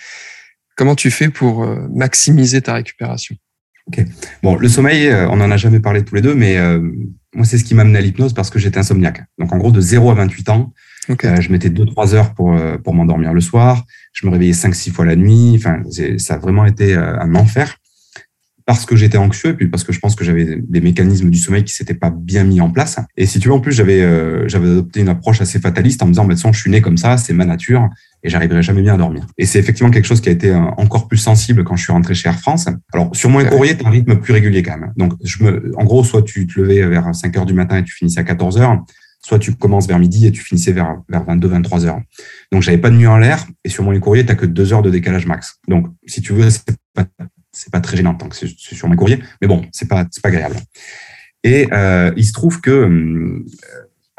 comment 0.76 0.96
tu 0.96 1.12
fais 1.12 1.28
pour 1.28 1.62
euh, 1.62 1.86
maximiser 1.94 2.60
ta 2.60 2.74
récupération? 2.74 3.36
Ok. 3.86 4.04
Bon, 4.42 4.56
le 4.56 4.68
sommeil, 4.68 5.08
euh, 5.08 5.28
on 5.28 5.40
en 5.40 5.50
a 5.50 5.56
jamais 5.56 5.80
parlé 5.80 6.04
tous 6.04 6.14
les 6.14 6.22
deux, 6.22 6.34
mais 6.34 6.56
euh, 6.56 6.80
moi, 7.35 7.45
c'est 7.45 7.59
ce 7.59 7.64
qui 7.64 7.75
m'a 7.75 7.83
amené 7.83 7.99
à 7.99 8.01
l'hypnose 8.01 8.33
parce 8.33 8.51
que 8.51 8.59
j'étais 8.59 8.79
insomniaque. 8.79 9.25
Donc, 9.38 9.53
en 9.53 9.59
gros, 9.59 9.71
de 9.71 9.81
0 9.81 10.11
à 10.11 10.14
28 10.14 10.49
ans, 10.49 10.73
okay. 11.09 11.29
euh, 11.29 11.40
je 11.40 11.53
mettais 11.53 11.69
2-3 11.69 12.14
heures 12.14 12.35
pour, 12.35 12.55
pour 12.83 12.95
m'endormir 12.95 13.33
le 13.33 13.40
soir. 13.40 13.85
Je 14.12 14.27
me 14.27 14.33
réveillais 14.33 14.53
5-6 14.53 14.90
fois 14.93 15.05
la 15.05 15.16
nuit. 15.16 15.55
Enfin, 15.57 15.83
ça 16.19 16.35
a 16.35 16.38
vraiment 16.38 16.64
été 16.64 16.95
euh, 16.95 17.19
un 17.21 17.35
enfer 17.35 17.77
parce 18.66 18.87
que 18.87 18.95
j'étais 18.95 19.19
anxieux 19.19 19.51
et 19.51 19.55
puis 19.55 19.69
parce 19.69 19.83
que 19.83 19.93
je 19.93 19.99
pense 19.99 20.14
que 20.14 20.25
j'avais 20.25 20.59
des 20.61 20.81
mécanismes 20.81 21.31
du 21.31 21.38
sommeil 21.38 21.64
qui 21.64 21.75
s'étaient 21.75 21.95
pas 21.95 22.11
bien 22.11 22.45
mis 22.45 22.61
en 22.61 22.71
place. 22.71 23.01
Et 23.16 23.27
si 23.27 23.40
tu 23.40 23.49
veux, 23.49 23.55
en 23.55 23.61
plus, 23.61 23.73
j'avais 23.73 24.01
euh, 24.01 24.49
j'avais 24.49 24.69
adopté 24.69 25.01
une 25.01 25.09
approche 25.09 25.40
assez 25.40 25.59
fataliste 25.59 26.03
en 26.03 26.07
me 26.07 26.12
disant, 26.12 26.25
bah, 26.25 26.35
je 26.37 26.59
suis 26.59 26.71
né 26.71 26.81
comme 26.81 26.97
ça, 26.97 27.16
c'est 27.16 27.33
ma 27.33 27.45
nature 27.45 27.88
et 28.22 28.28
j'arriverai 28.28 28.62
jamais 28.62 28.83
bien 28.83 28.94
à 28.94 28.96
dormir. 28.96 29.26
Et 29.38 29.46
c'est 29.46 29.59
effectivement 29.59 29.90
quelque 29.90 30.06
chose 30.06 30.20
qui 30.20 30.28
a 30.28 30.33
été 30.33 30.54
encore 30.54 31.09
plus 31.09 31.18
sensible 31.18 31.64
quand 31.64 31.76
je 31.76 31.85
suis 31.85 31.92
rentré 31.92 32.14
chez 32.14 32.28
Air 32.28 32.38
France. 32.38 32.66
Alors, 32.92 33.14
sur 33.14 33.30
mon 33.30 33.44
courrier, 33.44 33.76
tu 33.76 33.85
as 33.85 33.88
un 33.88 33.90
rythme 33.90 34.16
plus 34.16 34.33
régulier 34.33 34.62
quand 34.62 34.78
même. 34.78 34.92
Donc, 34.96 35.14
je 35.24 35.42
me, 35.42 35.72
en 35.76 35.85
gros, 35.85 36.04
soit 36.04 36.22
tu 36.22 36.46
te 36.46 36.61
levais 36.61 36.87
vers 36.87 37.14
5 37.14 37.37
heures 37.37 37.46
du 37.46 37.54
matin 37.54 37.78
et 37.78 37.85
tu 37.85 37.94
finissais 37.94 38.20
à 38.20 38.24
14 38.24 38.59
heures, 38.59 38.78
soit 39.22 39.38
tu 39.38 39.54
commences 39.54 39.87
vers 39.87 39.98
midi 39.98 40.26
et 40.26 40.33
tu 40.33 40.42
finissais 40.42 40.72
vers, 40.72 40.96
vers 41.09 41.24
22, 41.24 41.48
23 41.48 41.87
heures. 41.87 42.00
Donc, 42.52 42.62
j'avais 42.62 42.78
pas 42.78 42.90
de 42.90 42.96
nuit 42.96 43.06
en 43.06 43.18
l'air 43.18 43.46
et 43.64 43.68
sur 43.68 43.85
mon 43.85 43.98
courrier, 44.00 44.26
tu 44.26 44.37
que 44.37 44.46
deux 44.46 44.72
heures 44.72 44.83
de 44.83 44.90
décalage 44.90 45.26
max. 45.26 45.59
Donc, 45.68 45.87
si 46.06 46.20
tu 46.20 46.33
veux, 46.33 46.50
c'est 46.50 46.64
pas, 46.94 47.06
c'est 47.52 47.72
pas 47.72 47.80
très 47.80 47.96
gênant 47.96 48.14
tant 48.14 48.28
que 48.28 48.37
c'est 48.37 48.48
sur 48.48 48.88
mon 48.88 48.96
courrier, 48.96 49.18
mais 49.40 49.48
bon, 49.48 49.64
c'est 49.72 49.88
pas, 49.88 50.06
c'est 50.11 50.22
pas 50.22 50.28
agréable. 50.28 50.56
Et 51.42 51.68
euh, 51.72 52.12
il 52.16 52.24
se 52.24 52.33
trouve 52.33 52.61
que 52.61 52.70
euh, 52.70 53.46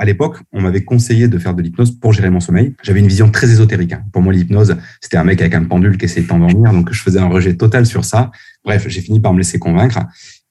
à 0.01 0.05
l'époque, 0.05 0.37
on 0.51 0.61
m'avait 0.61 0.83
conseillé 0.83 1.27
de 1.27 1.37
faire 1.37 1.53
de 1.53 1.61
l'hypnose 1.61 1.91
pour 1.91 2.11
gérer 2.11 2.31
mon 2.31 2.39
sommeil. 2.39 2.73
J'avais 2.81 3.01
une 3.01 3.07
vision 3.07 3.29
très 3.29 3.51
ésotérique. 3.51 3.93
Hein. 3.93 4.01
Pour 4.11 4.23
moi, 4.23 4.33
l'hypnose, 4.33 4.75
c'était 4.99 5.17
un 5.17 5.23
mec 5.23 5.39
avec 5.41 5.53
un 5.53 5.63
pendule 5.63 5.95
qui 5.95 6.05
essayait 6.05 6.23
de 6.23 6.27
t'endormir. 6.27 6.73
Donc, 6.73 6.91
je 6.91 6.99
faisais 6.99 7.19
un 7.19 7.27
rejet 7.27 7.53
total 7.53 7.85
sur 7.85 8.03
ça. 8.03 8.31
Bref, 8.65 8.87
j'ai 8.87 8.99
fini 9.01 9.19
par 9.19 9.31
me 9.31 9.37
laisser 9.37 9.59
convaincre 9.59 9.99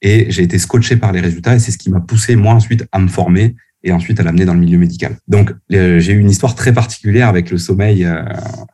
et 0.02 0.30
j'ai 0.30 0.44
été 0.44 0.56
scotché 0.56 0.94
par 0.94 1.10
les 1.10 1.18
résultats. 1.18 1.56
Et 1.56 1.58
c'est 1.58 1.72
ce 1.72 1.78
qui 1.78 1.90
m'a 1.90 1.98
poussé, 1.98 2.36
moi, 2.36 2.54
ensuite, 2.54 2.86
à 2.92 3.00
me 3.00 3.08
former 3.08 3.56
et 3.82 3.90
ensuite 3.90 4.20
à 4.20 4.22
l'amener 4.22 4.44
dans 4.44 4.54
le 4.54 4.60
milieu 4.60 4.78
médical. 4.78 5.16
Donc, 5.26 5.52
j'ai 5.68 6.12
eu 6.12 6.20
une 6.20 6.30
histoire 6.30 6.54
très 6.54 6.72
particulière 6.72 7.26
avec 7.26 7.50
le 7.50 7.58
sommeil, 7.58 8.04
euh, 8.04 8.22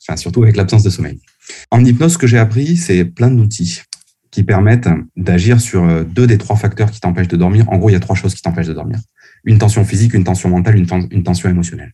enfin, 0.02 0.18
surtout 0.18 0.42
avec 0.42 0.56
l'absence 0.56 0.82
de 0.82 0.90
sommeil. 0.90 1.20
En 1.70 1.82
hypnose, 1.82 2.12
ce 2.12 2.18
que 2.18 2.26
j'ai 2.26 2.38
appris, 2.38 2.76
c'est 2.76 3.06
plein 3.06 3.30
d'outils 3.30 3.80
qui 4.30 4.42
permettent 4.42 4.90
d'agir 5.16 5.58
sur 5.58 6.04
deux 6.04 6.26
des 6.26 6.36
trois 6.36 6.56
facteurs 6.56 6.90
qui 6.90 7.00
t'empêchent 7.00 7.28
de 7.28 7.38
dormir. 7.38 7.66
En 7.70 7.78
gros, 7.78 7.88
il 7.88 7.94
y 7.94 7.96
a 7.96 8.00
trois 8.00 8.16
choses 8.16 8.34
qui 8.34 8.42
t'empêchent 8.42 8.66
de 8.66 8.74
dormir 8.74 8.98
une 9.46 9.58
tension 9.58 9.84
physique, 9.84 10.12
une 10.12 10.24
tension 10.24 10.48
mentale, 10.50 10.76
une, 10.76 10.86
ten 10.86 11.06
une, 11.10 11.22
tension 11.22 11.48
émotionnelle. 11.48 11.92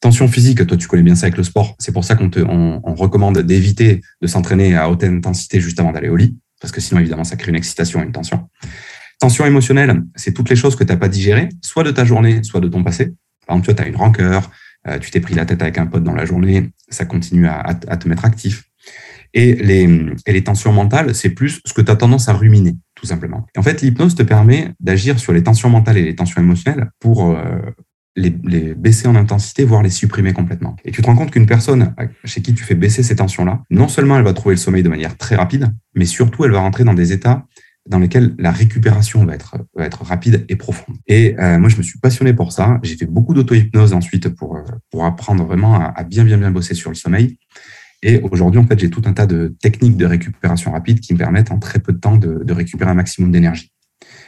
Tension 0.00 0.26
physique, 0.26 0.66
toi 0.66 0.76
tu 0.76 0.88
connais 0.88 1.02
bien 1.02 1.14
ça 1.14 1.26
avec 1.26 1.36
le 1.36 1.44
sport, 1.44 1.76
c'est 1.78 1.92
pour 1.92 2.04
ça 2.04 2.16
qu'on 2.16 2.28
te, 2.28 2.40
on, 2.40 2.94
recommande 2.94 3.38
d'éviter 3.38 4.00
de 4.20 4.26
s'entraîner 4.26 4.74
à 4.74 4.90
haute 4.90 5.04
intensité 5.04 5.60
juste 5.60 5.78
avant 5.78 5.92
d'aller 5.92 6.08
au 6.08 6.16
lit, 6.16 6.36
parce 6.60 6.72
que 6.72 6.80
sinon 6.80 7.00
évidemment 7.00 7.24
ça 7.24 7.36
crée 7.36 7.50
une 7.50 7.56
excitation 7.56 8.02
et 8.02 8.04
une 8.04 8.12
tension. 8.12 8.48
Tension 9.18 9.46
émotionnelle, 9.46 10.02
c'est 10.14 10.32
toutes 10.32 10.50
les 10.50 10.56
choses 10.56 10.76
que 10.76 10.84
tu 10.84 10.92
n'as 10.92 10.98
pas 10.98 11.08
digérées, 11.08 11.48
soit 11.62 11.84
de 11.84 11.90
ta 11.90 12.04
journée, 12.04 12.42
soit 12.42 12.60
de 12.60 12.68
ton 12.68 12.82
passé. 12.82 13.14
Par 13.46 13.56
exemple, 13.56 13.74
tu 13.74 13.82
as 13.82 13.86
une 13.86 13.96
rancœur, 13.96 14.50
euh, 14.88 14.98
tu 14.98 15.10
t'es 15.10 15.20
pris 15.20 15.34
la 15.34 15.46
tête 15.46 15.62
avec 15.62 15.78
un 15.78 15.86
pote 15.86 16.02
dans 16.02 16.14
la 16.14 16.26
journée, 16.26 16.70
ça 16.88 17.04
continue 17.04 17.46
à 17.48 17.74
te 17.74 18.08
mettre 18.08 18.24
actif. 18.24 18.64
Et 19.34 19.54
les, 19.54 19.88
et 20.26 20.32
les 20.32 20.44
tensions 20.44 20.72
mentales, 20.72 21.14
c'est 21.14 21.30
plus 21.30 21.60
ce 21.64 21.72
que 21.72 21.82
tu 21.82 21.90
as 21.90 21.96
tendance 21.96 22.28
à 22.28 22.32
ruminer, 22.32 22.76
tout 22.94 23.06
simplement. 23.06 23.46
En 23.56 23.62
fait, 23.62 23.82
l'hypnose 23.82 24.14
te 24.14 24.22
permet 24.22 24.72
d'agir 24.80 25.18
sur 25.18 25.32
les 25.32 25.42
tensions 25.42 25.70
mentales 25.70 25.98
et 25.98 26.04
les 26.04 26.16
tensions 26.16 26.40
émotionnelles 26.40 26.90
pour 27.00 27.30
euh, 27.30 27.58
les, 28.16 28.34
les, 28.44 28.74
baisser 28.74 29.08
en 29.08 29.14
intensité, 29.14 29.64
voire 29.64 29.82
les 29.82 29.90
supprimer 29.90 30.32
complètement. 30.32 30.76
Et 30.84 30.90
tu 30.90 31.02
te 31.02 31.06
rends 31.06 31.16
compte 31.16 31.30
qu'une 31.30 31.46
personne 31.46 31.94
chez 32.24 32.42
qui 32.42 32.54
tu 32.54 32.64
fais 32.64 32.74
baisser 32.74 33.02
ces 33.02 33.16
tensions-là, 33.16 33.62
non 33.70 33.88
seulement 33.88 34.16
elle 34.16 34.24
va 34.24 34.32
trouver 34.32 34.54
le 34.54 34.60
sommeil 34.60 34.82
de 34.82 34.88
manière 34.88 35.16
très 35.16 35.36
rapide, 35.36 35.70
mais 35.94 36.06
surtout 36.06 36.44
elle 36.44 36.52
va 36.52 36.60
rentrer 36.60 36.84
dans 36.84 36.94
des 36.94 37.12
états 37.12 37.46
dans 37.88 37.98
lesquels 37.98 38.34
la 38.38 38.50
récupération 38.50 39.24
va 39.24 39.34
être, 39.34 39.56
va 39.74 39.84
être 39.84 40.02
rapide 40.02 40.44
et 40.48 40.56
profonde. 40.56 40.96
Et 41.06 41.38
euh, 41.38 41.58
moi, 41.58 41.68
je 41.68 41.76
me 41.76 41.82
suis 41.82 41.98
passionné 41.98 42.32
pour 42.32 42.52
ça. 42.52 42.78
J'ai 42.82 42.96
fait 42.96 43.06
beaucoup 43.06 43.34
d'auto-hypnose 43.34 43.92
ensuite 43.92 44.28
pour, 44.30 44.58
pour 44.90 45.04
apprendre 45.04 45.44
vraiment 45.44 45.74
à, 45.74 46.04
bien, 46.04 46.24
bien, 46.24 46.38
bien 46.38 46.50
bosser 46.50 46.74
sur 46.74 46.90
le 46.90 46.96
sommeil. 46.96 47.38
Et 48.02 48.20
aujourd'hui, 48.20 48.60
en 48.60 48.66
fait, 48.66 48.78
j'ai 48.78 48.90
tout 48.90 49.02
un 49.06 49.12
tas 49.12 49.26
de 49.26 49.54
techniques 49.60 49.96
de 49.96 50.06
récupération 50.06 50.72
rapide 50.72 51.00
qui 51.00 51.12
me 51.14 51.18
permettent 51.18 51.50
en 51.50 51.58
très 51.58 51.78
peu 51.78 51.92
de 51.92 51.98
temps 51.98 52.16
de, 52.16 52.42
de 52.44 52.52
récupérer 52.52 52.90
un 52.90 52.94
maximum 52.94 53.30
d'énergie. 53.30 53.72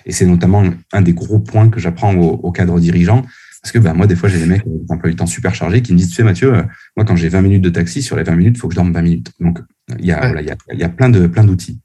Et 0.06 0.12
c'est 0.12 0.26
notamment 0.26 0.64
un 0.92 1.02
des 1.02 1.12
gros 1.12 1.38
points 1.38 1.68
que 1.68 1.80
j'apprends 1.80 2.14
aux, 2.14 2.32
aux 2.32 2.52
cadres 2.52 2.80
dirigeants. 2.80 3.24
Parce 3.62 3.72
que 3.72 3.78
bah, 3.78 3.92
moi, 3.92 4.06
des 4.06 4.16
fois, 4.16 4.28
j'ai 4.28 4.38
des 4.38 4.46
mecs, 4.46 4.64
des 4.64 4.92
emplois 4.92 5.10
du 5.10 5.16
temps 5.16 5.26
super 5.26 5.54
chargés 5.54 5.82
qui 5.82 5.92
me 5.92 5.98
disent, 5.98 6.10
tu 6.10 6.14
sais, 6.14 6.22
Mathieu, 6.22 6.54
euh, 6.54 6.62
moi, 6.96 7.04
quand 7.04 7.16
j'ai 7.16 7.28
20 7.28 7.42
minutes 7.42 7.62
de 7.62 7.70
taxi, 7.70 8.02
sur 8.02 8.16
les 8.16 8.22
20 8.22 8.36
minutes, 8.36 8.56
il 8.56 8.60
faut 8.60 8.68
que 8.68 8.74
je 8.74 8.76
dorme 8.76 8.92
20 8.92 9.02
minutes. 9.02 9.32
Donc, 9.40 9.58
il 9.98 10.06
y 10.06 10.12
a, 10.12 10.18
voilà, 10.20 10.40
il 10.42 10.46
y 10.46 10.50
a, 10.50 10.56
il 10.72 10.78
y 10.78 10.84
a 10.84 10.88
plein 10.88 11.08
de 11.08 11.26
plein 11.26 11.44
d'outils. 11.44 11.80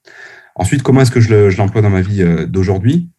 Ensuite, 0.55 0.83
comment 0.83 1.01
est-ce 1.01 1.11
que 1.11 1.19
je 1.19 1.57
l'emploie 1.57 1.81
dans 1.81 1.89
ma 1.89 2.01
vie 2.01 2.21
euh, 2.21 2.45
d'aujourd'hui? 2.45 3.09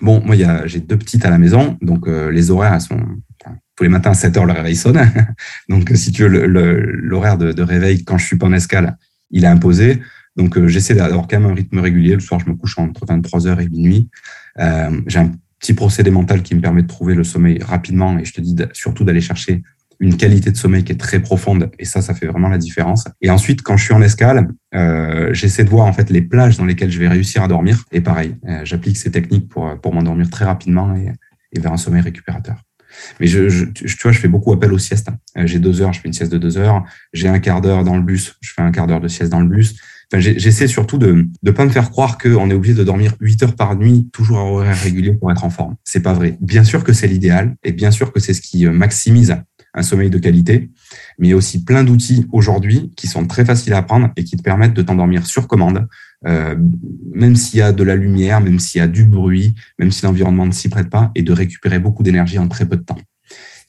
Bon, 0.00 0.22
moi, 0.24 0.36
j'ai 0.66 0.80
deux 0.80 0.96
petites 0.96 1.24
à 1.24 1.30
la 1.30 1.38
maison, 1.38 1.76
donc 1.82 2.06
euh, 2.06 2.30
les 2.30 2.50
horaires, 2.50 2.74
elles 2.74 2.80
sont 2.80 3.00
tous 3.76 3.84
les 3.84 3.88
matins 3.88 4.10
à 4.10 4.14
7 4.14 4.36
heures, 4.36 4.46
le 4.46 4.52
réveil 4.52 4.76
sonne. 4.76 5.00
donc, 5.68 5.90
si 5.94 6.12
tu 6.12 6.22
veux, 6.22 6.46
l'horaire 6.46 7.38
de, 7.38 7.52
de, 7.52 7.62
réveil 7.62 8.04
quand 8.04 8.18
je 8.18 8.26
suis 8.26 8.36
pas 8.36 8.46
en 8.46 8.52
escale, 8.52 8.96
il 9.30 9.44
est 9.44 9.48
imposé. 9.48 10.02
Donc, 10.36 10.56
euh, 10.56 10.68
j'essaie 10.68 10.94
d'avoir 10.94 11.26
quand 11.28 11.40
même 11.40 11.50
un 11.50 11.54
rythme 11.54 11.78
régulier. 11.78 12.14
Le 12.14 12.20
soir, 12.20 12.40
je 12.40 12.50
me 12.50 12.54
couche 12.54 12.78
entre 12.78 13.06
23h 13.06 13.60
et 13.60 13.68
minuit. 13.68 14.08
Euh, 14.58 15.00
j'ai 15.06 15.18
un 15.18 15.32
petit 15.58 15.74
procédé 15.74 16.10
mental 16.10 16.42
qui 16.42 16.54
me 16.54 16.60
permet 16.60 16.82
de 16.82 16.86
trouver 16.86 17.14
le 17.14 17.24
sommeil 17.24 17.60
rapidement 17.62 18.18
et 18.18 18.24
je 18.24 18.32
te 18.32 18.40
dis 18.40 18.56
surtout 18.72 19.04
d'aller 19.04 19.20
chercher 19.20 19.62
une 20.00 20.16
qualité 20.16 20.50
de 20.50 20.56
sommeil 20.56 20.84
qui 20.84 20.92
est 20.92 20.96
très 20.96 21.20
profonde 21.20 21.70
et 21.78 21.84
ça, 21.84 22.02
ça 22.02 22.14
fait 22.14 22.26
vraiment 22.26 22.48
la 22.48 22.58
différence. 22.58 23.04
Et 23.20 23.30
ensuite, 23.30 23.62
quand 23.62 23.76
je 23.76 23.84
suis 23.84 23.94
en 23.94 24.02
escale, 24.02 24.48
euh, 24.74 25.32
j'essaie 25.32 25.64
de 25.64 25.70
voir 25.70 25.86
en 25.86 25.92
fait 25.92 26.10
les 26.10 26.22
plages 26.22 26.56
dans 26.56 26.64
lesquelles 26.64 26.90
je 26.90 26.98
vais 26.98 27.08
réussir 27.08 27.42
à 27.42 27.48
dormir. 27.48 27.84
Et 27.90 28.00
pareil, 28.00 28.36
euh, 28.48 28.60
j'applique 28.64 28.96
ces 28.96 29.10
techniques 29.10 29.48
pour 29.48 29.78
pour 29.80 29.94
m'endormir 29.94 30.30
très 30.30 30.44
rapidement 30.44 30.94
et, 30.94 31.12
et, 31.52 31.60
vers 31.60 31.72
un 31.72 31.76
sommeil 31.76 32.02
récupérateur. 32.02 32.62
Mais 33.20 33.26
je, 33.26 33.48
je, 33.48 33.64
tu 33.64 33.96
vois, 34.02 34.12
je 34.12 34.18
fais 34.18 34.28
beaucoup 34.28 34.52
appel 34.52 34.72
aux 34.72 34.78
siestes. 34.78 35.08
Euh, 35.36 35.46
j'ai 35.46 35.58
deux 35.58 35.80
heures, 35.82 35.92
je 35.92 36.00
fais 36.00 36.08
une 36.08 36.14
sieste 36.14 36.32
de 36.32 36.38
deux 36.38 36.58
heures. 36.58 36.84
J'ai 37.12 37.28
un 37.28 37.38
quart 37.38 37.60
d'heure 37.60 37.84
dans 37.84 37.96
le 37.96 38.02
bus, 38.02 38.36
je 38.40 38.52
fais 38.52 38.62
un 38.62 38.70
quart 38.70 38.86
d'heure 38.86 39.00
de 39.00 39.08
sieste 39.08 39.30
dans 39.30 39.40
le 39.40 39.48
bus. 39.48 39.76
Enfin, 40.10 40.20
j'essaie 40.20 40.68
surtout 40.68 40.96
de 40.96 41.26
ne 41.42 41.50
pas 41.50 41.66
me 41.66 41.70
faire 41.70 41.90
croire 41.90 42.16
qu'on 42.16 42.50
est 42.50 42.54
obligé 42.54 42.74
de 42.74 42.82
dormir 42.82 43.14
8 43.20 43.42
heures 43.42 43.56
par 43.56 43.76
nuit, 43.76 44.08
toujours 44.10 44.38
à 44.38 44.44
horaire 44.44 44.80
régulier 44.80 45.12
pour 45.12 45.30
être 45.30 45.44
en 45.44 45.50
forme. 45.50 45.76
C'est 45.84 46.00
pas 46.00 46.14
vrai. 46.14 46.38
Bien 46.40 46.64
sûr 46.64 46.82
que 46.82 46.94
c'est 46.94 47.06
l'idéal 47.06 47.56
et 47.62 47.72
bien 47.72 47.90
sûr 47.90 48.10
que 48.10 48.18
c'est 48.18 48.32
ce 48.32 48.40
qui 48.40 48.64
maximise 48.66 49.36
un 49.78 49.82
sommeil 49.82 50.10
de 50.10 50.18
qualité. 50.18 50.70
Mais 51.18 51.28
il 51.28 51.30
y 51.30 51.32
a 51.32 51.36
aussi 51.36 51.64
plein 51.64 51.84
d'outils 51.84 52.26
aujourd'hui 52.32 52.90
qui 52.96 53.06
sont 53.06 53.26
très 53.26 53.44
faciles 53.44 53.72
à 53.72 53.78
apprendre 53.78 54.10
et 54.16 54.24
qui 54.24 54.36
te 54.36 54.42
permettent 54.42 54.74
de 54.74 54.82
t'endormir 54.82 55.26
sur 55.26 55.48
commande, 55.48 55.86
euh, 56.26 56.56
même 57.14 57.36
s'il 57.36 57.58
y 57.58 57.62
a 57.62 57.72
de 57.72 57.84
la 57.84 57.96
lumière, 57.96 58.40
même 58.40 58.58
s'il 58.58 58.80
y 58.80 58.82
a 58.82 58.88
du 58.88 59.04
bruit, 59.04 59.54
même 59.78 59.90
si 59.90 60.04
l'environnement 60.04 60.46
ne 60.46 60.52
s'y 60.52 60.68
prête 60.68 60.90
pas, 60.90 61.10
et 61.14 61.22
de 61.22 61.32
récupérer 61.32 61.78
beaucoup 61.78 62.02
d'énergie 62.02 62.38
en 62.38 62.48
très 62.48 62.66
peu 62.66 62.76
de 62.76 62.82
temps. 62.82 62.98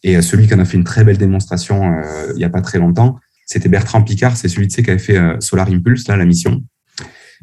Et 0.03 0.17
euh, 0.17 0.21
celui 0.21 0.47
qui 0.47 0.53
en 0.53 0.59
a 0.59 0.65
fait 0.65 0.77
une 0.77 0.83
très 0.83 1.03
belle 1.03 1.17
démonstration 1.17 1.93
euh, 1.93 2.31
il 2.33 2.37
n'y 2.37 2.45
a 2.45 2.49
pas 2.49 2.61
très 2.61 2.79
longtemps, 2.79 3.19
c'était 3.49 3.67
Bertrand 3.67 4.03
Picard, 4.03 4.37
c'est 4.37 4.47
celui 4.47 4.67
qui 4.67 4.87
avait 4.87 4.99
fait 4.99 5.17
euh, 5.17 5.39
Solar 5.39 5.69
Impulse, 5.69 6.07
là, 6.07 6.15
la 6.15 6.25
mission. 6.25 6.63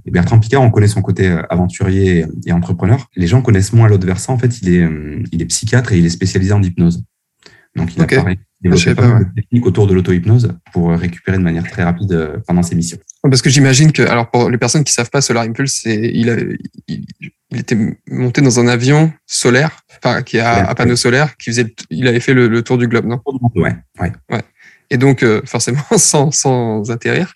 Et 0.05 0.12
Bertrand 0.12 0.38
Picard, 0.38 0.62
on 0.62 0.70
connaît 0.70 0.87
son 0.87 1.02
côté 1.02 1.26
euh, 1.26 1.42
aventurier 1.50 2.26
et 2.46 2.52
entrepreneur. 2.52 3.09
Les 3.16 3.26
gens 3.26 3.42
connaissent 3.42 3.72
moins 3.72 3.88
l'autre 3.88 4.07
versant. 4.07 4.35
En 4.35 4.38
fait, 4.38 4.61
il 4.62 4.68
est, 4.72 4.88
il 5.33 5.42
est 5.42 5.46
psychiatre 5.46 5.92
et 5.92 5.98
il 5.98 6.07
est 6.07 6.11
spécialisé 6.11 6.52
en 6.52 6.62
hypnose. 6.62 7.02
Donc, 7.77 7.95
il 7.95 8.03
a 8.03 8.07
pareil, 8.07 8.39
développé 8.61 8.95
pas, 8.95 9.07
mal 9.07 9.25
de 9.29 9.41
techniques 9.41 9.67
autour 9.67 9.87
de 9.87 9.95
l'auto-hypnose 9.95 10.53
pour 10.73 10.91
récupérer 10.91 11.37
de 11.37 11.43
manière 11.43 11.69
très 11.71 11.85
rapide 11.85 12.12
euh, 12.12 12.39
pendant 12.47 12.62
ses 12.62 12.75
missions. 12.75 12.99
Parce 13.23 13.43
que 13.43 13.51
j'imagine 13.51 13.93
que, 13.93 14.03
alors 14.03 14.31
pour 14.31 14.51
les 14.51 14.59
personnes 14.59 14.83
qui 14.83 14.93
savent 14.93 15.11
pas, 15.11 15.21
Solar 15.21 15.45
Impulse, 15.45 15.85
il, 15.85 16.31
a, 16.31 16.37
il, 16.89 17.05
il, 17.51 17.59
était 17.59 17.77
monté 18.11 18.41
dans 18.41 18.59
un 18.59 18.67
avion 18.67 19.12
solaire, 19.27 19.83
enfin 19.99 20.23
qui 20.23 20.39
a 20.39 20.69
à 20.69 20.75
panneau 20.75 20.97
solaire, 20.97 21.37
qui 21.37 21.51
faisait, 21.51 21.75
il 21.91 22.09
avait 22.09 22.21
fait 22.21 22.35
le, 22.35 22.49
le 22.49 22.62
tour 22.62 22.79
du 22.79 22.89
globe, 22.89 23.07
non? 23.07 23.21
Ouais, 23.55 23.77
ouais. 24.01 24.12
ouais 24.31 24.43
et 24.90 24.99
donc 24.99 25.22
euh, 25.22 25.42
forcément 25.46 25.83
sans, 25.96 26.31
sans 26.31 26.90
atterrir. 26.90 27.35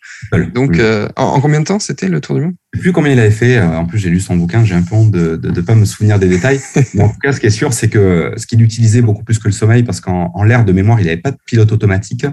Donc 0.54 0.78
euh, 0.78 1.08
en, 1.16 1.24
en, 1.24 1.40
combien 1.40 1.60
de 1.60 1.64
temps 1.66 1.78
c'était 1.78 2.08
le 2.08 2.20
tour 2.20 2.36
du 2.36 2.42
monde? 2.42 2.54
Je 2.72 2.78
sais 2.78 2.82
plus 2.82 2.92
combien 2.92 3.12
il 3.12 3.18
avait 3.18 3.32
fait. 3.32 3.56
Euh, 3.56 3.78
en 3.78 3.84
plus, 3.84 3.98
j'ai 3.98 4.10
lu 4.10 4.20
son 4.20 4.36
bouquin. 4.36 4.64
J'ai 4.64 4.76
un 4.76 4.82
peu 4.82 4.94
honte 4.94 5.10
de 5.10 5.40
ne 5.42 5.60
pas 5.60 5.74
me 5.74 5.84
souvenir 5.84 6.20
des 6.20 6.28
détails. 6.28 6.60
Mais 6.94 7.02
en 7.02 7.08
tout 7.08 7.18
cas, 7.20 7.32
ce 7.32 7.40
qui 7.40 7.46
est 7.46 7.50
sûr, 7.50 7.72
c'est 7.72 7.88
que 7.88 8.32
ce 8.36 8.46
qu'il 8.46 8.62
utilisait 8.62 9.02
beaucoup 9.02 9.24
plus 9.24 9.40
que 9.40 9.48
le 9.48 9.52
sommeil, 9.52 9.82
parce 9.82 10.00
qu'en 10.00 10.42
l'air 10.44 10.64
de 10.64 10.72
mémoire, 10.72 11.00
il 11.00 11.06
n'avait 11.06 11.16
pas 11.16 11.32
de 11.32 11.38
pilote 11.46 11.72
automatique. 11.72 12.26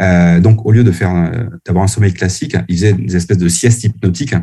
Euh, 0.00 0.40
donc, 0.40 0.66
au 0.66 0.72
lieu 0.72 0.82
de 0.82 0.90
faire 0.90 1.30
d'avoir 1.64 1.84
un 1.84 1.88
sommeil 1.88 2.12
classique, 2.12 2.56
il 2.68 2.76
faisait 2.76 2.94
des 2.94 3.14
espèces 3.14 3.38
de 3.38 3.48
siestes 3.48 3.84
hypnotiques 3.84 4.34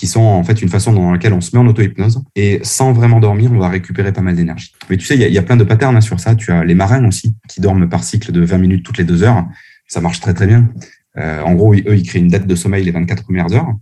qui 0.00 0.06
sont 0.06 0.22
en 0.22 0.42
fait 0.42 0.62
une 0.62 0.70
façon 0.70 0.94
dans 0.94 1.12
laquelle 1.12 1.34
on 1.34 1.42
se 1.42 1.54
met 1.54 1.62
en 1.62 1.66
auto-hypnose 1.66 2.24
et 2.34 2.60
sans 2.62 2.94
vraiment 2.94 3.20
dormir, 3.20 3.52
on 3.52 3.58
va 3.58 3.68
récupérer 3.68 4.14
pas 4.14 4.22
mal 4.22 4.34
d'énergie. 4.34 4.72
Mais 4.88 4.96
tu 4.96 5.04
sais, 5.04 5.14
il 5.14 5.20
y, 5.20 5.36
a 5.36 5.42
plein 5.42 5.58
de 5.58 5.64
patterns 5.64 5.94
hein, 5.94 6.00
sur 6.00 6.18
ça. 6.18 6.34
Tu 6.34 6.50
as 6.52 6.64
les 6.64 6.74
marins 6.74 7.06
aussi 7.06 7.34
qui 7.50 7.60
dorment 7.60 7.86
par 7.86 8.02
cycle 8.02 8.32
de 8.32 8.40
20 8.40 8.56
minutes 8.56 8.82
toutes 8.82 8.96
les 8.96 9.04
deux 9.04 9.22
heures. 9.22 9.44
Ça 9.88 10.00
marche 10.00 10.20
très 10.20 10.32
très 10.32 10.46
bien. 10.46 10.70
Euh, 11.18 11.42
en 11.42 11.52
gros, 11.52 11.74
eux, 11.74 11.96
ils 11.98 12.02
créent 12.02 12.18
une 12.18 12.28
dette 12.28 12.46
de 12.46 12.54
sommeil 12.54 12.82
les 12.82 12.92
24 12.92 13.24
premières 13.24 13.52
heures. 13.52 13.74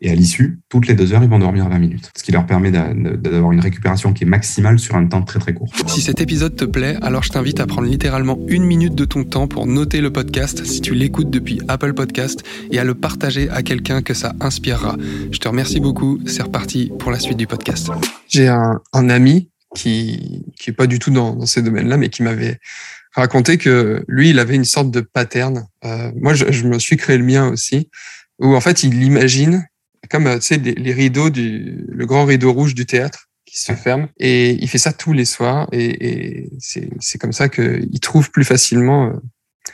Et 0.00 0.10
à 0.10 0.14
l'issue, 0.14 0.60
toutes 0.68 0.86
les 0.86 0.94
deux 0.94 1.12
heures, 1.12 1.22
ils 1.22 1.28
vont 1.28 1.38
dormir 1.38 1.68
20 1.68 1.78
minutes. 1.78 2.10
Ce 2.16 2.22
qui 2.22 2.32
leur 2.32 2.46
permet 2.46 2.70
d'avoir 2.70 3.52
une 3.52 3.60
récupération 3.60 4.12
qui 4.12 4.24
est 4.24 4.26
maximale 4.26 4.78
sur 4.78 4.96
un 4.96 5.06
temps 5.06 5.22
très 5.22 5.38
très 5.38 5.54
court. 5.54 5.68
Si 5.86 6.00
cet 6.00 6.20
épisode 6.20 6.56
te 6.56 6.64
plaît, 6.64 6.96
alors 7.02 7.22
je 7.22 7.30
t'invite 7.30 7.60
à 7.60 7.66
prendre 7.66 7.88
littéralement 7.88 8.38
une 8.48 8.64
minute 8.64 8.94
de 8.94 9.04
ton 9.04 9.24
temps 9.24 9.48
pour 9.48 9.66
noter 9.66 10.00
le 10.00 10.12
podcast 10.12 10.64
si 10.64 10.80
tu 10.80 10.94
l'écoutes 10.94 11.30
depuis 11.30 11.60
Apple 11.68 11.94
Podcast 11.94 12.42
et 12.70 12.78
à 12.78 12.84
le 12.84 12.94
partager 12.94 13.48
à 13.50 13.62
quelqu'un 13.62 14.02
que 14.02 14.14
ça 14.14 14.34
inspirera. 14.40 14.96
Je 15.30 15.38
te 15.38 15.48
remercie 15.48 15.80
beaucoup. 15.80 16.20
C'est 16.26 16.42
reparti 16.42 16.92
pour 16.98 17.10
la 17.10 17.18
suite 17.18 17.38
du 17.38 17.46
podcast. 17.46 17.90
J'ai 18.28 18.48
un, 18.48 18.80
un, 18.92 19.10
ami 19.10 19.50
qui, 19.74 20.44
qui 20.58 20.70
est 20.70 20.74
pas 20.74 20.86
du 20.86 20.98
tout 20.98 21.10
dans, 21.10 21.34
dans 21.34 21.46
ces 21.46 21.62
domaines-là, 21.62 21.96
mais 21.96 22.08
qui 22.08 22.22
m'avait 22.22 22.58
raconté 23.14 23.58
que 23.58 24.04
lui, 24.08 24.30
il 24.30 24.38
avait 24.38 24.54
une 24.54 24.64
sorte 24.64 24.90
de 24.90 25.00
pattern. 25.00 25.66
Euh, 25.84 26.10
moi, 26.20 26.34
je, 26.34 26.50
je, 26.50 26.66
me 26.66 26.78
suis 26.78 26.96
créé 26.96 27.18
le 27.18 27.24
mien 27.24 27.48
aussi, 27.48 27.88
où 28.38 28.54
en 28.54 28.60
fait, 28.60 28.82
il 28.82 29.02
imagine 29.02 29.66
comme 30.10 30.26
euh, 30.26 30.36
tu 30.36 30.42
sais 30.42 30.56
les, 30.58 30.92
rideaux 30.92 31.30
du 31.30 31.84
le 31.88 32.06
grand 32.06 32.24
rideau 32.24 32.52
rouge 32.52 32.74
du 32.74 32.86
théâtre 32.86 33.28
qui 33.46 33.58
se 33.58 33.72
ferme 33.72 34.08
et 34.18 34.52
il 34.52 34.68
fait 34.68 34.78
ça 34.78 34.92
tous 34.92 35.12
les 35.12 35.24
soirs 35.24 35.68
et, 35.72 36.44
et 36.44 36.50
c'est 36.58 37.18
comme 37.18 37.32
ça 37.32 37.48
qu'il 37.48 38.00
trouve 38.00 38.30
plus 38.30 38.44
facilement 38.44 39.08
euh, 39.08 39.12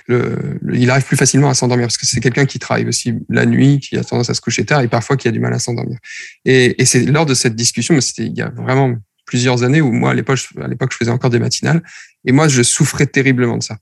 le, 0.07 0.59
le, 0.61 0.77
il 0.77 0.89
arrive 0.91 1.05
plus 1.05 1.17
facilement 1.17 1.49
à 1.49 1.55
s'endormir 1.55 1.87
parce 1.87 1.99
que 1.99 2.07
c'est 2.07 2.21
quelqu'un 2.21 2.47
qui 2.47 2.59
travaille 2.59 2.87
aussi 2.87 3.15
la 3.29 3.45
nuit, 3.45 3.81
qui 3.81 3.97
a 3.97 4.05
tendance 4.05 4.31
à 4.31 4.35
se 4.35 4.41
coucher 4.41 4.65
tard 4.65 4.83
et 4.83 4.89
parfois 4.89 5.17
qui 5.17 5.27
a 5.27 5.33
du 5.33 5.41
mal 5.41 5.53
à 5.53 5.59
s'endormir. 5.59 5.99
Et, 6.45 6.81
et 6.81 6.85
c'est 6.85 7.05
lors 7.07 7.27
de 7.27 7.35
cette 7.35 7.57
discussion, 7.57 7.95
mais 7.95 8.01
c'était 8.01 8.27
il 8.27 8.37
y 8.37 8.43
a 8.43 8.51
vraiment 8.51 8.95
plusieurs 9.27 9.63
années 9.63 9.81
où 9.81 9.93
moi 9.93 10.13
à 10.13 10.15
l'époque 10.15 10.39
à 10.61 10.69
l'époque 10.69 10.93
je 10.93 10.97
faisais 10.97 11.11
encore 11.11 11.31
des 11.31 11.39
matinales 11.39 11.83
et 12.25 12.33
moi 12.33 12.49
je 12.49 12.63
souffrais 12.63 13.07
terriblement 13.07 13.57
de 13.57 13.63
ça. 13.63 13.79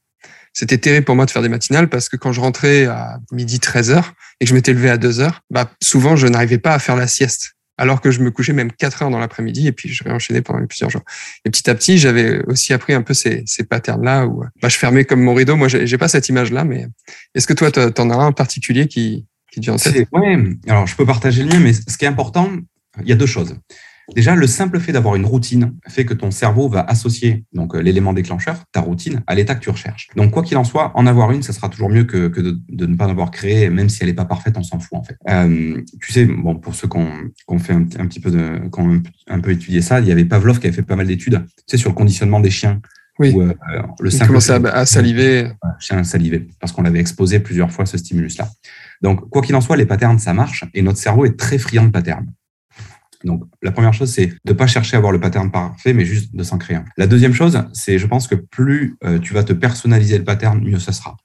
C'était 0.53 0.79
terrible 0.79 1.05
pour 1.05 1.17
moi 1.17 1.27
de 1.27 1.31
faire 1.31 1.43
des 1.43 1.49
matinales 1.49 1.89
parce 1.89 2.09
que 2.09 2.17
quand 2.17 2.33
je 2.33 2.41
rentrais 2.41 2.87
à 2.87 3.19
midi 3.33 3.61
13 3.61 3.91
heures 3.91 4.15
et 4.41 4.45
que 4.45 4.49
je 4.49 4.55
m'étais 4.55 4.73
levé 4.73 4.91
à 4.91 4.97
2 4.97 5.21
heures, 5.21 5.43
bah 5.51 5.71
souvent 5.83 6.17
je 6.17 6.27
n'arrivais 6.27 6.59
pas 6.59 6.75
à 6.75 6.79
faire 6.79 6.97
la 6.97 7.07
sieste 7.07 7.55
alors 7.79 8.01
que 8.01 8.11
je 8.11 8.21
me 8.21 8.31
couchais 8.31 8.53
même 8.53 8.73
4 8.73 9.03
heures 9.03 9.11
dans 9.11 9.21
l'après-midi 9.21 9.69
et 9.69 9.73
puis 9.73 9.89
je 9.89 10.05
réenchaînais 10.05 10.43
pendant 10.43 10.67
plusieurs 10.67 10.91
jours. 10.91 11.03
Et 11.45 11.51
petit 11.51 11.71
à 11.71 11.75
petit, 11.75 11.97
j'avais 11.97 12.45
aussi 12.47 12.73
appris 12.75 12.93
un 12.93 13.03
peu 13.03 13.15
ces, 13.15 13.45
ces 13.47 13.65
patterns-là 13.65 14.27
où 14.27 14.43
bah, 14.61 14.69
je 14.69 14.77
fermais 14.77 15.05
comme 15.05 15.23
mon 15.23 15.33
rideau. 15.33 15.57
Moi, 15.57 15.69
j'ai 15.69 15.99
pas 15.99 16.09
cette 16.09 16.29
image-là, 16.29 16.65
mais 16.65 16.89
est-ce 17.35 17.47
que 17.47 17.55
toi, 17.55 17.71
tu 17.71 17.81
en 17.81 18.11
as 18.11 18.17
un 18.17 18.33
particulier 18.33 18.89
qui, 18.89 19.25
qui 19.53 19.61
te 19.61 19.65
vient 19.65 19.75
en 19.75 19.79
tête? 19.79 20.09
Ouais, 20.13 20.37
alors 20.69 20.87
je 20.87 20.97
peux 20.97 21.07
partager 21.07 21.45
le 21.45 21.49
mien, 21.51 21.61
mais 21.61 21.73
ce 21.73 21.97
qui 21.97 22.05
est 22.05 22.09
important, 22.09 22.51
il 23.01 23.09
y 23.09 23.13
a 23.13 23.17
deux 23.17 23.27
choses. 23.27 23.55
Déjà, 24.15 24.35
le 24.35 24.47
simple 24.47 24.81
fait 24.81 24.93
d'avoir 24.93 25.17
une 25.17 25.27
routine 25.27 25.75
fait 25.87 26.05
que 26.05 26.15
ton 26.15 26.31
cerveau 26.31 26.69
va 26.69 26.81
associer 26.81 27.45
donc 27.53 27.75
euh, 27.75 27.81
l'élément 27.81 28.13
déclencheur, 28.13 28.65
ta 28.73 28.81
routine, 28.81 29.23
à 29.27 29.35
l'état 29.35 29.55
que 29.55 29.61
tu 29.61 29.71
recherches. 29.71 30.09
Donc, 30.17 30.31
quoi 30.31 30.43
qu'il 30.43 30.57
en 30.57 30.65
soit, 30.65 30.93
en 30.95 31.07
avoir 31.07 31.31
une, 31.31 31.43
ça 31.43 31.53
sera 31.53 31.69
toujours 31.69 31.91
mieux 31.91 32.05
que, 32.05 32.29
que 32.29 32.41
de, 32.41 32.59
de, 32.69 32.87
ne 32.87 32.97
pas 32.97 33.07
en 33.07 33.11
avoir 33.11 33.31
créé, 33.31 33.69
même 33.69 33.89
si 33.89 34.03
elle 34.03 34.09
n'est 34.09 34.15
pas 34.15 34.25
parfaite, 34.25 34.57
on 34.57 34.63
s'en 34.63 34.79
fout 34.79 34.99
en 34.99 35.03
fait. 35.03 35.17
Euh, 35.29 35.83
tu 36.01 36.13
sais, 36.13 36.25
bon, 36.25 36.57
pour 36.57 36.75
ceux 36.75 36.89
qui 36.89 36.97
ont, 36.97 37.59
fait 37.59 37.75
un, 37.75 37.83
un, 37.99 38.07
petit 38.07 38.21
peu 38.21 38.31
de, 38.31 38.69
qui 38.73 38.81
ont 38.81 39.03
un 39.29 39.41
peu 39.41 39.51
étudié 39.51 39.83
ça, 39.83 40.01
il 40.01 40.07
y 40.07 40.13
avait 40.13 40.25
Pavlov 40.25 40.59
qui 40.59 40.67
avait 40.67 40.77
fait 40.77 40.83
pas 40.83 40.97
mal 40.97 41.07
d'études, 41.07 41.45
tu 41.47 41.63
sais, 41.67 41.77
sur 41.77 41.91
le 41.91 41.95
conditionnement 41.95 42.41
des 42.41 42.51
chiens. 42.51 42.81
Oui. 43.19 43.33
Où, 43.35 43.43
euh, 43.43 43.53
le 44.01 44.11
simple 44.11 44.29
commençait 44.29 44.53
à, 44.53 44.69
à, 44.69 44.87
saliver. 44.87 45.51
Chien 45.81 46.05
saliver 46.05 46.49
parce 46.61 46.73
qu'on 46.73 46.83
l'avait 46.83 47.01
exposé 47.01 47.41
plusieurs 47.41 47.71
fois 47.71 47.85
ce 47.85 47.99
stimulus-là. 47.99 48.49
Donc, 49.03 49.29
quoi 49.29 49.43
qu'il 49.43 49.55
en 49.55 49.61
soit, 49.61 49.77
les 49.77 49.87
patterns, 49.87 50.19
ça 50.19 50.33
marche 50.35 50.65
et 50.73 50.83
notre 50.83 50.99
cerveau 50.99 51.25
est 51.25 51.37
très 51.39 51.59
friand 51.59 51.85
de 51.85 51.91
patterns. 51.91 52.27
Donc, 53.25 53.43
la 53.63 53.73
première 53.73 53.93
chose, 53.93 54.11
c'est 54.11 54.27
de 54.27 54.35
ne 54.47 54.53
pas 54.53 54.67
chercher 54.67 54.97
à 54.97 54.99
avoir 54.99 55.13
le 55.13 55.21
pattern 55.21 55.51
parfait, 55.51 55.93
mais 55.93 56.05
juste 56.05 56.35
de 56.35 56.43
s'en 56.43 56.59
créer 56.59 56.77
un. 56.77 56.85
La 56.97 57.07
deuxième 57.07 57.35
chose, 57.35 57.61
c'est, 57.73 57.99
je 57.99 58.07
pense 58.07 58.29
que 58.29 58.37
plus 58.37 58.97
euh, 59.05 59.19
tu 59.19 59.35
vas 59.35 59.43
te 59.43 59.53
personnaliser 59.53 60.19
le 60.19 60.25
pattern, 60.25 60.61
mieux 60.63 60.79
ce 60.79 60.93
sera. 60.93 61.17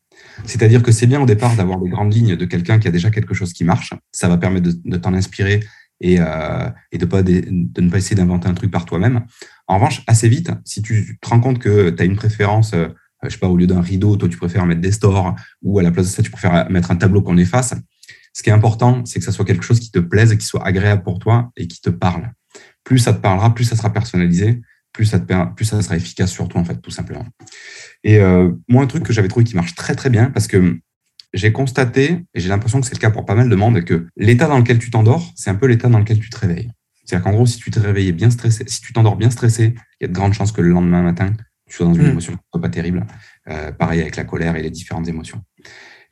C'est-à-dire 0.45 0.81
que 0.81 0.91
c'est 0.91 1.05
bien 1.05 1.21
au 1.21 1.25
départ 1.25 1.55
d'avoir 1.55 1.79
les 1.79 1.89
grandes 1.89 2.13
lignes 2.13 2.35
de 2.35 2.45
quelqu'un 2.45 2.79
qui 2.79 2.87
a 2.87 2.91
déjà 2.91 3.11
quelque 3.11 3.33
chose 3.33 3.53
qui 3.53 3.63
marche. 3.63 3.93
Ça 4.11 4.27
va 4.27 4.37
permettre 4.37 4.71
de, 4.83 4.97
t'en 4.97 5.13
inspirer 5.13 5.63
et, 6.01 6.17
euh, 6.19 6.69
de, 6.91 7.05
pas 7.05 7.21
de, 7.21 7.43
de, 7.47 7.81
ne 7.81 7.89
pas 7.89 7.97
essayer 7.97 8.15
d'inventer 8.15 8.47
un 8.47 8.53
truc 8.55 8.71
par 8.71 8.85
toi-même. 8.85 9.25
En 9.67 9.75
revanche, 9.75 10.03
assez 10.07 10.27
vite, 10.29 10.51
si 10.65 10.81
tu 10.81 11.19
te 11.21 11.29
rends 11.29 11.39
compte 11.39 11.59
que 11.59 11.91
tu 11.91 12.01
as 12.01 12.05
une 12.05 12.15
préférence, 12.15 12.73
euh, 12.73 12.87
je 13.23 13.29
sais 13.29 13.37
pas, 13.37 13.47
au 13.47 13.57
lieu 13.57 13.67
d'un 13.67 13.81
rideau, 13.81 14.17
toi 14.17 14.27
tu 14.27 14.37
préfères 14.37 14.65
mettre 14.65 14.81
des 14.81 14.91
stores, 14.91 15.35
ou 15.61 15.79
à 15.79 15.83
la 15.83 15.91
place 15.91 16.07
de 16.07 16.11
ça, 16.11 16.23
tu 16.23 16.31
préfères 16.31 16.69
mettre 16.69 16.91
un 16.91 16.95
tableau 16.95 17.21
qu'on 17.21 17.37
efface, 17.37 17.73
ce 18.33 18.43
qui 18.43 18.49
est 18.49 18.53
important, 18.53 19.05
c'est 19.05 19.19
que 19.19 19.25
ça 19.25 19.31
soit 19.31 19.45
quelque 19.45 19.63
chose 19.63 19.79
qui 19.79 19.91
te 19.91 19.99
plaise, 19.99 20.35
qui 20.35 20.45
soit 20.45 20.65
agréable 20.65 21.03
pour 21.03 21.19
toi 21.19 21.51
et 21.55 21.67
qui 21.67 21.81
te 21.81 21.89
parle. 21.89 22.31
plus 22.83 22.99
ça 22.99 23.13
te 23.13 23.19
parlera, 23.19 23.53
plus 23.53 23.63
ça 23.63 23.75
sera 23.75 23.93
personnalisé, 23.93 24.61
plus 24.91 25.05
ça, 25.05 25.19
te, 25.19 25.53
plus 25.53 25.65
ça 25.65 25.81
sera 25.81 25.95
efficace 25.95 26.31
sur 26.31 26.47
toi, 26.47 26.59
en 26.61 26.65
fait, 26.65 26.81
tout 26.81 26.91
simplement. 26.91 27.25
Et 28.03 28.19
euh, 28.19 28.51
moi, 28.67 28.83
un 28.83 28.87
truc 28.87 29.03
que 29.03 29.13
j'avais 29.13 29.27
trouvé 29.27 29.43
qui 29.43 29.55
marche 29.55 29.75
très, 29.75 29.95
très 29.95 30.09
bien, 30.09 30.29
parce 30.29 30.47
que 30.47 30.79
j'ai 31.33 31.51
constaté, 31.51 32.23
et 32.33 32.39
j'ai 32.39 32.49
l'impression 32.49 32.79
que 32.79 32.85
c'est 32.85 32.93
le 32.93 32.99
cas 32.99 33.09
pour 33.09 33.25
pas 33.25 33.35
mal 33.35 33.49
de 33.49 33.55
monde, 33.55 33.83
que 33.83 34.07
l'état 34.17 34.47
dans 34.47 34.57
lequel 34.57 34.79
tu 34.79 34.91
t'endors, 34.91 35.31
c'est 35.35 35.49
un 35.49 35.55
peu 35.55 35.65
l'état 35.65 35.89
dans 35.89 35.99
lequel 35.99 36.19
tu 36.19 36.29
te 36.29 36.37
réveilles. 36.37 36.71
C'est-à-dire 37.03 37.23
qu'en 37.23 37.33
gros, 37.33 37.45
si 37.45 37.57
tu 37.57 37.71
te 37.71 37.79
réveilles 37.79 38.11
bien 38.11 38.29
stressé, 38.29 38.63
si 38.67 38.81
tu 38.81 38.93
t'endors 38.93 39.15
bien 39.15 39.29
stressé, 39.29 39.73
il 39.99 40.03
y 40.03 40.05
a 40.05 40.07
de 40.07 40.13
grandes 40.13 40.33
chances 40.33 40.51
que 40.51 40.61
le 40.61 40.69
lendemain 40.69 41.01
matin, 41.01 41.33
tu 41.67 41.75
sois 41.75 41.85
dans 41.85 41.93
une 41.93 42.03
mm. 42.03 42.11
émotion 42.11 42.37
pas 42.61 42.69
terrible. 42.69 43.05
Euh, 43.49 43.71
pareil 43.71 43.99
avec 43.99 44.15
la 44.15 44.23
colère 44.23 44.55
et 44.55 44.61
les 44.61 44.69
différentes 44.69 45.07
émotions. 45.07 45.41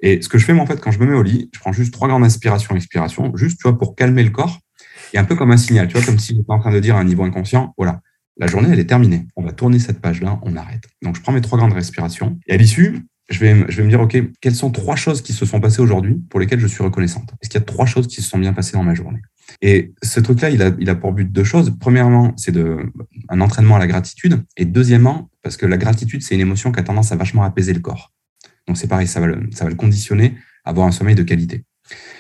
Et 0.02 0.22
ce 0.22 0.30
que 0.30 0.38
je 0.38 0.46
fais, 0.46 0.54
moi, 0.54 0.64
en 0.64 0.68
fait, 0.68 0.80
quand 0.80 0.92
je 0.92 1.00
me 1.00 1.06
mets 1.06 1.16
au 1.16 1.24
lit, 1.24 1.50
je 1.54 1.60
prends 1.60 1.72
juste 1.72 1.94
trois 1.94 2.08
grandes 2.08 2.24
inspirations, 2.24 2.76
expirations, 2.76 3.36
juste, 3.36 3.58
tu 3.58 3.64
vois, 3.64 3.78
pour 3.78 3.96
calmer 3.96 4.24
le 4.24 4.32
corps, 4.32 4.60
et 5.14 5.18
un 5.18 5.24
peu 5.24 5.36
comme 5.36 5.52
un 5.52 5.58
signal, 5.58 5.88
tu 5.88 5.98
vois, 5.98 6.06
comme 6.06 6.20
si 6.20 6.36
j'étais 6.36 6.52
en 6.52 6.60
train 6.60 6.72
de 6.72 6.80
dire 6.80 6.96
à 6.96 7.00
un 7.00 7.04
niveau 7.04 7.24
inconscient, 7.24 7.74
voilà, 7.78 8.02
la 8.38 8.48
journée, 8.48 8.70
elle 8.72 8.80
est 8.80 8.86
terminée. 8.86 9.28
On 9.36 9.44
va 9.44 9.52
tourner 9.52 9.78
cette 9.80 10.00
page-là, 10.00 10.40
on 10.44 10.56
arrête. 10.56 10.84
Donc, 11.04 11.16
je 11.16 11.22
prends 11.22 11.32
mes 11.32 11.42
trois 11.42 11.58
grandes 11.58 11.74
respirations, 11.74 12.40
et 12.48 12.54
à 12.54 12.58
l'issue, 12.58 13.06
je 13.30 13.40
vais, 13.40 13.66
je 13.70 13.78
vais 13.78 13.84
me 13.84 13.90
dire, 13.90 14.02
OK, 14.02 14.18
quelles 14.42 14.56
sont 14.56 14.72
trois 14.72 14.96
choses 14.96 15.22
qui 15.22 15.34
se 15.34 15.46
sont 15.46 15.60
passées 15.60 15.82
aujourd'hui 15.82 16.22
pour 16.30 16.40
lesquelles 16.40 16.60
je 16.60 16.68
suis 16.68 16.84
reconnaissante? 16.84 17.32
Est-ce 17.42 17.50
qu'il 17.50 17.60
y 17.60 17.64
a 17.64 17.66
trois 17.66 17.86
choses 17.86 18.08
qui 18.08 18.22
se 18.22 18.30
sont 18.30 18.40
bien 18.40 18.54
passées 18.54 18.74
dans 18.74 18.84
ma 18.84 18.94
journée? 18.94 19.22
Et 19.62 19.94
ce 20.02 20.20
truc-là, 20.20 20.50
il 20.50 20.62
a, 20.62 20.72
il 20.80 20.90
a 20.90 20.96
pour 20.96 21.14
but 21.14 21.32
deux 21.32 21.44
choses. 21.44 21.74
Premièrement, 21.80 22.34
c'est 22.38 22.54
un 23.30 23.42
entraînement 23.42 23.76
à 23.76 23.80
la 23.80 23.88
gratitude. 23.88 24.44
Et 24.58 24.66
deuxièmement, 24.66 25.30
parce 25.44 25.58
que 25.58 25.66
la 25.66 25.78
gratitude, 25.78 26.24
c'est 26.24 26.36
une 26.36 26.42
émotion 26.42 26.72
qui 26.72 26.80
a 26.80 26.84
tendance 26.84 27.12
à 27.12 27.16
vachement 27.16 27.44
apaiser 27.44 27.74
le 27.74 27.80
corps. 27.80 28.12
Donc 28.72 28.78
c'est 28.78 28.88
pareil, 28.88 29.06
ça 29.06 29.20
va, 29.20 29.28
le, 29.28 29.76
conditionner 29.76 30.38
à 30.64 30.70
avoir 30.70 30.88
un 30.88 30.92
sommeil 30.92 31.14
de 31.14 31.24
qualité. 31.24 31.66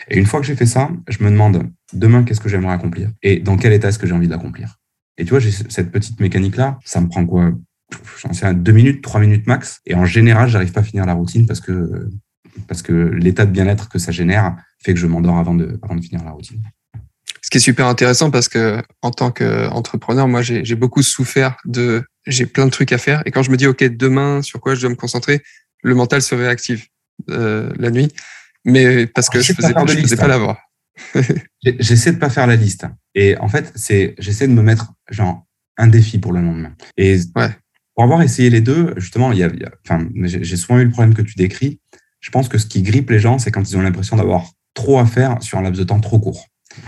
Et 0.09 0.19
une 0.19 0.25
fois 0.25 0.41
que 0.41 0.45
j'ai 0.45 0.57
fait 0.57 0.65
ça, 0.65 0.89
je 1.07 1.23
me 1.23 1.29
demande 1.29 1.71
demain 1.93 2.23
qu'est-ce 2.23 2.41
que 2.41 2.49
j'aimerais 2.49 2.73
accomplir? 2.73 3.09
Et 3.23 3.39
dans 3.39 3.55
quel 3.55 3.71
état 3.71 3.87
est-ce 3.87 3.97
que 3.97 4.05
j'ai 4.05 4.11
envie 4.11 4.27
d'accomplir? 4.27 4.77
Et 5.17 5.23
tu 5.23 5.29
vois, 5.29 5.39
j'ai 5.39 5.51
cette 5.51 5.91
petite 5.91 6.19
mécanique-là, 6.19 6.77
ça 6.83 6.99
me 6.99 7.07
prend 7.07 7.25
quoi? 7.25 7.53
J'en 8.21 8.33
sais 8.33 8.53
deux 8.53 8.73
minutes, 8.73 9.01
trois 9.01 9.21
minutes 9.21 9.47
max. 9.47 9.79
Et 9.85 9.95
en 9.95 10.03
général, 10.03 10.49
j'arrive 10.49 10.73
pas 10.73 10.81
à 10.81 10.83
finir 10.83 11.05
la 11.05 11.13
routine 11.13 11.47
parce 11.47 11.61
que, 11.61 12.09
l'état 13.13 13.45
de 13.45 13.51
bien-être 13.51 13.87
que 13.87 13.97
ça 13.97 14.11
génère 14.11 14.57
fait 14.83 14.93
que 14.93 14.99
je 14.99 15.07
m'endors 15.07 15.35
de, 15.55 15.79
avant 15.81 15.95
de 15.95 16.01
finir 16.01 16.25
la 16.25 16.31
routine. 16.31 16.61
Ce 17.41 17.49
qui 17.49 17.57
est 17.57 17.61
super 17.61 17.87
intéressant 17.87 18.29
parce 18.29 18.47
que 18.47 18.81
en 19.01 19.11
tant 19.11 19.31
qu'entrepreneur, 19.31 20.27
moi, 20.27 20.41
j'ai 20.41 20.75
beaucoup 20.75 21.01
souffert 21.01 21.57
de 21.65 22.03
j'ai 22.27 22.45
plein 22.45 22.65
de 22.65 22.71
trucs 22.71 22.91
à 22.91 22.97
faire. 22.97 23.23
Et 23.25 23.31
quand 23.31 23.43
je 23.43 23.51
me 23.51 23.57
dis, 23.57 23.67
OK, 23.67 23.83
demain, 23.83 24.41
sur 24.41 24.59
quoi 24.59 24.75
je 24.75 24.81
dois 24.81 24.89
me 24.89 24.95
concentrer, 24.95 25.41
le 25.81 25.95
mental 25.95 26.21
se 26.21 26.35
réactive 26.35 26.85
euh, 27.29 27.71
la 27.77 27.89
nuit. 27.89 28.11
Mais 28.63 29.07
parce 29.07 29.29
que 29.29 29.41
je 29.41 29.53
faisais, 29.53 29.73
pas, 29.73 29.85
je 29.87 29.97
faisais 29.97 30.17
pas 30.17 30.27
l'avoir. 30.27 30.59
j'essaie 31.63 32.11
de 32.11 32.17
pas 32.17 32.29
faire 32.29 32.45
la 32.45 32.55
liste. 32.55 32.85
Et 33.15 33.37
en 33.37 33.47
fait, 33.47 33.71
c'est, 33.75 34.15
j'essaie 34.19 34.47
de 34.47 34.53
me 34.53 34.61
mettre, 34.61 34.93
genre, 35.09 35.45
un 35.77 35.87
défi 35.87 36.19
pour 36.19 36.33
le 36.33 36.41
lendemain. 36.41 36.73
Et 36.97 37.17
pour 37.95 38.03
avoir 38.03 38.21
essayé 38.21 38.49
les 38.49 38.61
deux, 38.61 38.93
justement, 38.97 39.31
il 39.31 39.39
y 39.39 39.43
a, 39.43 39.49
enfin, 39.87 40.07
j'ai 40.15 40.57
souvent 40.57 40.79
eu 40.79 40.85
le 40.85 40.91
problème 40.91 41.15
que 41.15 41.21
tu 41.23 41.35
décris. 41.35 41.79
Je 42.19 42.29
pense 42.29 42.49
que 42.49 42.59
ce 42.59 42.67
qui 42.67 42.83
grippe 42.83 43.09
les 43.09 43.19
gens, 43.19 43.39
c'est 43.39 43.49
quand 43.49 43.67
ils 43.67 43.77
ont 43.77 43.81
l'impression 43.81 44.15
d'avoir 44.15 44.45
trop 44.75 44.99
à 44.99 45.05
faire 45.05 45.41
sur 45.41 45.57
un 45.57 45.63
laps 45.63 45.79
de 45.79 45.83
temps 45.83 45.99
trop 45.99 46.19
court. 46.19 46.45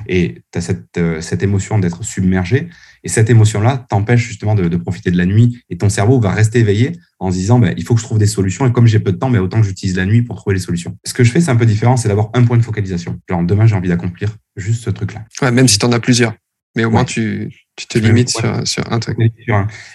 Et 0.08 0.42
tu 0.52 0.58
as 0.58 0.62
cette, 0.62 0.98
euh, 0.98 1.22
cette 1.22 1.44
émotion 1.44 1.80
d'être 1.80 2.04
submergé. 2.04 2.70
Et 3.04 3.10
cette 3.10 3.30
émotion-là 3.30 3.86
t'empêche 3.90 4.26
justement 4.26 4.56
de, 4.56 4.76
profiter 4.78 5.12
de 5.12 5.18
la 5.18 5.26
nuit. 5.26 5.62
Et 5.70 5.78
ton 5.78 5.90
cerveau 5.90 6.20
va 6.20 6.32
rester 6.32 6.60
éveillé 6.60 6.94
en 7.20 7.32
se 7.32 7.38
disant, 7.38 7.60
ben, 7.60 7.74
il 7.78 7.84
faut 7.84 7.96
que 7.96 8.00
je 8.00 8.06
trouve 8.06 8.18
des 8.18 8.28
solutions. 8.28 8.66
Et 8.66 8.72
comme 8.72 8.88
j'ai 8.88 9.00
peu 9.00 9.12
de 9.12 9.18
temps, 9.18 9.30
mais 9.30 9.40
ben, 9.40 9.46
autant 9.46 9.62
que 9.62 9.68
j'utilise 9.68 9.96
la 9.96 10.06
nuit 10.06 10.22
pour 10.22 10.38
trouver 10.38 10.56
les 10.56 10.62
solutions. 10.62 10.98
Ce 11.04 11.14
que 11.14 11.24
je 11.24 11.32
fais, 11.32 11.42
c'est 11.42 11.52
un 11.52 11.56
peu 11.56 11.66
différent, 11.66 11.98
c'est 11.98 12.08
d'avoir 12.08 12.30
un 12.34 12.44
point 12.44 12.58
de 12.58 12.64
focalisation. 12.64 13.20
Genre, 13.30 13.44
demain, 13.44 13.68
j'ai 13.68 13.76
envie 13.76 13.90
d'accomplir 13.90 14.30
juste 14.56 14.84
ce 14.84 14.90
truc-là. 14.90 15.26
Ouais, 15.42 15.52
même 15.52 15.68
si 15.68 15.78
tu 15.78 15.86
en 15.86 15.92
as 15.92 16.00
plusieurs. 16.00 16.34
Mais 16.76 16.86
au 16.86 16.90
moins, 16.90 17.06
tu, 17.06 17.52
tu 17.76 17.86
te 17.86 17.98
limites 18.00 18.30
sur, 18.30 18.68
sur, 18.68 18.92
un 18.92 19.00
truc. 19.00 19.18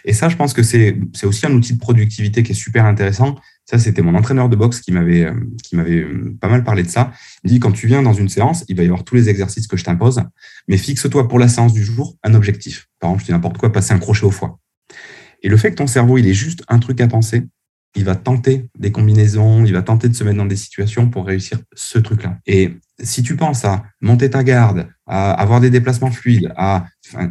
Et 0.05 0.13
ça, 0.13 0.29
je 0.29 0.37
pense 0.37 0.53
que 0.53 0.63
c'est 0.63 0.97
aussi 1.25 1.47
un 1.47 1.53
outil 1.53 1.75
de 1.75 1.79
productivité 1.79 2.43
qui 2.43 2.53
est 2.53 2.55
super 2.55 2.85
intéressant. 2.85 3.37
Ça, 3.69 3.79
c'était 3.79 4.01
mon 4.01 4.15
entraîneur 4.15 4.49
de 4.49 4.57
boxe 4.57 4.81
qui 4.81 4.93
m'avait 4.93 5.27
euh, 5.27 5.35
qui 5.63 5.77
m'avait 5.77 6.01
euh, 6.01 6.35
pas 6.41 6.49
mal 6.49 6.65
parlé 6.65 6.83
de 6.83 6.89
ça. 6.89 7.13
Il 7.45 7.51
dit 7.51 7.61
quand 7.61 7.73
tu 7.73 7.87
viens 7.87 8.01
dans 8.01 8.15
une 8.15 8.31
séance, 8.31 8.65
il 8.69 8.77
va 8.77 8.83
y 8.83 8.87
avoir 8.87 9.05
tous 9.05 9.15
les 9.15 9.29
exercices 9.29 9.67
que 9.67 9.77
je 9.77 9.85
t'impose, 9.85 10.23
mais 10.69 10.79
fixe-toi 10.79 11.29
pour 11.29 11.39
la 11.39 11.49
séance 11.49 11.75
du 11.75 11.85
jour 11.85 12.17
un 12.23 12.33
objectif. 12.33 12.87
Par 12.99 13.11
exemple, 13.11 13.21
je 13.23 13.27
dis 13.27 13.33
n'importe 13.33 13.59
quoi, 13.59 13.71
passer 13.71 13.93
un 13.93 13.99
crochet 13.99 14.25
au 14.25 14.31
foie. 14.31 14.59
Et 15.43 15.51
le 15.51 15.57
fait 15.59 15.71
que 15.71 15.77
ton 15.77 15.87
cerveau, 15.87 16.17
il 16.17 16.27
ait 16.27 16.35
juste 16.35 16.65
un 16.69 16.79
truc 16.79 16.99
à 17.03 17.09
penser, 17.09 17.47
il 17.95 18.05
va 18.05 18.17
tenter 18.17 18.71
des 18.79 18.91
combinaisons, 18.91 19.63
il 19.67 19.75
va 19.75 19.83
tenter 19.83 20.09
de 20.09 20.15
se 20.15 20.25
mettre 20.25 20.39
dans 20.39 20.47
des 20.47 20.57
situations 20.57 21.11
pour 21.11 21.27
réussir 21.27 21.59
ce 21.75 21.99
truc-là. 21.99 22.39
Et 22.47 22.75
si 23.01 23.23
tu 23.23 23.37
penses 23.37 23.67
à 23.67 23.85
monter 24.01 24.31
ta 24.31 24.45
garde, 24.45 24.89
à 25.07 25.33
avoir 25.33 25.61
des 25.61 25.69
déplacements 25.69 26.11
fluides, 26.11 26.53
à, 26.57 26.87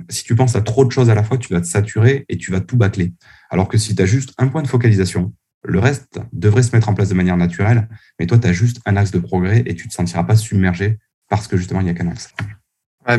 si 0.10 0.24
tu 0.24 0.36
penses 0.36 0.56
à 0.56 0.62
trop 0.62 0.86
de 0.86 0.92
choses 0.92 1.10
à 1.10 1.16
la 1.16 1.24
fois, 1.24 1.40
tu 1.40 1.52
vas 1.52 1.62
te 1.62 1.68
saturer 1.68 2.26
et 2.30 2.38
tu 2.38 2.52
vas 2.52 2.62
tout 2.62 2.78
bâcler. 2.78 3.14
Alors 3.50 3.68
que 3.68 3.80
si 3.80 3.96
tu 3.96 4.04
as 4.04 4.06
juste 4.06 4.34
un 4.38 4.50
point 4.50 4.62
de 4.62 4.68
focalisation, 4.68 5.34
le 5.68 5.80
reste 5.80 6.20
devrait 6.34 6.64
se 6.64 6.76
mettre 6.76 6.90
en 6.90 6.94
place 6.94 7.10
de 7.10 7.14
manière 7.14 7.38
naturelle, 7.38 7.88
mais 8.20 8.26
toi, 8.26 8.38
tu 8.38 8.48
as 8.48 8.54
juste 8.54 8.80
un 8.86 8.96
axe 8.96 9.12
de 9.12 9.20
progrès 9.20 9.64
et 9.66 9.76
tu 9.76 9.86
ne 9.86 9.90
te 9.90 9.94
sentiras 9.94 10.24
pas 10.24 10.36
submergé 10.36 10.98
parce 11.30 11.48
que 11.48 11.58
justement, 11.58 11.82
il 11.82 11.84
n'y 11.84 11.90
a 11.90 11.94
qu'un 11.94 12.08
axe. 12.08 12.30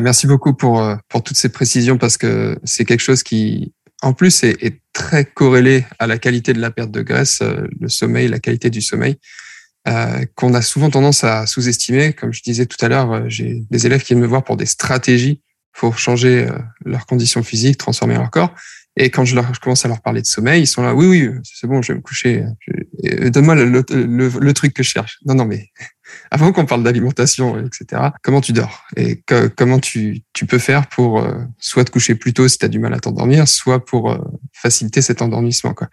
merci 0.01 0.25
beaucoup 0.25 0.53
pour, 0.53 0.81
euh, 0.81 0.95
pour 1.07 1.23
toutes 1.23 1.37
ces 1.37 1.49
précisions 1.49 1.97
parce 1.97 2.17
que 2.17 2.57
c'est 2.63 2.85
quelque 2.85 3.01
chose 3.01 3.21
qui, 3.21 3.73
en 4.01 4.13
plus, 4.13 4.43
est, 4.43 4.81
très 4.91 5.23
corrélé 5.23 5.85
à 5.99 6.07
la 6.07 6.17
qualité 6.17 6.51
de 6.51 6.59
la 6.59 6.71
perte 6.71 6.91
de 6.91 7.01
graisse, 7.01 7.39
euh, 7.41 7.67
le 7.79 7.87
sommeil, 7.87 8.27
la 8.27 8.39
qualité 8.39 8.69
du 8.69 8.81
sommeil, 8.81 9.17
euh, 9.87 10.25
qu'on 10.35 10.53
a 10.53 10.61
souvent 10.61 10.89
tendance 10.89 11.23
à 11.23 11.45
sous-estimer. 11.45 12.11
Comme 12.11 12.33
je 12.33 12.41
disais 12.41 12.65
tout 12.65 12.83
à 12.83 12.89
l'heure, 12.89 13.29
j'ai 13.29 13.63
des 13.69 13.85
élèves 13.85 14.01
qui 14.01 14.07
viennent 14.07 14.23
me 14.23 14.27
voir 14.27 14.43
pour 14.43 14.57
des 14.57 14.65
stratégies 14.65 15.41
pour 15.71 15.99
changer 15.99 16.49
leurs 16.83 17.05
conditions 17.05 17.43
physiques, 17.43 17.77
transformer 17.77 18.15
leur 18.15 18.29
corps. 18.31 18.53
Et 19.01 19.09
quand 19.09 19.23
je, 19.23 19.33
leur, 19.33 19.53
je 19.53 19.61
commence 19.61 19.85
à 19.85 19.87
leur 19.87 20.01
parler 20.01 20.21
de 20.21 20.27
sommeil, 20.27 20.63
ils 20.63 20.67
sont 20.67 20.83
là, 20.83 20.93
oui, 20.93 21.07
oui, 21.07 21.31
c'est 21.41 21.67
bon, 21.67 21.81
je 21.81 21.93
vais 21.93 21.97
me 21.97 22.03
coucher. 22.03 22.43
Donne-moi 23.01 23.55
le, 23.55 23.83
le, 23.89 24.27
le, 24.27 24.53
truc 24.53 24.73
que 24.73 24.83
je 24.83 24.89
cherche. 24.89 25.19
Non, 25.25 25.35
non, 25.35 25.45
mais 25.45 25.69
avant 26.31 26.51
qu'on 26.51 26.65
parle 26.65 26.83
d'alimentation, 26.83 27.57
etc., 27.65 28.09
comment 28.21 28.41
tu 28.41 28.51
dors? 28.51 28.83
Et 28.97 29.23
comment 29.55 29.79
tu, 29.79 30.23
tu, 30.33 30.45
peux 30.45 30.59
faire 30.59 30.87
pour 30.87 31.21
euh, 31.21 31.33
soit 31.59 31.85
te 31.85 31.91
coucher 31.91 32.15
plus 32.15 32.33
tôt 32.33 32.49
si 32.49 32.57
tu 32.57 32.65
as 32.65 32.67
du 32.67 32.77
mal 32.77 32.93
à 32.93 32.99
t'endormir, 32.99 33.47
soit 33.47 33.85
pour 33.85 34.11
euh, 34.11 34.17
faciliter 34.51 35.01
cet 35.01 35.21
endormissement. 35.21 35.73
Quoi. 35.73 35.87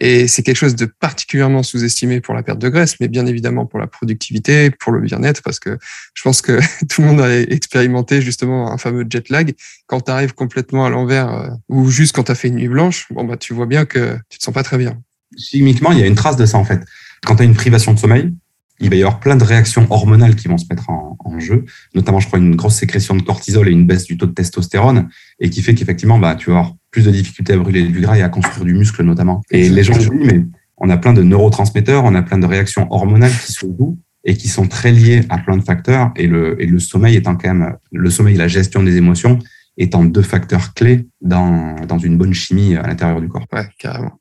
Et 0.00 0.28
c'est 0.28 0.42
quelque 0.42 0.56
chose 0.56 0.76
de 0.76 0.86
particulièrement 0.86 1.62
sous-estimé 1.62 2.20
pour 2.20 2.34
la 2.34 2.42
perte 2.42 2.58
de 2.58 2.68
graisse, 2.68 2.96
mais 3.00 3.08
bien 3.08 3.26
évidemment 3.26 3.66
pour 3.66 3.78
la 3.78 3.86
productivité, 3.86 4.70
pour 4.70 4.92
le 4.92 5.00
bien-être, 5.00 5.42
parce 5.42 5.58
que 5.58 5.78
je 6.14 6.22
pense 6.22 6.40
que 6.40 6.60
tout 6.88 7.02
le 7.02 7.08
monde 7.08 7.20
a 7.20 7.40
expérimenté 7.40 8.22
justement 8.22 8.72
un 8.72 8.78
fameux 8.78 9.04
jet 9.08 9.28
lag. 9.28 9.54
Quand 9.86 10.02
tu 10.02 10.10
arrives 10.10 10.34
complètement 10.34 10.86
à 10.86 10.90
l'envers 10.90 11.32
euh, 11.32 11.48
ou 11.68 11.90
juste 11.90 12.14
quand 12.14 12.24
tu 12.24 12.32
as 12.32 12.36
fait 12.36 12.48
une 12.48 12.56
nuit 12.56 12.68
blanche, 12.68 13.06
bon 13.10 13.24
bah 13.24 13.36
tu 13.36 13.54
vois 13.54 13.66
bien 13.66 13.84
que 13.84 14.16
tu 14.28 14.38
te 14.38 14.44
sens 14.44 14.54
pas 14.54 14.62
très 14.62 14.78
bien. 14.78 15.00
Chimiquement, 15.36 15.92
il 15.92 15.98
y 15.98 16.02
a 16.02 16.06
une 16.06 16.14
trace 16.14 16.36
de 16.36 16.46
ça 16.46 16.58
en 16.58 16.64
fait. 16.64 16.80
Quand 17.24 17.36
tu 17.36 17.42
as 17.42 17.44
une 17.44 17.54
privation 17.54 17.92
de 17.92 17.98
sommeil, 17.98 18.32
il 18.80 18.90
va 18.90 18.96
y 18.96 19.02
avoir 19.02 19.20
plein 19.20 19.36
de 19.36 19.44
réactions 19.44 19.86
hormonales 19.90 20.36
qui 20.36 20.48
vont 20.48 20.58
se 20.58 20.66
mettre 20.70 20.88
en, 20.90 21.16
jeu, 21.38 21.64
notamment, 21.94 22.18
je 22.18 22.26
crois, 22.26 22.40
une 22.40 22.56
grosse 22.56 22.74
sécrétion 22.74 23.14
de 23.14 23.22
cortisol 23.22 23.68
et 23.68 23.70
une 23.70 23.86
baisse 23.86 24.04
du 24.04 24.16
taux 24.16 24.26
de 24.26 24.32
testostérone, 24.32 25.08
et 25.38 25.50
qui 25.50 25.62
fait 25.62 25.72
qu'effectivement, 25.74 26.18
bah, 26.18 26.34
tu 26.34 26.50
vas 26.50 26.58
avoir 26.58 26.74
plus 26.90 27.04
de 27.04 27.10
difficultés 27.10 27.52
à 27.52 27.56
brûler 27.58 27.84
du 27.84 28.00
gras 28.00 28.16
et 28.16 28.22
à 28.22 28.28
construire 28.28 28.64
du 28.64 28.74
muscle, 28.74 29.02
notamment. 29.02 29.42
Et 29.50 29.68
les 29.68 29.82
gens 29.82 29.96
disent, 29.96 30.10
mais 30.10 30.44
on 30.76 30.90
a 30.90 30.96
plein 30.96 31.12
de 31.12 31.22
neurotransmetteurs, 31.22 32.04
on 32.04 32.14
a 32.14 32.22
plein 32.22 32.38
de 32.38 32.46
réactions 32.46 32.86
hormonales 32.90 33.32
qui 33.32 33.52
sont 33.52 33.68
doux 33.68 33.98
et 34.24 34.36
qui 34.36 34.48
sont 34.48 34.66
très 34.66 34.92
liées 34.92 35.22
à 35.28 35.38
plein 35.38 35.56
de 35.56 35.62
facteurs, 35.62 36.12
et 36.16 36.26
le, 36.26 36.60
et 36.60 36.66
le 36.66 36.78
sommeil 36.78 37.16
étant 37.16 37.36
quand 37.36 37.54
même, 37.54 37.76
le 37.92 38.10
sommeil 38.10 38.34
et 38.34 38.38
la 38.38 38.48
gestion 38.48 38.82
des 38.82 38.96
émotions 38.96 39.38
étant 39.76 40.04
deux 40.04 40.22
facteurs 40.22 40.74
clés 40.74 41.06
dans, 41.20 41.76
dans 41.86 41.98
une 41.98 42.18
bonne 42.18 42.34
chimie 42.34 42.76
à 42.76 42.82
l'intérieur 42.82 43.20
du 43.20 43.28
corps. 43.28 43.46
Ouais, 43.52 43.68
carrément. 43.78 44.20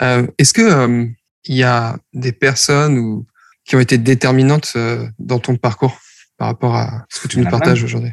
Euh, 0.00 0.26
Est-ce 0.38 0.54
que 0.54 0.62
euh, 0.62 1.06
il 1.44 1.56
y 1.56 1.64
a 1.64 1.98
des 2.14 2.32
personnes 2.32 2.98
ou 2.98 3.26
qui 3.64 3.74
ont 3.74 3.80
été 3.80 3.98
déterminantes 3.98 4.72
euh, 4.76 5.08
dans 5.18 5.40
ton 5.40 5.56
parcours 5.56 5.98
par 6.38 6.48
rapport 6.48 6.76
à 6.76 7.04
ce 7.10 7.20
que 7.20 7.28
tu 7.28 7.40
nous 7.40 7.50
partages 7.50 7.82
aujourd'hui? 7.82 8.12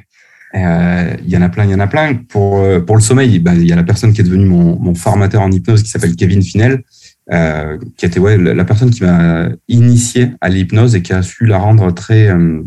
Euh, 0.55 1.15
il 1.23 1.31
y 1.31 1.37
en 1.37 1.41
a 1.41 1.49
plein, 1.49 1.65
il 1.65 1.71
y 1.71 1.75
en 1.75 1.79
a 1.79 1.87
plein. 1.87 2.13
Pour, 2.13 2.59
euh, 2.59 2.79
pour 2.79 2.95
le 2.95 3.01
sommeil, 3.01 3.39
ben, 3.39 3.55
il 3.55 3.67
y 3.67 3.71
a 3.71 3.75
la 3.75 3.83
personne 3.83 4.13
qui 4.13 4.21
est 4.21 4.23
devenue 4.23 4.45
mon, 4.45 4.77
mon 4.79 4.93
formateur 4.93 5.41
en 5.41 5.51
hypnose 5.51 5.81
qui 5.81 5.89
s'appelle 5.89 6.15
Kevin 6.15 6.43
Finel, 6.43 6.83
euh, 7.31 7.77
qui 7.97 8.05
était 8.05 8.19
ouais, 8.19 8.37
la 8.37 8.65
personne 8.65 8.91
qui 8.91 9.03
m'a 9.03 9.49
initié 9.67 10.31
à 10.41 10.49
l'hypnose 10.49 10.95
et 10.95 11.01
qui 11.01 11.13
a 11.13 11.23
su 11.23 11.45
la 11.45 11.57
rendre 11.57 11.91
très 11.91 12.27
euh, 12.27 12.61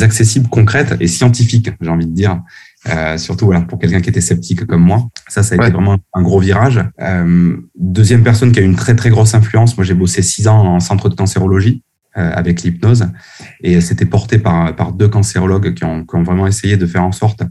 accessible, 0.00 0.48
concrète 0.48 0.94
et 1.00 1.06
scientifique, 1.06 1.70
j'ai 1.80 1.90
envie 1.90 2.06
de 2.06 2.14
dire. 2.14 2.40
Euh, 2.88 3.18
surtout 3.18 3.46
voilà, 3.46 3.62
pour 3.62 3.80
quelqu'un 3.80 4.00
qui 4.00 4.08
était 4.08 4.20
sceptique 4.20 4.64
comme 4.64 4.82
moi. 4.82 5.08
Ça, 5.26 5.42
ça 5.42 5.56
a 5.56 5.58
été 5.58 5.72
vraiment 5.72 5.98
un 6.14 6.22
gros 6.22 6.38
virage. 6.38 6.80
deuxième 7.74 8.22
personne 8.22 8.52
qui 8.52 8.60
a 8.60 8.62
eu 8.62 8.66
une 8.66 8.76
très 8.76 8.94
très 8.94 9.10
grosse 9.10 9.34
influence, 9.34 9.76
moi 9.76 9.84
j'ai 9.84 9.94
bossé 9.94 10.22
six 10.22 10.46
ans 10.46 10.64
en 10.64 10.80
centre 10.80 11.08
de 11.08 11.16
cancérologie. 11.16 11.82
Euh, 12.18 12.32
avec 12.34 12.62
l'hypnose. 12.62 13.06
Et 13.62 13.80
c'était 13.80 14.04
porté 14.04 14.38
par, 14.38 14.74
par 14.74 14.92
deux 14.92 15.08
cancérologues 15.08 15.72
qui 15.74 15.84
ont, 15.84 16.04
qui 16.04 16.16
ont 16.16 16.24
vraiment 16.24 16.48
essayé 16.48 16.76
de 16.76 16.84
faire 16.84 17.04
en 17.04 17.12
sorte 17.12 17.42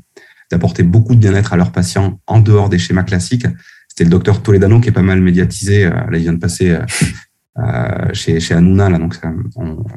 d'apporter 0.51 0.84
beaucoup 0.84 1.15
de 1.15 1.20
bien-être 1.20 1.53
à 1.53 1.57
leurs 1.57 1.72
patients 1.72 2.20
en 2.28 2.39
dehors 2.39 2.68
des 2.68 2.78
schémas 2.78 3.03
classiques. 3.03 3.47
C'était 3.88 4.03
le 4.03 4.09
docteur 4.09 4.41
Toledano 4.41 4.82
qui 4.82 4.89
est 4.89 4.93
pas 4.93 5.03
mal 5.03 5.22
médiatisé. 5.22 5.86
Euh, 5.86 5.91
là, 5.91 6.18
il 6.18 6.20
vient 6.20 6.34
de 6.34 6.39
passer 6.39 6.78
euh, 7.59 8.13
chez, 8.13 8.39
chez 8.39 8.53
Hanouna, 8.53 8.89
là, 8.89 8.99
donc 8.99 9.15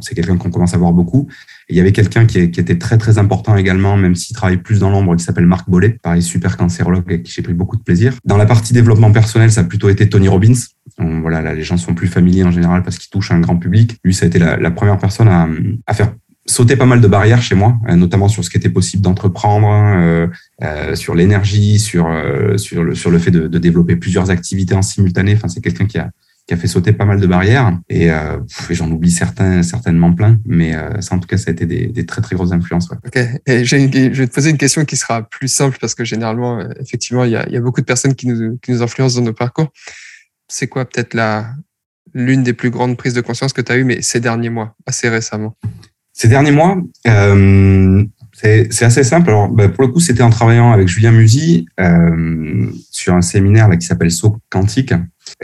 c'est 0.01 0.14
quelqu'un 0.14 0.39
qu'on 0.39 0.51
commence 0.51 0.73
à 0.73 0.79
voir 0.79 0.93
beaucoup. 0.93 1.29
il 1.68 1.77
y 1.77 1.81
avait 1.81 1.93
quelqu'un 1.93 2.25
qui, 2.25 2.39
était 2.39 2.79
très 2.79 2.97
très 2.97 3.18
important 3.18 3.55
également, 3.55 3.97
même 3.97 4.14
s'il 4.14 4.35
travaille 4.35 4.57
plus 4.57 4.79
dans 4.79 4.91
l'ombre, 4.91 5.14
qui 5.16 5.25
s'appelle 5.25 5.47
Marc 5.47 5.68
Bollet, 5.68 5.99
pareil 6.03 6.23
super 6.23 6.57
cancérologue 6.57 7.05
avec 7.07 7.25
qui 7.25 7.33
j'ai 7.33 7.43
pris 7.43 7.53
beaucoup 7.53 7.77
de 7.77 7.83
plaisir. 7.83 8.14
Dans 8.25 8.39
la 8.39 8.47
partie 8.47 8.73
développement 8.73 9.12
personnel, 9.12 9.53
ça 9.53 9.61
a 9.61 9.64
plutôt 9.64 9.91
été 9.91 10.09
Tony 10.09 10.29
Robbins. 10.29 10.55
Voilà, 11.01 11.40
là, 11.40 11.55
les 11.55 11.62
gens 11.62 11.76
sont 11.76 11.94
plus 11.94 12.09
familiers 12.09 12.44
en 12.44 12.51
général 12.51 12.82
parce 12.82 12.98
qu'il 12.98 13.11
touche 13.11 13.30
un 13.30 13.40
grand 13.40 13.57
public. 13.57 13.98
Lui, 14.05 14.14
ça 14.14 14.26
a 14.26 14.28
été 14.28 14.38
la, 14.38 14.70
première 14.70 14.98
personne 14.98 15.28
à, 15.28 15.94
faire 15.94 16.12
sauter 16.46 16.76
pas 16.76 16.86
mal 16.86 17.01
de 17.01 17.09
barrières 17.09 17.42
chez 17.42 17.55
moi, 17.55 17.78
euh, 17.88 17.96
notamment 17.96 18.28
sur 18.28 18.44
ce 18.44 18.51
qui 18.51 18.57
était 18.57 18.70
possible 18.70 19.03
d'entreprendre, 19.03 19.68
euh, 19.70 20.26
euh, 20.62 20.94
sur 20.94 21.14
l'énergie, 21.14 21.78
sur 21.78 22.09
sur 22.57 22.84
le 22.84 22.94
sur 22.94 23.11
le 23.11 23.18
fait 23.18 23.30
de, 23.30 23.59
développer 23.59 23.96
plusieurs 23.96 24.30
activités 24.30 24.74
en 24.74 24.82
simultané. 24.82 25.34
Enfin, 25.34 25.48
c'est 25.48 25.61
quelqu'un 25.61 25.86
qui 25.86 25.98
a 25.98 26.11
qui 26.46 26.55
a 26.55 26.57
fait 26.57 26.66
sauter 26.66 26.92
pas 26.92 27.05
mal 27.05 27.20
de 27.20 27.26
barrières 27.28 27.78
et, 27.88 28.09
j'en 28.70 28.90
oublie 28.90 29.11
certains 29.11 29.62
certainement 29.62 30.12
plein, 30.12 30.38
mais 30.44 30.74
ça 31.01 31.14
en 31.14 31.20
tout 31.20 31.28
cas 31.28 31.36
ça 31.36 31.51
a 31.51 31.53
été 31.53 31.66
des, 31.66 32.07
très 32.07 32.22
très 32.22 32.34
grosses 32.34 32.51
influences. 32.51 32.90
Ok, 32.90 33.18
et 33.46 33.64
je 33.64 33.76
vais 33.76 34.26
te 34.26 34.34
poser 34.34 34.51
une 34.51 34.59
question 34.59 34.84
qui 34.84 34.96
sera 34.96 35.22
plus 35.22 35.48
simple 35.48 35.78
parce 35.80 35.94
que 35.94 36.05
généralement 36.05 36.61
effectivement 36.80 37.24
il 37.24 37.30
y 37.30 37.36
a, 37.36 37.48
y 37.48 37.57
a 37.57 37.61
beaucoup 37.61 37.80
de 37.80 37.86
personnes 37.86 38.14
qui 38.14 38.26
nous 38.26 38.59
qui 38.59 38.72
nous 38.72 38.82
influencent 38.82 39.20
dans 39.20 39.26
nos 39.26 39.34
parcours. 39.34 39.68
C'est 40.51 40.66
quoi 40.66 40.84
peut-être 40.84 41.14
la 41.14 41.55
l'une 42.12 42.42
des 42.42 42.53
plus 42.53 42.70
grandes 42.70 42.96
prises 42.96 43.14
de 43.14 43.20
conscience 43.20 43.53
que 43.53 43.61
tu 43.61 43.70
as 43.70 43.76
eues, 43.76 43.84
mais 43.84 44.03
ces 44.03 44.20
derniers 44.20 44.51
mois, 44.51 44.74
assez 44.84 45.09
récemment? 45.09 45.57
Ces 46.12 46.28
derniers 46.28 46.51
mois, 46.51 46.76
euh, 47.07 48.05
c'est 48.32 48.82
assez 48.82 49.05
simple. 49.05 49.30
Alors, 49.30 49.48
bah, 49.48 49.68
pour 49.68 49.84
le 49.84 49.88
coup, 49.88 50.01
c'était 50.01 50.22
en 50.22 50.30
travaillant 50.30 50.72
avec 50.72 50.88
Julien 50.88 51.12
Musy 51.12 51.66
euh, 51.78 52.66
sur 52.90 53.14
un 53.14 53.22
séminaire 53.22 53.68
là, 53.68 53.76
qui 53.76 53.86
s'appelle 53.86 54.11
Saut 54.11 54.38
quantique. 54.51 54.92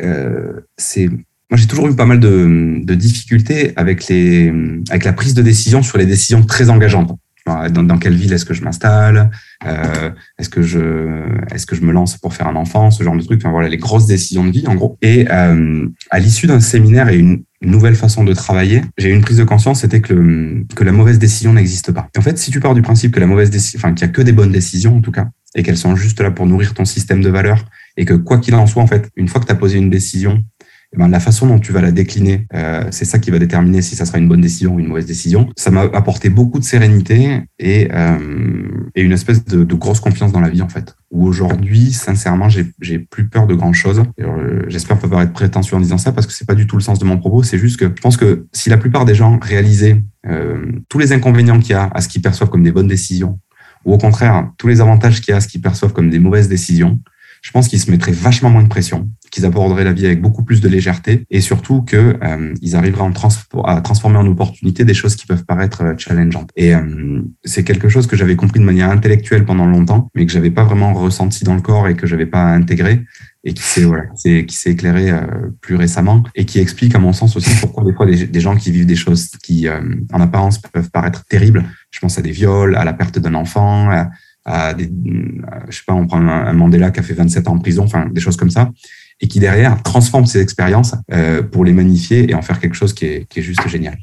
Euh, 0.00 0.60
c'est 0.76 1.08
moi, 1.48 1.56
j'ai 1.56 1.68
toujours 1.68 1.86
eu 1.86 1.94
pas 1.94 2.06
mal 2.06 2.18
de, 2.18 2.80
de, 2.82 2.94
difficultés 2.96 3.72
avec 3.76 4.08
les 4.08 4.52
avec 4.90 5.04
la 5.04 5.12
prise 5.12 5.32
de 5.32 5.42
décision 5.42 5.80
sur 5.80 5.96
les 5.96 6.06
décisions 6.06 6.42
très 6.42 6.70
engageantes. 6.70 7.16
Dans, 7.46 7.98
quelle 7.98 8.16
ville 8.16 8.32
est-ce 8.32 8.44
que 8.44 8.54
je 8.54 8.64
m'installe 8.64 9.30
euh, 9.64 10.10
Est-ce 10.38 10.48
que 10.48 10.62
je 10.62 11.22
est-ce 11.54 11.64
que 11.64 11.76
je 11.76 11.82
me 11.82 11.92
lance 11.92 12.16
pour 12.16 12.34
faire 12.34 12.48
un 12.48 12.56
enfant 12.56 12.90
Ce 12.90 13.04
genre 13.04 13.16
de 13.16 13.22
trucs. 13.22 13.40
Enfin 13.40 13.52
voilà, 13.52 13.68
les 13.68 13.76
grosses 13.76 14.06
décisions 14.06 14.44
de 14.44 14.50
vie 14.50 14.66
en 14.66 14.74
gros. 14.74 14.98
Et 15.00 15.26
euh, 15.30 15.86
à 16.10 16.18
l'issue 16.18 16.48
d'un 16.48 16.60
séminaire 16.60 17.08
et 17.08 17.18
une, 17.18 17.42
nouvelle 17.62 17.96
façon 17.96 18.22
de 18.22 18.32
travailler, 18.34 18.82
j'ai 18.98 19.08
eu 19.08 19.12
une 19.12 19.22
prise 19.22 19.38
de 19.38 19.44
conscience, 19.44 19.80
c'était 19.80 20.00
que, 20.00 20.62
que 20.76 20.84
la 20.84 20.92
mauvaise 20.92 21.18
décision 21.18 21.54
n'existe 21.54 21.90
pas. 21.90 22.08
En 22.16 22.20
fait, 22.20 22.38
si 22.38 22.50
tu 22.50 22.60
pars 22.60 22.74
du 22.74 22.82
principe 22.82 23.12
que 23.12 23.18
la 23.18 23.26
mauvaise 23.26 23.50
décision, 23.50 23.80
enfin 23.80 23.94
qu'il 23.94 24.06
y 24.06 24.10
a 24.10 24.12
que 24.12 24.22
des 24.22 24.32
bonnes 24.32 24.52
décisions 24.52 24.96
en 24.96 25.00
tout 25.00 25.10
cas, 25.10 25.30
et 25.56 25.62
qu'elles 25.62 25.78
sont 25.78 25.96
juste 25.96 26.20
là 26.20 26.30
pour 26.30 26.46
nourrir 26.46 26.74
ton 26.74 26.84
système 26.84 27.22
de 27.22 27.30
valeurs, 27.30 27.64
et 27.96 28.04
que 28.04 28.14
quoi 28.14 28.38
qu'il 28.38 28.54
en 28.54 28.66
soit, 28.66 28.82
en 28.82 28.86
fait, 28.86 29.10
une 29.16 29.26
fois 29.26 29.40
que 29.40 29.46
tu 29.46 29.52
as 29.52 29.56
posé 29.56 29.78
une 29.78 29.90
décision, 29.90 30.44
eh 30.92 30.98
ben, 30.98 31.08
la 31.08 31.20
façon 31.20 31.46
dont 31.46 31.58
tu 31.58 31.72
vas 31.72 31.80
la 31.80 31.90
décliner, 31.90 32.46
euh, 32.54 32.84
c'est 32.90 33.04
ça 33.04 33.18
qui 33.18 33.30
va 33.30 33.38
déterminer 33.38 33.82
si 33.82 33.96
ça 33.96 34.06
sera 34.06 34.18
une 34.18 34.28
bonne 34.28 34.40
décision 34.40 34.74
ou 34.74 34.80
une 34.80 34.86
mauvaise 34.86 35.06
décision. 35.06 35.48
Ça 35.56 35.70
m'a 35.70 35.82
apporté 35.82 36.30
beaucoup 36.30 36.58
de 36.58 36.64
sérénité 36.64 37.42
et, 37.58 37.88
euh, 37.92 38.68
et 38.94 39.02
une 39.02 39.12
espèce 39.12 39.44
de, 39.44 39.64
de, 39.64 39.74
grosse 39.74 40.00
confiance 40.00 40.32
dans 40.32 40.40
la 40.40 40.48
vie 40.48 40.62
en 40.62 40.68
fait. 40.68 40.96
Où 41.10 41.26
aujourd'hui, 41.26 41.92
sincèrement, 41.92 42.48
j'ai 42.48 42.98
plus 42.98 43.28
peur 43.28 43.46
de 43.46 43.54
grand 43.54 43.72
chose. 43.72 44.02
Euh, 44.20 44.62
J'espère 44.68 44.98
pas 44.98 45.22
être 45.22 45.32
prétentieux 45.32 45.76
en 45.76 45.80
disant 45.80 45.98
ça 45.98 46.12
parce 46.12 46.26
que 46.26 46.32
c'est 46.32 46.46
pas 46.46 46.54
du 46.54 46.66
tout 46.66 46.76
le 46.76 46.82
sens 46.82 46.98
de 46.98 47.04
mon 47.04 47.18
propos. 47.18 47.42
C'est 47.42 47.58
juste 47.58 47.78
que 47.78 47.86
je 47.86 48.00
pense 48.00 48.16
que 48.16 48.46
si 48.52 48.70
la 48.70 48.76
plupart 48.76 49.04
des 49.04 49.14
gens 49.14 49.38
réalisaient 49.40 50.02
euh, 50.26 50.72
tous 50.88 50.98
les 50.98 51.12
inconvénients 51.12 51.58
qu'il 51.58 51.70
y 51.70 51.74
a 51.74 51.90
à 51.92 52.00
ce 52.00 52.08
qu'ils 52.08 52.22
perçoivent 52.22 52.50
comme 52.50 52.62
des 52.62 52.72
bonnes 52.72 52.88
décisions, 52.88 53.38
ou 53.84 53.94
au 53.94 53.98
contraire 53.98 54.50
tous 54.58 54.68
les 54.68 54.80
avantages 54.80 55.20
qu'il 55.20 55.32
y 55.32 55.34
a 55.34 55.36
à 55.36 55.40
ce 55.40 55.48
qu'ils 55.48 55.60
perçoivent 55.60 55.92
comme 55.92 56.10
des 56.10 56.18
mauvaises 56.18 56.48
décisions, 56.48 57.00
je 57.42 57.50
pense 57.50 57.68
qu'ils 57.68 57.80
se 57.80 57.90
mettraient 57.90 58.12
vachement 58.12 58.50
moins 58.50 58.62
de 58.62 58.68
pression, 58.68 59.08
qu'ils 59.30 59.44
aborderaient 59.44 59.84
la 59.84 59.92
vie 59.92 60.06
avec 60.06 60.20
beaucoup 60.20 60.42
plus 60.42 60.60
de 60.60 60.68
légèreté 60.68 61.26
et 61.30 61.40
surtout 61.40 61.82
qu'ils 61.82 61.98
euh, 61.98 62.54
arriveraient 62.72 63.08
à 63.64 63.80
transformer 63.80 64.18
en 64.18 64.26
opportunité 64.26 64.84
des 64.84 64.94
choses 64.94 65.16
qui 65.16 65.26
peuvent 65.26 65.44
paraître 65.44 65.82
euh, 65.82 65.94
challengeantes. 65.96 66.50
Et 66.56 66.74
euh, 66.74 67.22
c'est 67.44 67.64
quelque 67.64 67.88
chose 67.88 68.06
que 68.06 68.16
j'avais 68.16 68.36
compris 68.36 68.60
de 68.60 68.64
manière 68.64 68.90
intellectuelle 68.90 69.44
pendant 69.44 69.66
longtemps, 69.66 70.10
mais 70.14 70.26
que 70.26 70.32
j'avais 70.32 70.50
pas 70.50 70.64
vraiment 70.64 70.92
ressenti 70.94 71.44
dans 71.44 71.54
le 71.54 71.60
corps 71.60 71.88
et 71.88 71.94
que 71.94 72.06
j'avais 72.06 72.26
pas 72.26 72.42
intégré 72.42 73.04
et 73.44 73.54
qui 73.54 73.62
s'est 73.62 73.84
voilà, 73.84 74.04
éclairé 74.64 75.10
euh, 75.10 75.20
plus 75.60 75.76
récemment 75.76 76.24
et 76.34 76.44
qui 76.44 76.58
explique 76.58 76.96
à 76.96 76.98
mon 76.98 77.12
sens 77.12 77.36
aussi 77.36 77.50
pourquoi 77.60 77.84
des 77.84 77.92
fois 77.92 78.06
des, 78.06 78.40
gens 78.40 78.56
qui 78.56 78.72
vivent 78.72 78.86
des 78.86 78.96
choses 78.96 79.30
qui 79.40 79.68
en 80.12 80.20
apparence 80.20 80.58
peuvent 80.58 80.90
paraître 80.90 81.24
terribles. 81.26 81.64
Je 81.92 82.00
pense 82.00 82.18
à 82.18 82.22
des 82.22 82.32
viols, 82.32 82.74
à 82.74 82.84
la 82.84 82.92
perte 82.92 83.20
d'un 83.20 83.34
enfant, 83.34 83.88
à 84.46 84.74
des, 84.74 84.90
je 85.68 85.76
sais 85.76 85.82
pas, 85.86 85.92
on 85.92 86.06
prend 86.06 86.20
un, 86.20 86.52
Mandela 86.52 86.90
qui 86.90 87.00
a 87.00 87.02
fait 87.02 87.14
27 87.14 87.48
ans 87.48 87.54
en 87.54 87.58
prison, 87.58 87.84
enfin 87.84 88.06
des 88.06 88.20
choses 88.20 88.36
comme 88.36 88.50
ça, 88.50 88.70
et 89.20 89.28
qui 89.28 89.40
derrière 89.40 89.82
transforme 89.82 90.24
ces 90.24 90.40
expériences 90.40 90.94
euh, 91.12 91.42
pour 91.42 91.64
les 91.64 91.72
magnifier 91.72 92.30
et 92.30 92.34
en 92.34 92.42
faire 92.42 92.60
quelque 92.60 92.74
chose 92.74 92.94
qui 92.94 93.06
est, 93.06 93.28
qui 93.28 93.40
est 93.40 93.42
juste 93.42 93.66
génial. 93.68 93.98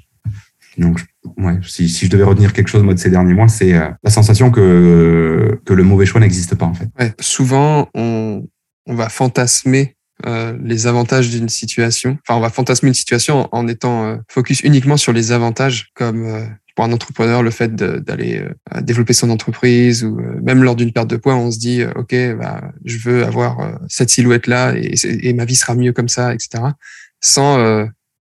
Donc, 0.78 1.00
ouais, 1.38 1.60
si, 1.64 1.88
si, 1.88 2.08
je 2.08 2.12
devais 2.12 2.24
retenir 2.24 2.52
quelque 2.52 2.68
chose 2.68 2.84
moi, 2.84 2.94
de 2.94 3.00
ces 3.00 3.10
derniers 3.10 3.34
mois, 3.34 3.48
c'est 3.48 3.74
euh, 3.74 3.90
la 4.04 4.10
sensation 4.10 4.52
que, 4.52 5.60
que 5.66 5.74
le 5.74 5.84
mauvais 5.84 6.06
choix 6.06 6.20
n'existe 6.20 6.56
pas 6.56 6.66
en 6.66 6.74
fait. 6.74 6.90
Ouais, 7.00 7.14
souvent, 7.20 7.90
on, 7.94 8.46
on 8.86 8.96
va 8.96 9.10
fantasmer 9.10 9.96
euh, 10.26 10.58
les 10.64 10.88
avantages 10.88 11.30
d'une 11.30 11.50
situation. 11.50 12.18
Enfin, 12.22 12.38
on 12.38 12.42
va 12.42 12.50
fantasmer 12.50 12.88
une 12.88 12.94
situation 12.94 13.50
en, 13.52 13.68
étant 13.68 14.06
euh, 14.06 14.18
focus 14.30 14.62
uniquement 14.62 14.96
sur 14.96 15.12
les 15.12 15.32
avantages, 15.32 15.90
comme 15.96 16.26
euh, 16.26 16.46
pour 16.76 16.86
un 16.86 16.92
entrepreneur, 16.92 17.44
le 17.44 17.52
fait 17.52 17.76
d'aller 17.76 18.40
euh, 18.40 18.82
développer 18.82 19.14
son 19.14 19.30
entreprise 19.30 20.04
ou 20.04 20.20
euh, 20.20 20.40
même 20.42 20.64
lors 20.64 20.76
d'une 20.76 20.92
perte 20.92 21.10
de 21.10 21.18
poids, 21.18 21.36
on 21.36 21.52
se 21.52 21.60
dit, 21.60 21.82
euh, 21.82 21.92
OK, 21.96 22.16
bah, 22.40 22.72
je 22.84 22.98
veux 22.98 23.24
avoir 23.24 23.80
cette 23.88 24.10
silhouette-là 24.10 24.76
et, 24.76 24.96
et, 25.04 25.34
ma 25.34 25.46
vie 25.46 25.56
sera 25.56 25.76
mieux 25.76 25.94
comme 25.94 26.10
ça, 26.10 26.34
etc. 26.34 26.64
Sans 27.22 27.60
euh, 27.60 27.86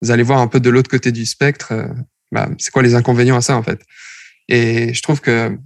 aller 0.09 0.23
voir 0.23 0.39
un 0.39 0.47
peu 0.47 0.59
de 0.59 0.69
l'autre 0.69 0.89
côté 0.89 1.11
du 1.11 1.25
spectre, 1.25 1.73
bah, 2.31 2.49
c'est 2.57 2.71
quoi 2.71 2.83
les 2.83 2.95
inconvénients 2.95 3.37
à 3.37 3.41
ça, 3.41 3.55
en 3.55 3.63
fait? 3.63 3.79
Et 4.49 4.93
je 4.93 5.01
trouve 5.01 5.21
que 5.21 5.57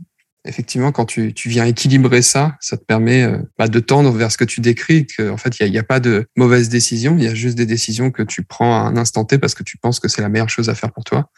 effectivement, 0.46 0.92
quand 0.94 1.06
tu, 1.06 1.34
viens 1.46 1.66
équilibrer 1.66 2.22
ça, 2.22 2.56
ça 2.62 2.78
te 2.78 2.84
permet 2.86 3.28
bah, 3.58 3.68
de 3.68 3.80
tendre 3.80 4.12
vers 4.12 4.32
ce 4.32 4.38
que 4.38 4.46
tu 4.46 4.62
décris, 4.62 5.06
qu'en 5.08 5.36
fait, 5.36 5.60
il 5.60 5.70
n'y 5.72 5.78
a, 5.78 5.82
a, 5.82 5.84
pas 5.84 6.00
de 6.00 6.28
mauvaise 6.38 6.70
décision, 6.70 7.18
il 7.18 7.24
y 7.24 7.28
a 7.28 7.34
juste 7.34 7.58
des 7.58 7.66
décisions 7.66 8.12
que 8.12 8.24
tu 8.24 8.44
prends 8.44 8.80
à 8.80 8.88
un 8.88 8.96
instant 8.96 9.26
T 9.26 9.40
parce 9.40 9.56
que 9.56 9.64
tu 9.64 9.78
penses 9.78 10.00
que 10.00 10.08
c'est 10.08 10.22
la 10.22 10.30
meilleure 10.30 10.50
chose 10.50 10.70
à 10.70 10.76
faire 10.76 10.94
pour 10.94 11.04
toi. 11.04 11.30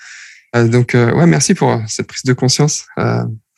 Euh, 0.55 0.67
donc, 0.67 0.95
euh, 0.95 1.13
ouais, 1.13 1.27
merci 1.27 1.53
pour 1.53 1.71
euh, 1.71 1.77
cette 1.87 2.07
prise 2.07 2.23
de 2.23 2.33
conscience. 2.33 2.85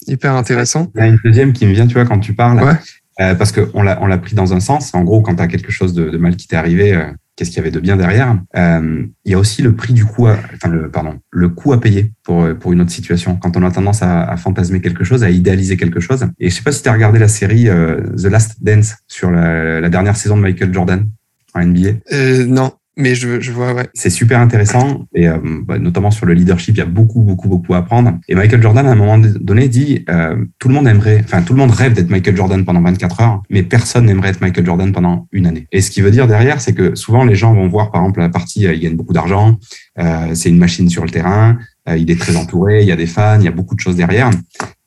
hyper 0.07 0.35
intéressant. 0.35 0.91
Il 0.95 1.01
y 1.01 1.03
a 1.03 1.07
une 1.07 1.19
deuxième 1.23 1.53
qui 1.53 1.65
me 1.65 1.73
vient, 1.73 1.87
tu 1.87 1.93
vois, 1.93 2.05
quand 2.05 2.19
tu 2.19 2.33
parles. 2.33 2.61
Ouais. 2.63 2.75
Euh, 3.19 3.35
parce 3.35 3.51
qu'on 3.51 3.83
l'a, 3.83 4.01
on 4.01 4.07
l'a 4.07 4.17
pris 4.17 4.35
dans 4.35 4.53
un 4.53 4.59
sens. 4.59 4.93
En 4.93 5.03
gros, 5.03 5.21
quand 5.21 5.35
tu 5.35 5.43
as 5.43 5.47
quelque 5.47 5.71
chose 5.71 5.93
de, 5.93 6.09
de, 6.09 6.17
mal 6.17 6.35
qui 6.35 6.47
t'est 6.47 6.55
arrivé, 6.55 6.93
euh, 6.93 7.03
qu'est-ce 7.35 7.49
qu'il 7.49 7.57
y 7.57 7.59
avait 7.59 7.71
de 7.71 7.79
bien 7.79 7.97
derrière? 7.97 8.39
Euh, 8.55 9.03
Il 9.25 9.31
y 9.31 9.35
a 9.35 9.37
aussi 9.37 9.61
le 9.61 9.75
prix 9.75 9.93
du 9.93 10.05
coût, 10.05 10.27
à, 10.27 10.37
enfin 10.55 10.69
le 10.69 10.89
pardon, 10.89 11.19
le 11.29 11.49
coût 11.49 11.73
à 11.73 11.79
payer 11.79 12.13
pour 12.23 12.47
pour 12.57 12.71
une 12.71 12.81
autre 12.81 12.91
situation. 12.91 13.35
Quand 13.35 13.57
on 13.57 13.63
a 13.63 13.71
tendance 13.71 14.01
à, 14.01 14.23
à 14.23 14.37
fantasmer 14.37 14.81
quelque 14.81 15.03
chose, 15.03 15.23
à 15.23 15.29
idéaliser 15.29 15.77
quelque 15.77 15.99
chose. 15.99 16.25
Et 16.39 16.49
je 16.49 16.55
sais 16.55 16.63
pas 16.63 16.71
si 16.71 16.81
tu 16.81 16.89
as 16.89 16.93
regardé 16.93 17.19
la 17.19 17.27
série 17.27 17.65
The 17.65 18.25
Last 18.25 18.63
Dance 18.63 18.95
sur 19.07 19.29
la, 19.29 19.81
la, 19.81 19.89
dernière 19.89 20.15
saison 20.15 20.37
de 20.37 20.41
Michael 20.41 20.73
Jordan 20.73 21.07
en 21.53 21.63
NBA. 21.63 22.45
non. 22.47 22.71
Mais 22.97 23.15
je, 23.15 23.39
je 23.39 23.51
vois, 23.51 23.73
ouais. 23.73 23.87
C'est 23.93 24.09
super 24.09 24.39
intéressant 24.39 25.07
et 25.15 25.29
euh, 25.29 25.37
bah, 25.63 25.79
notamment 25.79 26.11
sur 26.11 26.25
le 26.25 26.33
leadership, 26.33 26.75
il 26.75 26.79
y 26.79 26.81
a 26.81 26.85
beaucoup, 26.85 27.21
beaucoup, 27.21 27.47
beaucoup 27.47 27.73
à 27.73 27.77
apprendre. 27.77 28.19
Et 28.27 28.35
Michael 28.35 28.61
Jordan, 28.61 28.85
à 28.85 28.91
un 28.91 28.95
moment 28.95 29.17
donné, 29.17 29.69
dit 29.69 30.03
euh, 30.09 30.43
tout 30.59 30.67
le 30.67 30.73
monde 30.73 30.87
aimerait, 30.87 31.21
enfin 31.23 31.41
tout 31.41 31.53
le 31.53 31.59
monde 31.59 31.71
rêve 31.71 31.93
d'être 31.93 32.09
Michael 32.09 32.35
Jordan 32.35 32.65
pendant 32.65 32.81
24 32.81 33.21
heures, 33.21 33.43
mais 33.49 33.63
personne 33.63 34.05
n'aimerait 34.05 34.29
être 34.29 34.41
Michael 34.41 34.65
Jordan 34.65 34.91
pendant 34.91 35.27
une 35.31 35.47
année. 35.47 35.67
Et 35.71 35.79
ce 35.79 35.89
qui 35.89 36.01
veut 36.01 36.11
dire 36.11 36.27
derrière, 36.27 36.59
c'est 36.59 36.73
que 36.73 36.95
souvent 36.95 37.23
les 37.23 37.35
gens 37.35 37.53
vont 37.53 37.69
voir, 37.69 37.91
par 37.91 38.01
exemple, 38.01 38.19
la 38.19 38.29
partie, 38.29 38.67
euh, 38.67 38.73
il 38.73 38.81
gagne 38.81 38.95
beaucoup 38.95 39.13
d'argent, 39.13 39.57
euh, 39.99 40.33
c'est 40.33 40.49
une 40.49 40.57
machine 40.57 40.89
sur 40.89 41.05
le 41.05 41.09
terrain, 41.09 41.57
euh, 41.87 41.97
il 41.97 42.11
est 42.11 42.19
très 42.19 42.35
entouré, 42.35 42.81
il 42.81 42.87
y 42.87 42.91
a 42.91 42.97
des 42.97 43.07
fans, 43.07 43.39
il 43.39 43.45
y 43.45 43.47
a 43.47 43.51
beaucoup 43.51 43.75
de 43.75 43.79
choses 43.79 43.95
derrière, 43.95 44.29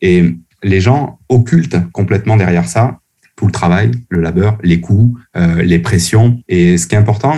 et 0.02 0.36
les 0.62 0.80
gens 0.80 1.18
occultent 1.28 1.78
complètement 1.92 2.36
derrière 2.36 2.68
ça 2.68 2.98
tout 3.36 3.46
le 3.46 3.52
travail, 3.52 3.90
le 4.10 4.20
labeur, 4.20 4.58
les 4.62 4.80
coûts, 4.80 5.18
euh, 5.36 5.62
les 5.62 5.78
pressions. 5.78 6.40
Et 6.48 6.78
ce 6.78 6.86
qui 6.86 6.94
est 6.94 6.98
important, 6.98 7.34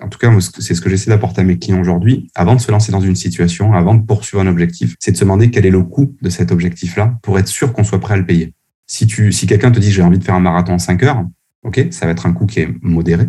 en 0.00 0.08
tout 0.08 0.18
cas, 0.18 0.32
c'est 0.58 0.74
ce 0.74 0.80
que 0.80 0.88
j'essaie 0.88 1.10
d'apporter 1.10 1.42
à 1.42 1.44
mes 1.44 1.58
clients 1.58 1.80
aujourd'hui, 1.80 2.30
avant 2.34 2.54
de 2.54 2.60
se 2.60 2.70
lancer 2.70 2.92
dans 2.92 3.00
une 3.00 3.16
situation, 3.16 3.72
avant 3.74 3.94
de 3.94 4.02
poursuivre 4.02 4.42
un 4.42 4.46
objectif, 4.46 4.96
c'est 4.98 5.12
de 5.12 5.16
se 5.16 5.24
demander 5.24 5.50
quel 5.50 5.66
est 5.66 5.70
le 5.70 5.82
coût 5.82 6.16
de 6.22 6.30
cet 6.30 6.50
objectif-là 6.50 7.18
pour 7.22 7.38
être 7.38 7.48
sûr 7.48 7.72
qu'on 7.72 7.84
soit 7.84 8.00
prêt 8.00 8.14
à 8.14 8.16
le 8.16 8.26
payer. 8.26 8.54
Si 8.86 9.08
si 9.32 9.46
quelqu'un 9.46 9.70
te 9.70 9.78
dit 9.78 9.90
j'ai 9.90 10.02
envie 10.02 10.18
de 10.18 10.24
faire 10.24 10.34
un 10.34 10.40
marathon 10.40 10.74
en 10.74 10.78
5 10.78 11.02
heures, 11.02 11.24
ok, 11.62 11.88
ça 11.90 12.06
va 12.06 12.12
être 12.12 12.26
un 12.26 12.32
coût 12.32 12.46
qui 12.46 12.60
est 12.60 12.68
modéré. 12.82 13.28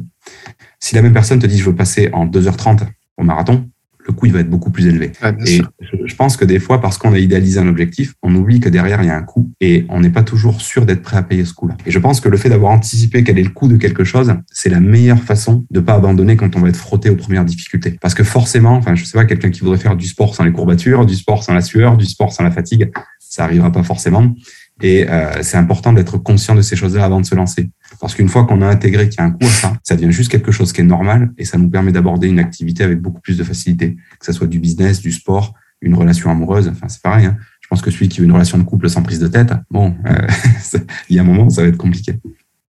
Si 0.79 0.95
la 0.95 1.01
même 1.01 1.13
personne 1.13 1.39
te 1.39 1.47
dit 1.47 1.57
je 1.57 1.65
veux 1.65 1.75
passer 1.75 2.09
en 2.13 2.27
2h30 2.27 2.87
au 3.17 3.23
marathon, 3.23 3.69
le 4.07 4.13
coût 4.13 4.25
il 4.27 4.31
va 4.31 4.39
être 4.39 4.49
beaucoup 4.49 4.69
plus 4.69 4.87
élevé. 4.87 5.11
et 5.45 5.61
je, 5.81 6.15
pense 6.15 6.37
que 6.37 6.45
des 6.45 6.59
fois, 6.59 6.79
parce 6.79 6.97
qu'on 6.97 7.13
a 7.13 7.19
idéalisé 7.19 7.59
un 7.59 7.67
objectif, 7.67 8.13
on 8.21 8.33
oublie 8.35 8.59
que 8.59 8.69
derrière 8.69 9.01
il 9.01 9.07
y 9.07 9.09
a 9.09 9.15
un 9.15 9.23
coût 9.23 9.49
et 9.59 9.85
on 9.89 9.99
n'est 9.99 10.09
pas 10.09 10.23
toujours 10.23 10.61
sûr 10.61 10.85
d'être 10.85 11.01
prêt 11.01 11.17
à 11.17 11.23
payer 11.23 11.45
ce 11.45 11.53
coût-là. 11.53 11.75
Et 11.85 11.91
je 11.91 11.99
pense 11.99 12.19
que 12.19 12.29
le 12.29 12.37
fait 12.37 12.49
d'avoir 12.49 12.71
anticipé 12.71 13.23
quel 13.23 13.39
est 13.39 13.43
le 13.43 13.49
coût 13.49 13.67
de 13.67 13.77
quelque 13.77 14.03
chose, 14.03 14.33
c'est 14.51 14.69
la 14.69 14.79
meilleure 14.79 15.21
façon 15.21 15.65
de 15.71 15.79
pas 15.79 15.95
abandonner 15.95 16.35
quand 16.35 16.55
on 16.55 16.59
va 16.59 16.69
être 16.69 16.77
frotté 16.77 17.09
aux 17.09 17.15
premières 17.15 17.45
difficultés. 17.45 17.97
Parce 18.01 18.13
que 18.13 18.23
forcément, 18.23 18.75
enfin, 18.75 18.95
je 18.95 19.03
sais 19.03 19.17
pas, 19.17 19.25
quelqu'un 19.25 19.49
qui 19.49 19.61
voudrait 19.61 19.77
faire 19.77 19.95
du 19.95 20.07
sport 20.07 20.35
sans 20.35 20.43
les 20.43 20.51
courbatures, 20.51 21.05
du 21.05 21.15
sport 21.15 21.43
sans 21.43 21.53
la 21.53 21.61
sueur, 21.61 21.97
du 21.97 22.05
sport 22.05 22.31
sans 22.31 22.43
la 22.43 22.51
fatigue, 22.51 22.91
ça 23.19 23.43
arrivera 23.43 23.71
pas 23.71 23.83
forcément. 23.83 24.35
Et 24.81 25.09
euh, 25.09 25.41
c'est 25.41 25.57
important 25.57 25.93
d'être 25.93 26.17
conscient 26.17 26.53
de 26.53 26.61
ces 26.61 26.75
choses-là 26.75 27.05
avant 27.05 27.21
de 27.21 27.25
se 27.25 27.35
lancer. 27.35 27.69
Parce 28.01 28.13
qu'une 28.13 28.27
fois 28.27 28.45
qu'on 28.45 28.61
a 28.61 28.67
intégré 28.67 29.07
qu'il 29.07 29.19
y 29.19 29.23
a 29.23 29.25
un 29.25 29.31
coût 29.31 29.45
à 29.45 29.49
ça, 29.49 29.73
ça 29.83 29.95
devient 29.95 30.11
juste 30.11 30.29
quelque 30.29 30.51
chose 30.51 30.73
qui 30.73 30.81
est 30.81 30.85
normal 30.85 31.31
et 31.37 31.45
ça 31.45 31.57
nous 31.57 31.69
permet 31.69 31.91
d'aborder 31.91 32.27
une 32.27 32.39
activité 32.39 32.83
avec 32.83 32.99
beaucoup 32.99 33.21
plus 33.21 33.37
de 33.37 33.43
facilité, 33.43 33.95
que 34.19 34.25
ce 34.25 34.33
soit 34.33 34.47
du 34.47 34.59
business, 34.59 34.99
du 34.99 35.11
sport, 35.11 35.53
une 35.81 35.95
relation 35.95 36.29
amoureuse. 36.29 36.67
Enfin, 36.67 36.89
c'est 36.89 37.01
pareil. 37.01 37.25
Hein. 37.25 37.37
Je 37.61 37.67
pense 37.67 37.81
que 37.81 37.89
celui 37.89 38.09
qui 38.09 38.19
veut 38.19 38.25
une 38.25 38.31
relation 38.31 38.57
de 38.57 38.63
couple 38.63 38.89
sans 38.89 39.01
prise 39.01 39.19
de 39.19 39.27
tête, 39.27 39.53
bon, 39.71 39.95
euh, 40.05 40.27
il 41.09 41.15
y 41.15 41.19
a 41.19 41.21
un 41.21 41.25
moment, 41.25 41.49
ça 41.49 41.61
va 41.61 41.67
être 41.67 41.77
compliqué. 41.77 42.19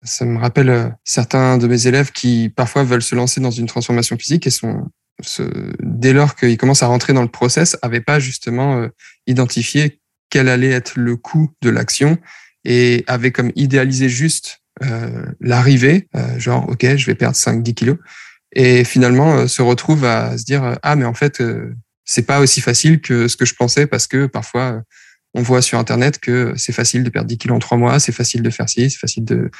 Ça 0.03 0.27
me 0.27 0.39
rappelle 0.39 0.69
euh, 0.69 0.89
certains 1.03 1.57
de 1.57 1.67
mes 1.67 1.87
élèves 1.87 2.13
qui 2.13 2.53
parfois 2.55 2.85
veulent 2.85 3.03
se 3.03 3.15
lancer 3.15 3.41
dans 3.41 3.51
une 3.51 3.67
transformation 3.67 4.17
physique 4.19 4.47
et 4.47 4.51
sont, 4.51 4.91
dès 5.83 6.13
lors 6.13 6.37
qu'ils 6.37 6.59
commencent 6.59 6.83
à 6.83 6.87
rentrer 6.87 7.13
dans 7.13 7.23
le 7.23 7.29
process, 7.29 7.77
n'avaient 7.83 8.03
pas 8.03 8.21
justement 8.21 8.77
euh, 8.77 8.89
identifié 9.27 10.01
quel 10.35 10.49
allait 10.49 10.73
être 10.73 10.95
le 10.97 11.15
coût 11.15 11.53
de 11.63 11.71
l'action 11.71 12.19
et 12.65 13.05
avaient 13.07 13.31
comme 13.31 13.53
idéalisé 13.55 14.09
juste 14.09 14.63
euh, 14.83 15.27
l'arrivée, 15.41 16.09
euh, 16.17 16.41
genre 16.41 16.69
ok, 16.69 16.97
je 16.97 17.07
vais 17.07 17.15
perdre 17.15 17.37
5-10 17.37 17.75
kilos, 17.75 17.99
et 18.51 18.83
finalement 18.83 19.37
euh, 19.37 19.47
se 19.47 19.63
retrouve 19.63 20.05
à 20.05 20.37
se 20.37 20.43
dire 20.43 20.77
ah 20.83 20.97
mais 20.97 21.05
en 21.05 21.15
fait 21.15 21.41
c'est 22.05 22.27
pas 22.27 22.41
aussi 22.41 22.61
facile 22.61 23.01
que 23.01 23.29
ce 23.29 23.37
que 23.37 23.45
je 23.45 23.55
pensais 23.55 23.87
parce 23.87 24.09
que 24.09 24.27
parfois 24.27 24.83
on 25.35 25.43
voit 25.43 25.63
sur 25.63 25.79
internet 25.79 26.19
que 26.19 26.55
c'est 26.57 26.73
facile 26.73 27.05
de 27.05 27.11
perdre 27.11 27.29
10 27.29 27.39
kilos 27.39 27.55
en 27.55 27.61
trois 27.61 27.79
mois, 27.79 28.01
c'est 28.01 28.11
facile 28.11 28.43
de 28.43 28.51
faire 28.51 28.69
ci, 28.69 28.91
c'est 28.91 28.99
facile 28.99 29.25
de 29.25 29.53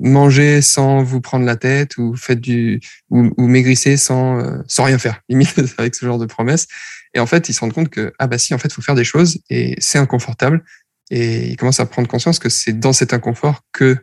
manger 0.00 0.62
sans 0.62 1.02
vous 1.02 1.20
prendre 1.20 1.44
la 1.44 1.56
tête 1.56 1.98
ou 1.98 2.16
faites 2.16 2.40
du 2.40 2.80
ou, 3.10 3.34
ou 3.36 3.48
maigrissez 3.48 3.98
sans 3.98 4.62
sans 4.66 4.84
rien 4.84 4.96
faire, 4.96 5.20
limite 5.28 5.60
avec 5.76 5.94
ce 5.94 6.06
genre 6.06 6.18
de 6.18 6.26
promesses. 6.26 6.68
Et 7.16 7.18
en 7.18 7.24
fait, 7.24 7.48
ils 7.48 7.54
se 7.54 7.60
rendent 7.60 7.72
compte 7.72 7.88
que 7.88 8.12
ah 8.18 8.26
bah 8.26 8.36
si 8.36 8.52
en 8.52 8.58
fait, 8.58 8.68
il 8.68 8.74
faut 8.74 8.82
faire 8.82 8.94
des 8.94 9.02
choses 9.02 9.38
et 9.48 9.74
c'est 9.78 9.96
inconfortable. 9.96 10.62
Et 11.10 11.48
ils 11.48 11.56
commencent 11.56 11.80
à 11.80 11.86
prendre 11.86 12.08
conscience 12.08 12.38
que 12.38 12.50
c'est 12.50 12.78
dans 12.78 12.92
cet 12.92 13.14
inconfort 13.14 13.62
que 13.72 13.96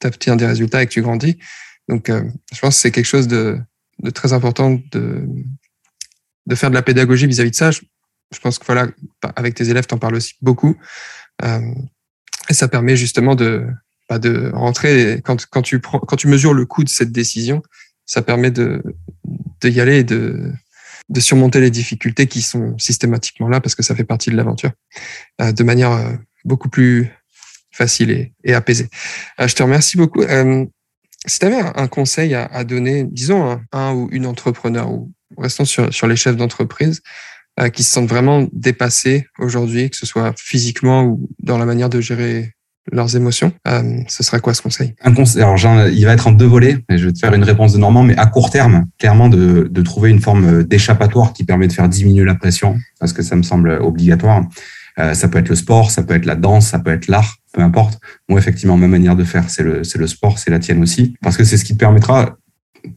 tu 0.00 0.06
obtiens 0.06 0.36
des 0.36 0.44
résultats 0.44 0.82
et 0.82 0.86
que 0.86 0.92
tu 0.92 1.00
grandis. 1.00 1.38
Donc, 1.88 2.10
euh, 2.10 2.22
je 2.52 2.60
pense 2.60 2.74
que 2.74 2.80
c'est 2.82 2.90
quelque 2.90 3.06
chose 3.06 3.26
de, 3.26 3.58
très 4.12 4.34
important 4.34 4.78
de, 4.92 5.26
faire 6.54 6.68
de 6.68 6.74
la 6.74 6.82
pédagogie 6.82 7.26
vis-à-vis 7.26 7.52
de 7.52 7.56
ça. 7.56 7.70
Je, 7.70 7.80
pense 8.42 8.58
que 8.58 8.66
voilà, 8.66 8.88
avec 9.34 9.54
tes 9.54 9.70
élèves, 9.70 9.86
tu 9.86 9.94
en 9.94 9.98
parles 9.98 10.16
aussi 10.16 10.34
beaucoup. 10.42 10.76
Euh, 11.42 11.72
et 12.50 12.54
ça 12.54 12.68
permet 12.68 12.96
justement 12.96 13.34
de, 13.34 13.66
bah, 14.10 14.18
rentrer. 14.52 15.22
Quand 15.24 15.62
tu 15.62 16.28
mesures 16.28 16.52
le 16.52 16.66
coût 16.66 16.84
de 16.84 16.90
cette 16.90 17.12
décision, 17.12 17.62
ça 18.04 18.20
permet 18.20 18.50
de, 18.50 18.82
de 19.62 19.68
y 19.70 19.80
aller 19.80 20.00
et 20.00 20.04
de, 20.04 20.52
de 21.08 21.20
surmonter 21.20 21.60
les 21.60 21.70
difficultés 21.70 22.26
qui 22.26 22.42
sont 22.42 22.76
systématiquement 22.78 23.48
là 23.48 23.60
parce 23.60 23.74
que 23.74 23.82
ça 23.82 23.94
fait 23.94 24.04
partie 24.04 24.30
de 24.30 24.36
l'aventure 24.36 24.72
euh, 25.40 25.52
de 25.52 25.62
manière 25.64 25.92
euh, 25.92 26.12
beaucoup 26.44 26.68
plus 26.68 27.10
facile 27.72 28.10
et, 28.10 28.32
et 28.44 28.54
apaisé. 28.54 28.88
Euh, 29.40 29.48
je 29.48 29.54
te 29.54 29.62
remercie 29.62 29.96
beaucoup. 29.96 30.22
Euh, 30.22 30.66
si 31.26 31.38
tu 31.38 31.46
avais 31.46 31.60
un, 31.74 31.88
conseil 31.88 32.34
à, 32.34 32.64
donner, 32.64 33.04
disons 33.04 33.60
un, 33.72 33.92
ou 33.92 34.08
une 34.12 34.26
entrepreneur, 34.26 34.90
ou 34.90 35.12
restons 35.36 35.64
sur, 35.64 35.92
sur 35.92 36.06
les 36.06 36.16
chefs 36.16 36.36
d'entreprise, 36.36 37.02
euh, 37.60 37.68
qui 37.70 37.82
se 37.82 37.92
sentent 37.92 38.08
vraiment 38.08 38.46
dépassés 38.52 39.26
aujourd'hui, 39.38 39.90
que 39.90 39.96
ce 39.96 40.06
soit 40.06 40.32
physiquement 40.38 41.04
ou 41.04 41.28
dans 41.40 41.58
la 41.58 41.66
manière 41.66 41.88
de 41.88 42.00
gérer 42.00 42.54
leurs 42.92 43.16
émotions, 43.16 43.52
ce 44.08 44.22
serait 44.22 44.40
quoi 44.40 44.54
ce 44.54 44.62
conseil? 44.62 44.94
Un 45.02 45.12
conseil, 45.12 45.42
alors 45.42 45.58
il 45.88 46.04
va 46.04 46.12
être 46.12 46.26
en 46.26 46.32
deux 46.32 46.46
volets. 46.46 46.78
je 46.88 47.06
vais 47.06 47.12
te 47.12 47.18
faire 47.18 47.34
une 47.34 47.44
réponse 47.44 47.72
de 47.72 47.78
Normand, 47.78 48.02
mais 48.02 48.16
à 48.16 48.26
court 48.26 48.50
terme, 48.50 48.86
clairement 48.98 49.28
de, 49.28 49.68
de 49.70 49.82
trouver 49.82 50.10
une 50.10 50.20
forme 50.20 50.64
d'échappatoire 50.64 51.32
qui 51.32 51.44
permet 51.44 51.66
de 51.66 51.72
faire 51.72 51.88
diminuer 51.88 52.24
la 52.24 52.34
pression, 52.34 52.76
parce 53.00 53.12
que 53.12 53.22
ça 53.22 53.36
me 53.36 53.42
semble 53.42 53.78
obligatoire. 53.80 54.44
Euh, 54.98 55.14
ça 55.14 55.28
peut 55.28 55.38
être 55.38 55.48
le 55.48 55.54
sport, 55.54 55.90
ça 55.90 56.02
peut 56.02 56.14
être 56.14 56.26
la 56.26 56.34
danse, 56.34 56.68
ça 56.68 56.78
peut 56.78 56.90
être 56.90 57.06
l'art, 57.08 57.36
peu 57.52 57.62
importe. 57.62 58.00
Moi, 58.28 58.38
effectivement, 58.38 58.76
ma 58.76 58.88
manière 58.88 59.16
de 59.16 59.24
faire, 59.24 59.48
c'est 59.48 59.62
le, 59.62 59.84
c'est 59.84 59.98
le 59.98 60.06
sport, 60.06 60.38
c'est 60.38 60.50
la 60.50 60.58
tienne 60.58 60.82
aussi, 60.82 61.14
parce 61.22 61.36
que 61.36 61.44
c'est 61.44 61.56
ce 61.56 61.64
qui 61.64 61.74
te 61.74 61.78
permettra 61.78 62.36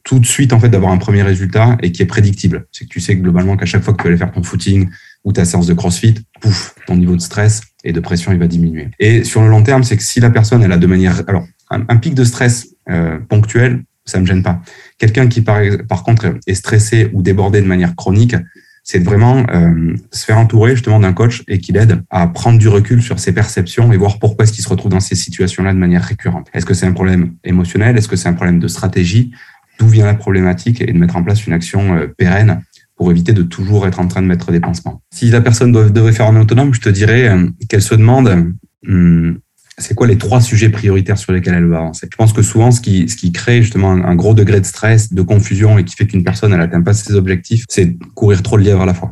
tout 0.04 0.20
de 0.20 0.26
suite 0.26 0.54
en 0.54 0.60
fait 0.60 0.70
d'avoir 0.70 0.92
un 0.92 0.98
premier 0.98 1.24
résultat 1.24 1.78
et 1.82 1.92
qui 1.92 2.02
est 2.02 2.08
prédictible. 2.08 2.66
C'est 2.72 2.86
que 2.86 2.90
tu 2.90 3.00
sais 3.00 3.16
que 3.16 3.22
globalement 3.22 3.58
qu'à 3.58 3.66
chaque 3.66 3.84
fois 3.84 3.94
que 3.94 3.98
tu 3.98 4.04
vas 4.04 4.10
aller 4.10 4.18
faire 4.18 4.32
ton 4.32 4.44
footing 4.44 4.90
ou 5.24 5.34
ta 5.34 5.46
séance 5.46 5.68
de 5.68 5.74
CrossFit, 5.74 6.16
pouf, 6.40 6.76
ton 6.88 6.96
niveau 6.96 7.16
de 7.16 7.22
stress 7.22 7.62
et 7.84 7.94
de 7.94 8.00
pression 8.00 8.32
il 8.32 8.40
va 8.40 8.48
diminuer. 8.48 8.90
Et 9.00 9.24
sur 9.24 9.42
le 9.42 9.50
long 9.50 9.64
terme, 9.64 9.84
c'est 9.84 9.98
que 9.98 10.04
si 10.04 10.20
la 10.20 10.30
personne 10.30 10.64
elle 10.64 10.72
a 10.72 10.78
de 10.78 10.88
manière 10.88 11.24
alors 11.28 11.46
un, 11.70 11.98
pic 11.98 12.16
de 12.16 12.24
stress 12.24 12.68
euh, 12.90 13.18
ponctuel, 13.30 13.84
ça 14.06 14.20
me 14.20 14.26
gêne 14.26 14.44
pas. 14.44 14.62
Quelqu'un 14.98 15.28
qui 15.28 15.42
par, 15.42 15.62
par 15.88 16.04
contre 16.04 16.36
est 16.48 16.56
stressé 16.56 17.10
ou 17.14 17.22
débordé 17.22 17.62
de 17.62 17.68
manière 17.68 17.96
chronique, 17.96 18.36
c'est 18.84 19.00
vraiment 19.00 19.46
euh, 19.54 19.96
se 20.12 20.26
faire 20.26 20.38
entourer 20.38 20.72
justement 20.72 21.00
d'un 21.00 21.14
coach 21.14 21.44
et 21.48 21.60
qui 21.60 21.72
l'aide 21.72 22.04
à 22.10 22.28
prendre 22.28 22.58
du 22.58 22.68
recul 22.68 23.02
sur 23.02 23.20
ses 23.20 23.32
perceptions 23.32 23.92
et 23.94 23.98
voir 23.98 24.20
pourquoi 24.20 24.44
est-ce 24.44 24.54
qu'il 24.54 24.64
se 24.64 24.70
retrouve 24.70 24.92
dans 24.92 25.00
ces 25.00 25.16
situations-là 25.16 25.74
de 25.74 25.78
manière 25.78 26.04
récurrente. 26.04 26.48
Est-ce 26.54 26.66
que 26.66 26.74
c'est 26.74 26.88
un 26.88 26.94
problème 26.94 27.36
émotionnel? 27.44 27.98
Est-ce 27.98 28.08
que 28.08 28.16
c'est 28.16 28.30
un 28.30 28.34
problème 28.34 28.60
de 28.60 28.68
stratégie? 28.68 29.32
D'où 29.80 29.88
vient 29.88 30.06
la 30.06 30.16
problématique 30.16 30.82
et 30.82 30.92
de 30.92 30.98
mettre 30.98 31.16
en 31.16 31.24
place 31.24 31.46
une 31.46 31.54
action 31.54 31.96
euh, 31.96 32.08
pérenne 32.08 32.62
pour 33.02 33.10
éviter 33.10 33.34
de 33.34 33.42
toujours 33.42 33.88
être 33.88 34.00
en 34.00 34.08
train 34.08 34.22
de 34.22 34.28
mettre 34.28 34.52
des 34.52 34.60
pansements. 34.60 35.02
Si 35.12 35.32
la 35.32 35.42
personne 35.42 35.72
devait 35.72 36.12
faire 36.12 36.28
en 36.28 36.40
autonome, 36.40 36.72
je 36.72 36.82
te 36.82 36.90
dirais 36.90 37.30
euh, 37.30 37.50
qu'elle 37.68 37.82
se 37.82 37.96
demande 37.96 38.54
hum, 38.88 39.40
c'est 39.80 39.96
quoi 39.96 40.06
les 40.06 40.20
trois 40.20 40.40
sujets 40.40 40.70
prioritaires 40.70 41.18
sur 41.18 41.34
lesquels 41.34 41.56
elle 41.56 41.66
va 41.66 41.80
avancer? 41.80 42.08
Je 42.12 42.16
pense 42.16 42.32
que 42.32 42.44
souvent, 42.44 42.70
ce 42.70 42.80
qui, 42.80 43.10
ce 43.10 43.16
qui 43.16 43.32
crée 43.32 43.64
justement 43.64 43.90
un, 43.90 44.16
gros 44.16 44.36
degré 44.36 44.60
de 44.60 44.68
stress, 44.68 45.12
de 45.12 45.22
confusion 45.24 45.80
et 45.80 45.84
qui 45.84 45.96
fait 45.96 46.06
qu'une 46.06 46.24
personne, 46.24 46.54
elle 46.54 46.60
n'atteint 46.60 46.84
pas 46.84 46.94
ses 46.94 47.16
objectifs, 47.16 47.66
c'est 47.70 47.98
courir 48.14 48.44
trop 48.44 48.60
de 48.60 48.66
lièvres 48.66 48.82
à 48.82 48.86
la 48.86 48.94
fois. 48.94 49.12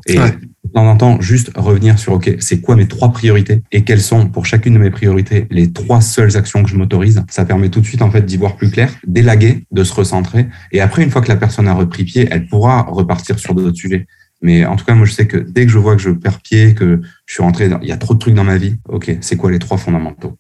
Temps 0.72 0.88
en 0.88 0.98
temps, 0.98 1.22
juste 1.22 1.52
revenir 1.56 2.00
sur, 2.00 2.14
OK, 2.14 2.30
c'est 2.40 2.62
quoi 2.62 2.76
mes 2.76 2.88
trois 2.88 3.12
priorités 3.12 3.62
et 3.72 3.84
quelles 3.84 4.02
sont 4.02 4.28
pour 4.28 4.46
chacune 4.46 4.74
de 4.74 4.80
mes 4.80 4.92
priorités 4.92 5.48
les 5.50 5.72
trois 5.72 6.02
seules 6.02 6.38
actions 6.38 6.64
que 6.64 6.70
je 6.70 6.76
m'autorise? 6.76 7.24
Ça 7.30 7.46
permet 7.46 7.70
tout 7.70 7.82
de 7.82 7.86
suite, 7.86 8.02
en 8.02 8.12
fait, 8.12 8.26
d'y 8.26 8.38
voir 8.38 8.56
plus 8.56 8.70
clair, 8.72 8.94
d'élaguer, 9.06 9.66
de 9.72 9.84
se 9.84 9.94
recentrer. 9.94 10.48
Et 10.72 10.82
après, 10.82 11.04
une 11.04 11.12
fois 11.12 11.22
que 11.22 11.30
la 11.30 11.36
personne 11.36 11.68
a 11.68 11.74
repris 11.74 12.04
pied, 12.04 12.28
elle 12.32 12.48
pourra 12.48 12.84
repartir 12.84 13.40
sur 13.40 13.54
d'autres 13.54 13.76
sujets. 13.76 14.08
Mais 14.42 14.66
en 14.66 14.76
tout 14.76 14.86
cas, 14.86 14.96
moi, 14.96 15.06
je 15.06 15.12
sais 15.12 15.28
que 15.28 15.38
dès 15.38 15.66
que 15.66 15.72
je 15.72 15.78
vois 15.78 15.96
que 15.96 16.02
je 16.02 16.12
perds 16.12 16.40
pied, 16.42 16.74
que 16.74 17.02
je 17.26 17.34
suis 17.34 17.44
rentré, 17.44 17.68
dans, 17.70 17.80
il 17.82 17.88
y 17.88 17.92
a 17.92 17.98
trop 17.98 18.14
de 18.14 18.20
trucs 18.20 18.36
dans 18.36 18.44
ma 18.44 18.58
vie. 18.58 18.76
OK, 18.88 19.12
c'est 19.22 19.36
quoi 19.36 19.52
les 19.52 19.60
trois 19.60 19.78
fondamentaux? 19.78 20.38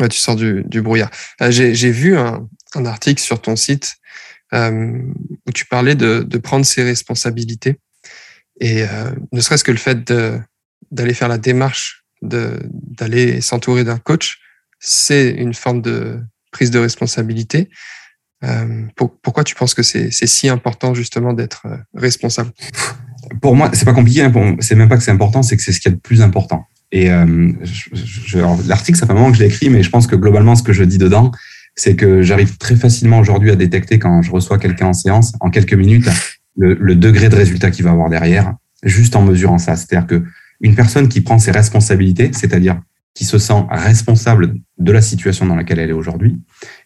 Ouais, 0.00 0.08
tu 0.08 0.18
sors 0.18 0.36
du, 0.36 0.82
brouillard. 0.82 1.10
Euh, 1.42 1.50
J'ai 1.50 1.90
vu 1.90 2.16
un, 2.16 2.46
un, 2.74 2.86
article 2.86 3.20
sur 3.20 3.40
ton 3.40 3.56
site 3.56 3.96
euh, 4.54 4.98
où 5.46 5.52
tu 5.52 5.66
parlais 5.66 5.94
de, 5.94 6.20
de, 6.20 6.38
prendre 6.38 6.64
ses 6.64 6.82
responsabilités. 6.82 7.78
Et 8.60 8.82
euh, 8.82 9.10
ne 9.32 9.40
serait-ce 9.40 9.64
que 9.64 9.72
le 9.72 9.78
fait 9.78 10.12
d'aller 10.90 11.14
faire 11.14 11.28
la 11.28 11.38
démarche 11.38 11.98
d'aller 12.22 13.40
s'entourer 13.40 13.84
d'un 13.84 13.98
coach, 13.98 14.40
c'est 14.80 15.30
une 15.30 15.54
forme 15.54 15.82
de 15.82 16.20
prise 16.50 16.70
de 16.70 16.78
responsabilité. 16.78 17.70
Euh, 18.44 18.86
pour, 18.94 19.18
pourquoi 19.20 19.44
tu 19.44 19.54
penses 19.54 19.74
que 19.74 19.82
c'est 19.82 20.10
si 20.10 20.48
important 20.48 20.94
justement 20.94 21.32
d'être 21.32 21.66
euh, 21.66 21.76
responsable? 21.94 22.50
Pour 23.42 23.56
moi, 23.56 23.70
c'est 23.72 23.84
pas 23.84 23.92
compliqué. 23.92 24.22
Hein. 24.22 24.56
C'est 24.60 24.74
même 24.74 24.88
pas 24.88 24.96
que 24.96 25.02
c'est 25.02 25.10
important, 25.10 25.42
c'est 25.42 25.56
que 25.56 25.62
c'est 25.62 25.72
ce 25.72 25.80
qu'il 25.80 25.90
y 25.90 25.94
a 25.94 25.96
de 25.96 26.00
plus 26.00 26.22
important. 26.22 26.66
Et 26.90 27.10
euh, 27.10 27.52
l'article, 28.66 28.98
ça 28.98 29.06
fait 29.06 29.12
un 29.12 29.16
moment 29.16 29.30
que 29.30 29.36
je 29.36 29.42
l'ai 29.42 29.48
écrit, 29.48 29.68
mais 29.68 29.82
je 29.82 29.90
pense 29.90 30.06
que 30.06 30.16
globalement, 30.16 30.54
ce 30.54 30.62
que 30.62 30.72
je 30.72 30.84
dis 30.84 30.98
dedans, 30.98 31.32
c'est 31.74 31.96
que 31.96 32.22
j'arrive 32.22 32.56
très 32.56 32.76
facilement 32.76 33.18
aujourd'hui 33.18 33.50
à 33.50 33.56
détecter 33.56 33.98
quand 33.98 34.22
je 34.22 34.30
reçois 34.30 34.58
quelqu'un 34.58 34.86
en 34.86 34.92
séance, 34.94 35.32
en 35.40 35.50
quelques 35.50 35.74
minutes, 35.74 36.08
le, 36.58 36.94
degré 36.94 37.28
de 37.28 37.36
résultat 37.36 37.70
qu'il 37.70 37.84
va 37.84 37.92
avoir 37.92 38.10
derrière, 38.10 38.54
juste 38.82 39.16
en 39.16 39.22
mesurant 39.22 39.58
ça. 39.58 39.76
C'est-à-dire 39.76 40.06
que 40.06 40.24
une 40.60 40.74
personne 40.74 41.08
qui 41.08 41.20
prend 41.20 41.38
ses 41.38 41.52
responsabilités, 41.52 42.30
c'est-à-dire 42.32 42.80
qui 43.18 43.24
se 43.24 43.38
sent 43.38 43.64
responsable 43.68 44.54
de 44.78 44.92
la 44.92 45.00
situation 45.00 45.44
dans 45.44 45.56
laquelle 45.56 45.80
elle 45.80 45.90
est 45.90 45.94
aujourd'hui 45.94 46.38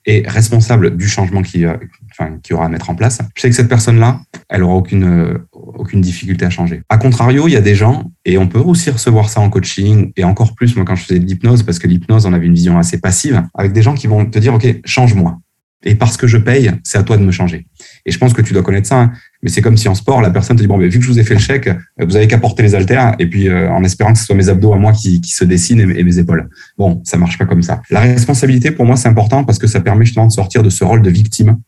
et 0.06 0.22
responsable 0.26 0.96
du 0.96 1.06
changement 1.06 1.42
qui, 1.42 1.66
euh, 1.66 1.76
enfin, 2.10 2.38
aura 2.52 2.64
à 2.64 2.68
mettre 2.70 2.88
en 2.88 2.94
place, 2.94 3.18
je 3.34 3.42
sais 3.42 3.50
que 3.50 3.54
cette 3.54 3.68
personne-là, 3.68 4.22
elle 4.48 4.62
aura 4.62 4.74
aucune, 4.74 5.04
euh, 5.04 5.46
aucune 5.52 6.00
difficulté 6.00 6.46
à 6.46 6.50
changer. 6.50 6.80
A 6.88 6.96
contrario, 6.96 7.48
il 7.48 7.52
y 7.52 7.56
a 7.56 7.60
des 7.60 7.74
gens, 7.74 8.10
et 8.24 8.38
on 8.38 8.48
peut 8.48 8.58
aussi 8.58 8.88
recevoir 8.88 9.28
ça 9.28 9.40
en 9.40 9.50
coaching, 9.50 10.10
et 10.16 10.24
encore 10.24 10.54
plus, 10.54 10.74
moi, 10.74 10.86
quand 10.86 10.94
je 10.94 11.04
faisais 11.04 11.20
de 11.20 11.26
l'hypnose, 11.26 11.64
parce 11.64 11.78
que 11.78 11.86
l'hypnose, 11.86 12.24
on 12.24 12.32
avait 12.32 12.46
une 12.46 12.54
vision 12.54 12.78
assez 12.78 12.98
passive, 12.98 13.42
avec 13.54 13.72
des 13.72 13.82
gens 13.82 13.92
qui 13.92 14.06
vont 14.06 14.24
te 14.24 14.38
dire, 14.38 14.54
OK, 14.54 14.66
change-moi. 14.86 15.38
Et 15.84 15.94
parce 15.94 16.16
que 16.16 16.26
je 16.26 16.38
paye, 16.38 16.70
c'est 16.84 16.98
à 16.98 17.02
toi 17.02 17.16
de 17.16 17.24
me 17.24 17.32
changer. 17.32 17.66
Et 18.06 18.12
je 18.12 18.18
pense 18.18 18.32
que 18.32 18.42
tu 18.42 18.52
dois 18.52 18.62
connaître 18.62 18.88
ça. 18.88 19.00
Hein. 19.00 19.12
Mais 19.42 19.50
c'est 19.50 19.62
comme 19.62 19.76
si 19.76 19.88
en 19.88 19.94
sport, 19.94 20.22
la 20.22 20.30
personne 20.30 20.56
te 20.56 20.62
dit 20.62 20.68
bon, 20.68 20.76
mais 20.76 20.88
vu 20.88 20.98
que 20.98 21.04
je 21.04 21.10
vous 21.10 21.18
ai 21.18 21.24
fait 21.24 21.34
le 21.34 21.40
chèque, 21.40 21.66
euh, 21.66 21.74
vous 22.00 22.16
avez 22.16 22.28
qu'à 22.28 22.38
porter 22.38 22.62
les 22.62 22.74
haltères 22.74 23.14
et 23.18 23.26
puis 23.26 23.48
euh, 23.48 23.70
en 23.70 23.82
espérant 23.82 24.12
que 24.12 24.18
ce 24.18 24.24
soit 24.24 24.36
mes 24.36 24.48
abdos 24.48 24.72
à 24.72 24.78
moi 24.78 24.92
qui, 24.92 25.20
qui 25.20 25.32
se 25.32 25.44
dessinent 25.44 25.80
et, 25.80 26.04
mes 26.04 26.18
épaules. 26.18 26.48
Bon, 26.78 27.02
ça 27.04 27.16
marche 27.16 27.38
pas 27.38 27.46
comme 27.46 27.62
ça. 27.62 27.82
La 27.90 28.00
responsabilité 28.00 28.70
pour 28.70 28.84
moi 28.84 28.96
c'est 28.96 29.08
important 29.08 29.44
parce 29.44 29.58
que 29.58 29.66
ça 29.66 29.80
permet 29.80 30.04
justement 30.04 30.26
de 30.26 30.32
sortir 30.32 30.62
de 30.62 30.70
ce 30.70 30.84
rôle 30.84 31.02
de 31.02 31.10
victime. 31.10 31.58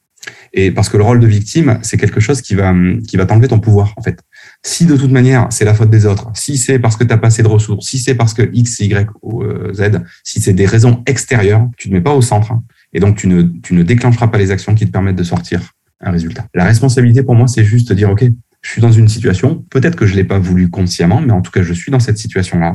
Et 0.54 0.70
parce 0.70 0.88
que 0.88 0.96
le 0.96 1.02
rôle 1.02 1.20
de 1.20 1.26
victime, 1.26 1.78
c'est 1.82 1.98
quelque 1.98 2.20
chose 2.20 2.40
qui 2.40 2.54
va 2.54 2.72
qui 3.06 3.16
va 3.16 3.26
t'enlever 3.26 3.48
ton 3.48 3.58
pouvoir 3.58 3.92
en 3.96 4.02
fait. 4.02 4.20
Si 4.62 4.86
de 4.86 4.96
toute 4.96 5.10
manière 5.10 5.48
c'est 5.50 5.64
la 5.64 5.74
faute 5.74 5.90
des 5.90 6.06
autres, 6.06 6.30
si 6.34 6.56
c'est 6.56 6.78
parce 6.78 6.96
que 6.96 7.04
tu 7.04 7.10
n'as 7.10 7.18
pas 7.18 7.26
assez 7.26 7.42
de 7.42 7.48
ressources, 7.48 7.86
si 7.86 7.98
c'est 7.98 8.14
parce 8.14 8.32
que 8.32 8.48
X, 8.52 8.78
Y 8.78 9.10
ou 9.22 9.42
euh, 9.42 9.74
Z, 9.74 10.00
si 10.22 10.40
c'est 10.40 10.54
des 10.54 10.64
raisons 10.64 11.02
extérieures, 11.06 11.68
tu 11.76 11.88
te 11.88 11.92
mets 11.92 12.00
pas 12.00 12.14
au 12.14 12.22
centre. 12.22 12.52
Hein. 12.52 12.62
Et 12.94 13.00
donc, 13.00 13.16
tu 13.16 13.26
ne, 13.26 13.42
tu 13.62 13.74
ne 13.74 13.82
déclencheras 13.82 14.28
pas 14.28 14.38
les 14.38 14.50
actions 14.50 14.74
qui 14.74 14.86
te 14.86 14.90
permettent 14.90 15.16
de 15.16 15.24
sortir 15.24 15.72
un 16.00 16.10
résultat. 16.10 16.46
La 16.54 16.64
responsabilité, 16.64 17.22
pour 17.22 17.34
moi, 17.34 17.46
c'est 17.48 17.64
juste 17.64 17.88
de 17.88 17.94
dire, 17.94 18.10
OK, 18.10 18.24
je 18.64 18.70
suis 18.70 18.80
dans 18.80 18.90
une 18.90 19.08
situation, 19.08 19.62
peut-être 19.68 19.94
que 19.94 20.06
je 20.06 20.14
l'ai 20.14 20.24
pas 20.24 20.38
voulu 20.38 20.70
consciemment, 20.70 21.20
mais 21.20 21.32
en 21.32 21.42
tout 21.42 21.50
cas, 21.50 21.62
je 21.62 21.74
suis 21.74 21.92
dans 21.92 22.00
cette 22.00 22.16
situation-là 22.16 22.72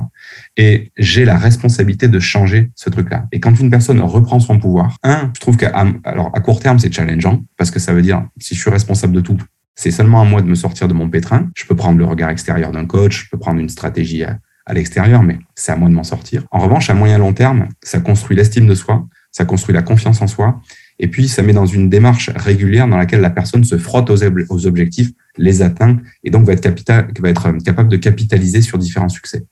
et 0.56 0.92
j'ai 0.98 1.26
la 1.26 1.36
responsabilité 1.36 2.08
de 2.08 2.20
changer 2.20 2.70
ce 2.76 2.92
truc-là. 2.92 3.26
Et 3.32 3.40
quand 3.40 3.60
une 3.60 3.72
personne 3.72 4.00
reprend 4.00 4.40
son 4.40 4.60
pouvoir, 4.60 4.98
un, 5.02 5.32
je 5.36 5.40
trouve 5.42 5.58
qu'à 5.58 5.70
alors 6.04 6.32
à 6.36 6.42
court 6.42 6.60
terme, 6.60 6.78
c'est 6.78 6.94
challengeant 6.94 7.44
parce 7.58 7.72
que 7.72 7.80
ça 7.80 7.92
veut 7.92 8.04
dire 8.04 8.24
si 8.38 8.54
je 8.54 8.62
suis 8.62 8.70
responsable 8.70 9.14
de 9.14 9.22
tout, 9.22 9.38
c'est 9.74 9.90
seulement 9.90 10.22
à 10.22 10.26
moi 10.26 10.44
de 10.44 10.48
me 10.48 10.56
sortir 10.56 10.88
de 10.88 10.94
mon 10.94 11.10
pétrin. 11.10 11.50
Je 11.56 11.66
peux 11.66 11.76
prendre 11.76 11.98
le 11.98 12.06
regard 12.06 12.30
extérieur 12.30 12.72
d'un 12.72 12.86
coach, 12.86 13.26
je 13.26 13.30
peux 13.32 13.40
prendre 13.40 13.60
une 13.60 13.70
stratégie 13.70 14.24
à, 14.24 14.38
à 14.68 14.74
l'extérieur, 14.76 15.24
mais 15.24 15.40
c'est 15.56 15.72
à 15.72 15.76
moi 15.76 15.90
de 15.90 15.96
m'en 15.96 16.04
sortir. 16.04 16.44
En 16.52 16.60
revanche, 16.60 16.92
à 16.92 16.94
moyen 16.94 17.18
long 17.18 17.34
terme, 17.34 17.68
ça 17.82 18.00
construit 18.00 18.38
l'estime 18.38 18.68
de 18.68 18.76
soi, 18.76 19.08
ça 19.32 19.46
construit 19.46 19.74
la 19.74 19.82
confiance 19.82 20.22
en 20.22 20.28
soi, 20.28 20.62
et 21.00 21.08
puis 21.08 21.28
ça 21.28 21.44
met 21.44 21.54
dans 21.54 21.66
une 21.66 21.90
démarche 21.90 22.30
régulière 22.36 22.88
dans 22.88 22.98
laquelle 22.98 23.22
la 23.22 23.30
personne 23.30 23.64
se 23.64 23.78
frotte 23.78 24.10
aux, 24.10 24.66
objectifs, 24.66 25.12
les 25.38 25.62
atteint, 25.62 25.98
et 26.24 26.30
donc 26.30 26.46
va 26.46 26.54
être, 26.54 26.66
être 26.66 27.64
capable 27.64 27.90
de 27.90 27.98
capitaliser 27.98 28.62
sur 28.62 28.78
différents 28.78 29.10
succès. 29.10 29.46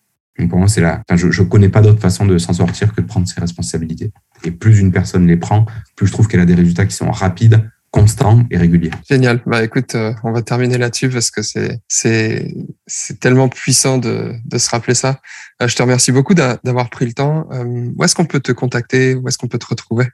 Pour 0.50 0.60
moi, 0.60 0.68
c'est 0.68 0.82
là. 0.82 1.02
Je 1.16 1.42
ne 1.42 1.48
connais 1.48 1.70
pas 1.70 1.82
d'autre 1.82 2.00
façon 2.00 2.26
de 2.26 2.38
s'en 2.38 2.54
sortir 2.54 2.94
que 2.94 3.02
de 3.02 3.08
prendre 3.08 3.28
ses 3.28 3.42
responsabilités. 3.42 4.12
Et 4.44 4.52
plus 4.52 4.80
une 4.80 4.92
personne 4.92 5.26
les 5.26 5.38
prend, 5.38 5.66
plus 5.96 6.06
je 6.06 6.12
trouve 6.12 6.28
qu'elle 6.28 6.42
a 6.42 6.46
des 6.46 6.54
résultats 6.54 6.86
qui 6.86 6.96
sont 6.96 7.10
rapides, 7.10 7.68
constant 7.92 8.44
et 8.52 8.58
régulier. 8.58 8.92
Génial. 9.10 9.42
Bah 9.46 9.64
écoute, 9.64 9.96
euh, 9.96 10.14
on 10.24 10.32
va 10.32 10.42
terminer 10.42 10.78
là-dessus 10.78 11.10
parce 11.10 11.32
que 11.32 11.42
c'est 11.42 11.80
c'est 11.88 12.54
c'est 12.86 13.20
tellement 13.20 13.50
puissant 13.50 13.98
de 13.98 14.34
de 14.46 14.58
se 14.58 14.70
rappeler 14.70 14.94
ça. 14.94 15.20
Euh, 15.62 15.68
je 15.68 15.76
te 15.76 15.82
remercie 15.82 16.12
beaucoup 16.12 16.34
d'avoir 16.34 16.90
pris 16.90 17.06
le 17.06 17.14
temps. 17.14 17.48
Euh, 17.52 17.90
où 17.96 18.04
est-ce 18.04 18.16
qu'on 18.16 18.26
peut 18.26 18.40
te 18.40 18.52
contacter? 18.52 19.16
Où 19.16 19.28
est-ce 19.28 19.38
qu'on 19.38 19.48
peut 19.48 19.58
te 19.58 19.68
retrouver? 19.68 20.08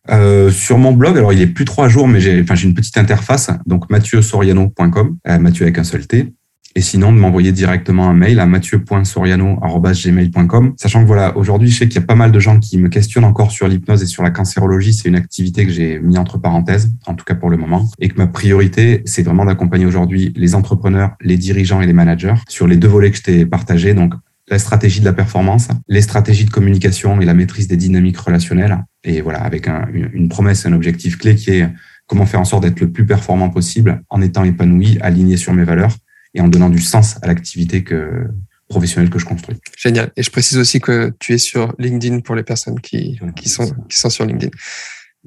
Sur 0.51 0.77
mon 0.77 0.93
blog. 0.93 1.17
Alors 1.17 1.33
il 1.33 1.41
est 1.41 1.47
plus 1.47 1.65
trois 1.65 1.87
jours, 1.89 2.07
mais 2.07 2.19
j'ai 2.19 2.41
enfin 2.41 2.55
j'ai 2.55 2.67
une 2.67 2.75
petite 2.75 2.97
interface. 2.97 3.49
Donc 3.65 3.89
mathieu-soriano.com, 3.89 5.17
Mathieu 5.39 5.63
avec 5.63 5.77
un 5.77 5.83
seul 5.83 6.07
T 6.07 6.33
et 6.75 6.81
sinon 6.81 7.11
de 7.11 7.17
m'envoyer 7.17 7.51
directement 7.51 8.09
un 8.09 8.13
mail 8.13 8.39
à 8.39 8.45
mathieu.soriano.gmail.com. 8.45 10.73
Sachant 10.77 11.01
que 11.01 11.07
voilà, 11.07 11.35
aujourd'hui, 11.37 11.69
je 11.69 11.77
sais 11.77 11.87
qu'il 11.87 12.01
y 12.01 12.03
a 12.03 12.05
pas 12.05 12.15
mal 12.15 12.31
de 12.31 12.39
gens 12.39 12.59
qui 12.59 12.77
me 12.77 12.89
questionnent 12.89 13.25
encore 13.25 13.51
sur 13.51 13.67
l'hypnose 13.67 14.01
et 14.01 14.07
sur 14.07 14.23
la 14.23 14.31
cancérologie. 14.31 14.93
C'est 14.93 15.09
une 15.09 15.15
activité 15.15 15.65
que 15.65 15.71
j'ai 15.71 15.99
mis 15.99 16.17
entre 16.17 16.37
parenthèses, 16.37 16.91
en 17.05 17.13
tout 17.13 17.25
cas 17.25 17.35
pour 17.35 17.49
le 17.49 17.57
moment, 17.57 17.89
et 17.99 18.09
que 18.09 18.17
ma 18.17 18.27
priorité, 18.27 19.01
c'est 19.05 19.23
vraiment 19.23 19.45
d'accompagner 19.45 19.85
aujourd'hui 19.85 20.33
les 20.35 20.55
entrepreneurs, 20.55 21.11
les 21.21 21.37
dirigeants 21.37 21.81
et 21.81 21.85
les 21.85 21.93
managers 21.93 22.35
sur 22.47 22.67
les 22.67 22.77
deux 22.77 22.87
volets 22.87 23.11
que 23.11 23.17
je 23.17 23.23
t'ai 23.23 23.45
partagés. 23.45 23.93
Donc, 23.93 24.13
la 24.49 24.59
stratégie 24.59 24.99
de 24.99 25.05
la 25.05 25.13
performance, 25.13 25.69
les 25.87 26.01
stratégies 26.01 26.45
de 26.45 26.49
communication 26.49 27.21
et 27.21 27.25
la 27.25 27.33
maîtrise 27.33 27.67
des 27.67 27.77
dynamiques 27.77 28.17
relationnelles. 28.17 28.83
Et 29.03 29.21
voilà, 29.21 29.39
avec 29.39 29.67
une 29.67 30.27
promesse, 30.27 30.65
un 30.65 30.73
objectif 30.73 31.17
clé 31.17 31.35
qui 31.35 31.51
est 31.51 31.69
comment 32.07 32.25
faire 32.25 32.41
en 32.41 32.45
sorte 32.45 32.63
d'être 32.63 32.81
le 32.81 32.91
plus 32.91 33.05
performant 33.05 33.49
possible 33.49 34.03
en 34.09 34.21
étant 34.21 34.43
épanoui, 34.43 34.97
aligné 35.01 35.37
sur 35.37 35.53
mes 35.53 35.63
valeurs 35.63 35.95
et 36.33 36.41
en 36.41 36.47
donnant 36.47 36.69
du 36.69 36.81
sens 36.81 37.17
à 37.21 37.27
l'activité 37.27 37.83
que, 37.83 38.27
professionnelle 38.67 39.09
que 39.09 39.19
je 39.19 39.25
construis. 39.25 39.57
Génial. 39.77 40.11
Et 40.17 40.23
je 40.23 40.31
précise 40.31 40.57
aussi 40.57 40.79
que 40.79 41.13
tu 41.19 41.33
es 41.33 41.37
sur 41.37 41.73
LinkedIn 41.79 42.21
pour 42.21 42.35
les 42.35 42.43
personnes 42.43 42.79
qui, 42.79 43.19
qui, 43.35 43.49
sont, 43.49 43.71
qui 43.89 43.97
sont 43.97 44.09
sur 44.09 44.25
LinkedIn. 44.25 44.51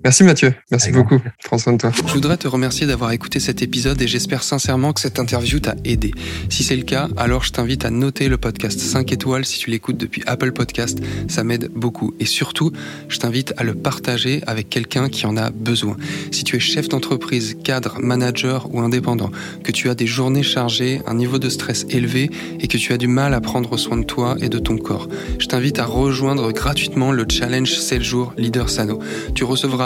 Merci 0.05 0.25
Mathieu, 0.25 0.53
merci 0.71 0.93
beaucoup. 0.93 1.19
Prends 1.45 1.57
soin 1.57 1.73
de 1.73 1.79
toi. 1.79 1.91
Je 1.91 2.13
voudrais 2.13 2.37
te 2.37 2.47
remercier 2.47 2.87
d'avoir 2.87 3.13
écouté 3.13 3.41
cet 3.41 3.63
épisode 3.63 4.01
et 4.03 4.07
j'espère 4.07 4.43
sincèrement 4.43 4.93
que 4.93 5.01
cette 5.01 5.19
interview 5.19 5.59
t'a 5.59 5.75
aidé. 5.85 6.11
Si 6.51 6.65
c'est 6.65 6.77
le 6.77 6.83
cas, 6.83 7.09
alors 7.17 7.45
je 7.45 7.53
t'invite 7.53 7.87
à 7.87 7.91
noter 7.91 8.29
le 8.29 8.37
podcast 8.37 8.79
5 8.79 9.11
étoiles 9.13 9.47
si 9.47 9.59
tu 9.59 9.71
l'écoutes 9.71 9.97
depuis 9.97 10.23
Apple 10.27 10.53
Podcast, 10.53 10.99
ça 11.29 11.45
m'aide 11.45 11.71
beaucoup. 11.75 12.15
Et 12.21 12.27
surtout, 12.27 12.73
je 13.09 13.19
t'invite 13.19 13.55
à 13.57 13.65
le 13.65 13.75
partager 13.75 14.43
avec 14.47 14.69
quelqu'un 14.69 15.09
qui 15.09 15.25
en 15.25 15.39
a 15.39 15.49
besoin. 15.49 15.97
Si 16.31 16.45
tu 16.45 16.57
es 16.57 16.61
chef 16.61 16.91
d'entreprise, 16.91 17.57
cadre, 17.65 17.99
manager 17.99 18.69
ou 18.75 18.81
indépendant, 18.81 19.31
que 19.65 19.73
tu 19.73 19.89
as 19.89 19.95
des 19.95 20.07
journées 20.07 20.43
chargées, 20.43 21.01
un 21.07 21.15
niveau 21.15 21.39
de 21.39 21.49
stress 21.49 21.87
élevé 21.89 22.31
et 22.61 22.69
que 22.69 22.77
tu 22.77 22.93
as 22.93 22.99
du 22.99 23.09
mal 23.09 23.33
à 23.33 23.41
prendre 23.41 23.79
soin 23.79 23.97
de 23.97 24.05
toi 24.05 24.37
et 24.43 24.51
de 24.51 24.59
ton 24.59 24.77
corps, 24.77 25.09
je 25.39 25.47
t'invite 25.47 25.79
à 25.79 25.87
rejoindre 25.87 26.53
gratuitement 26.53 27.13
le 27.13 27.25
challenge 27.27 27.73
7 27.73 28.03
jours 28.03 28.35
Leader 28.37 28.69
Sano. 28.69 28.99
Tu 29.35 29.45
recevras 29.45 29.86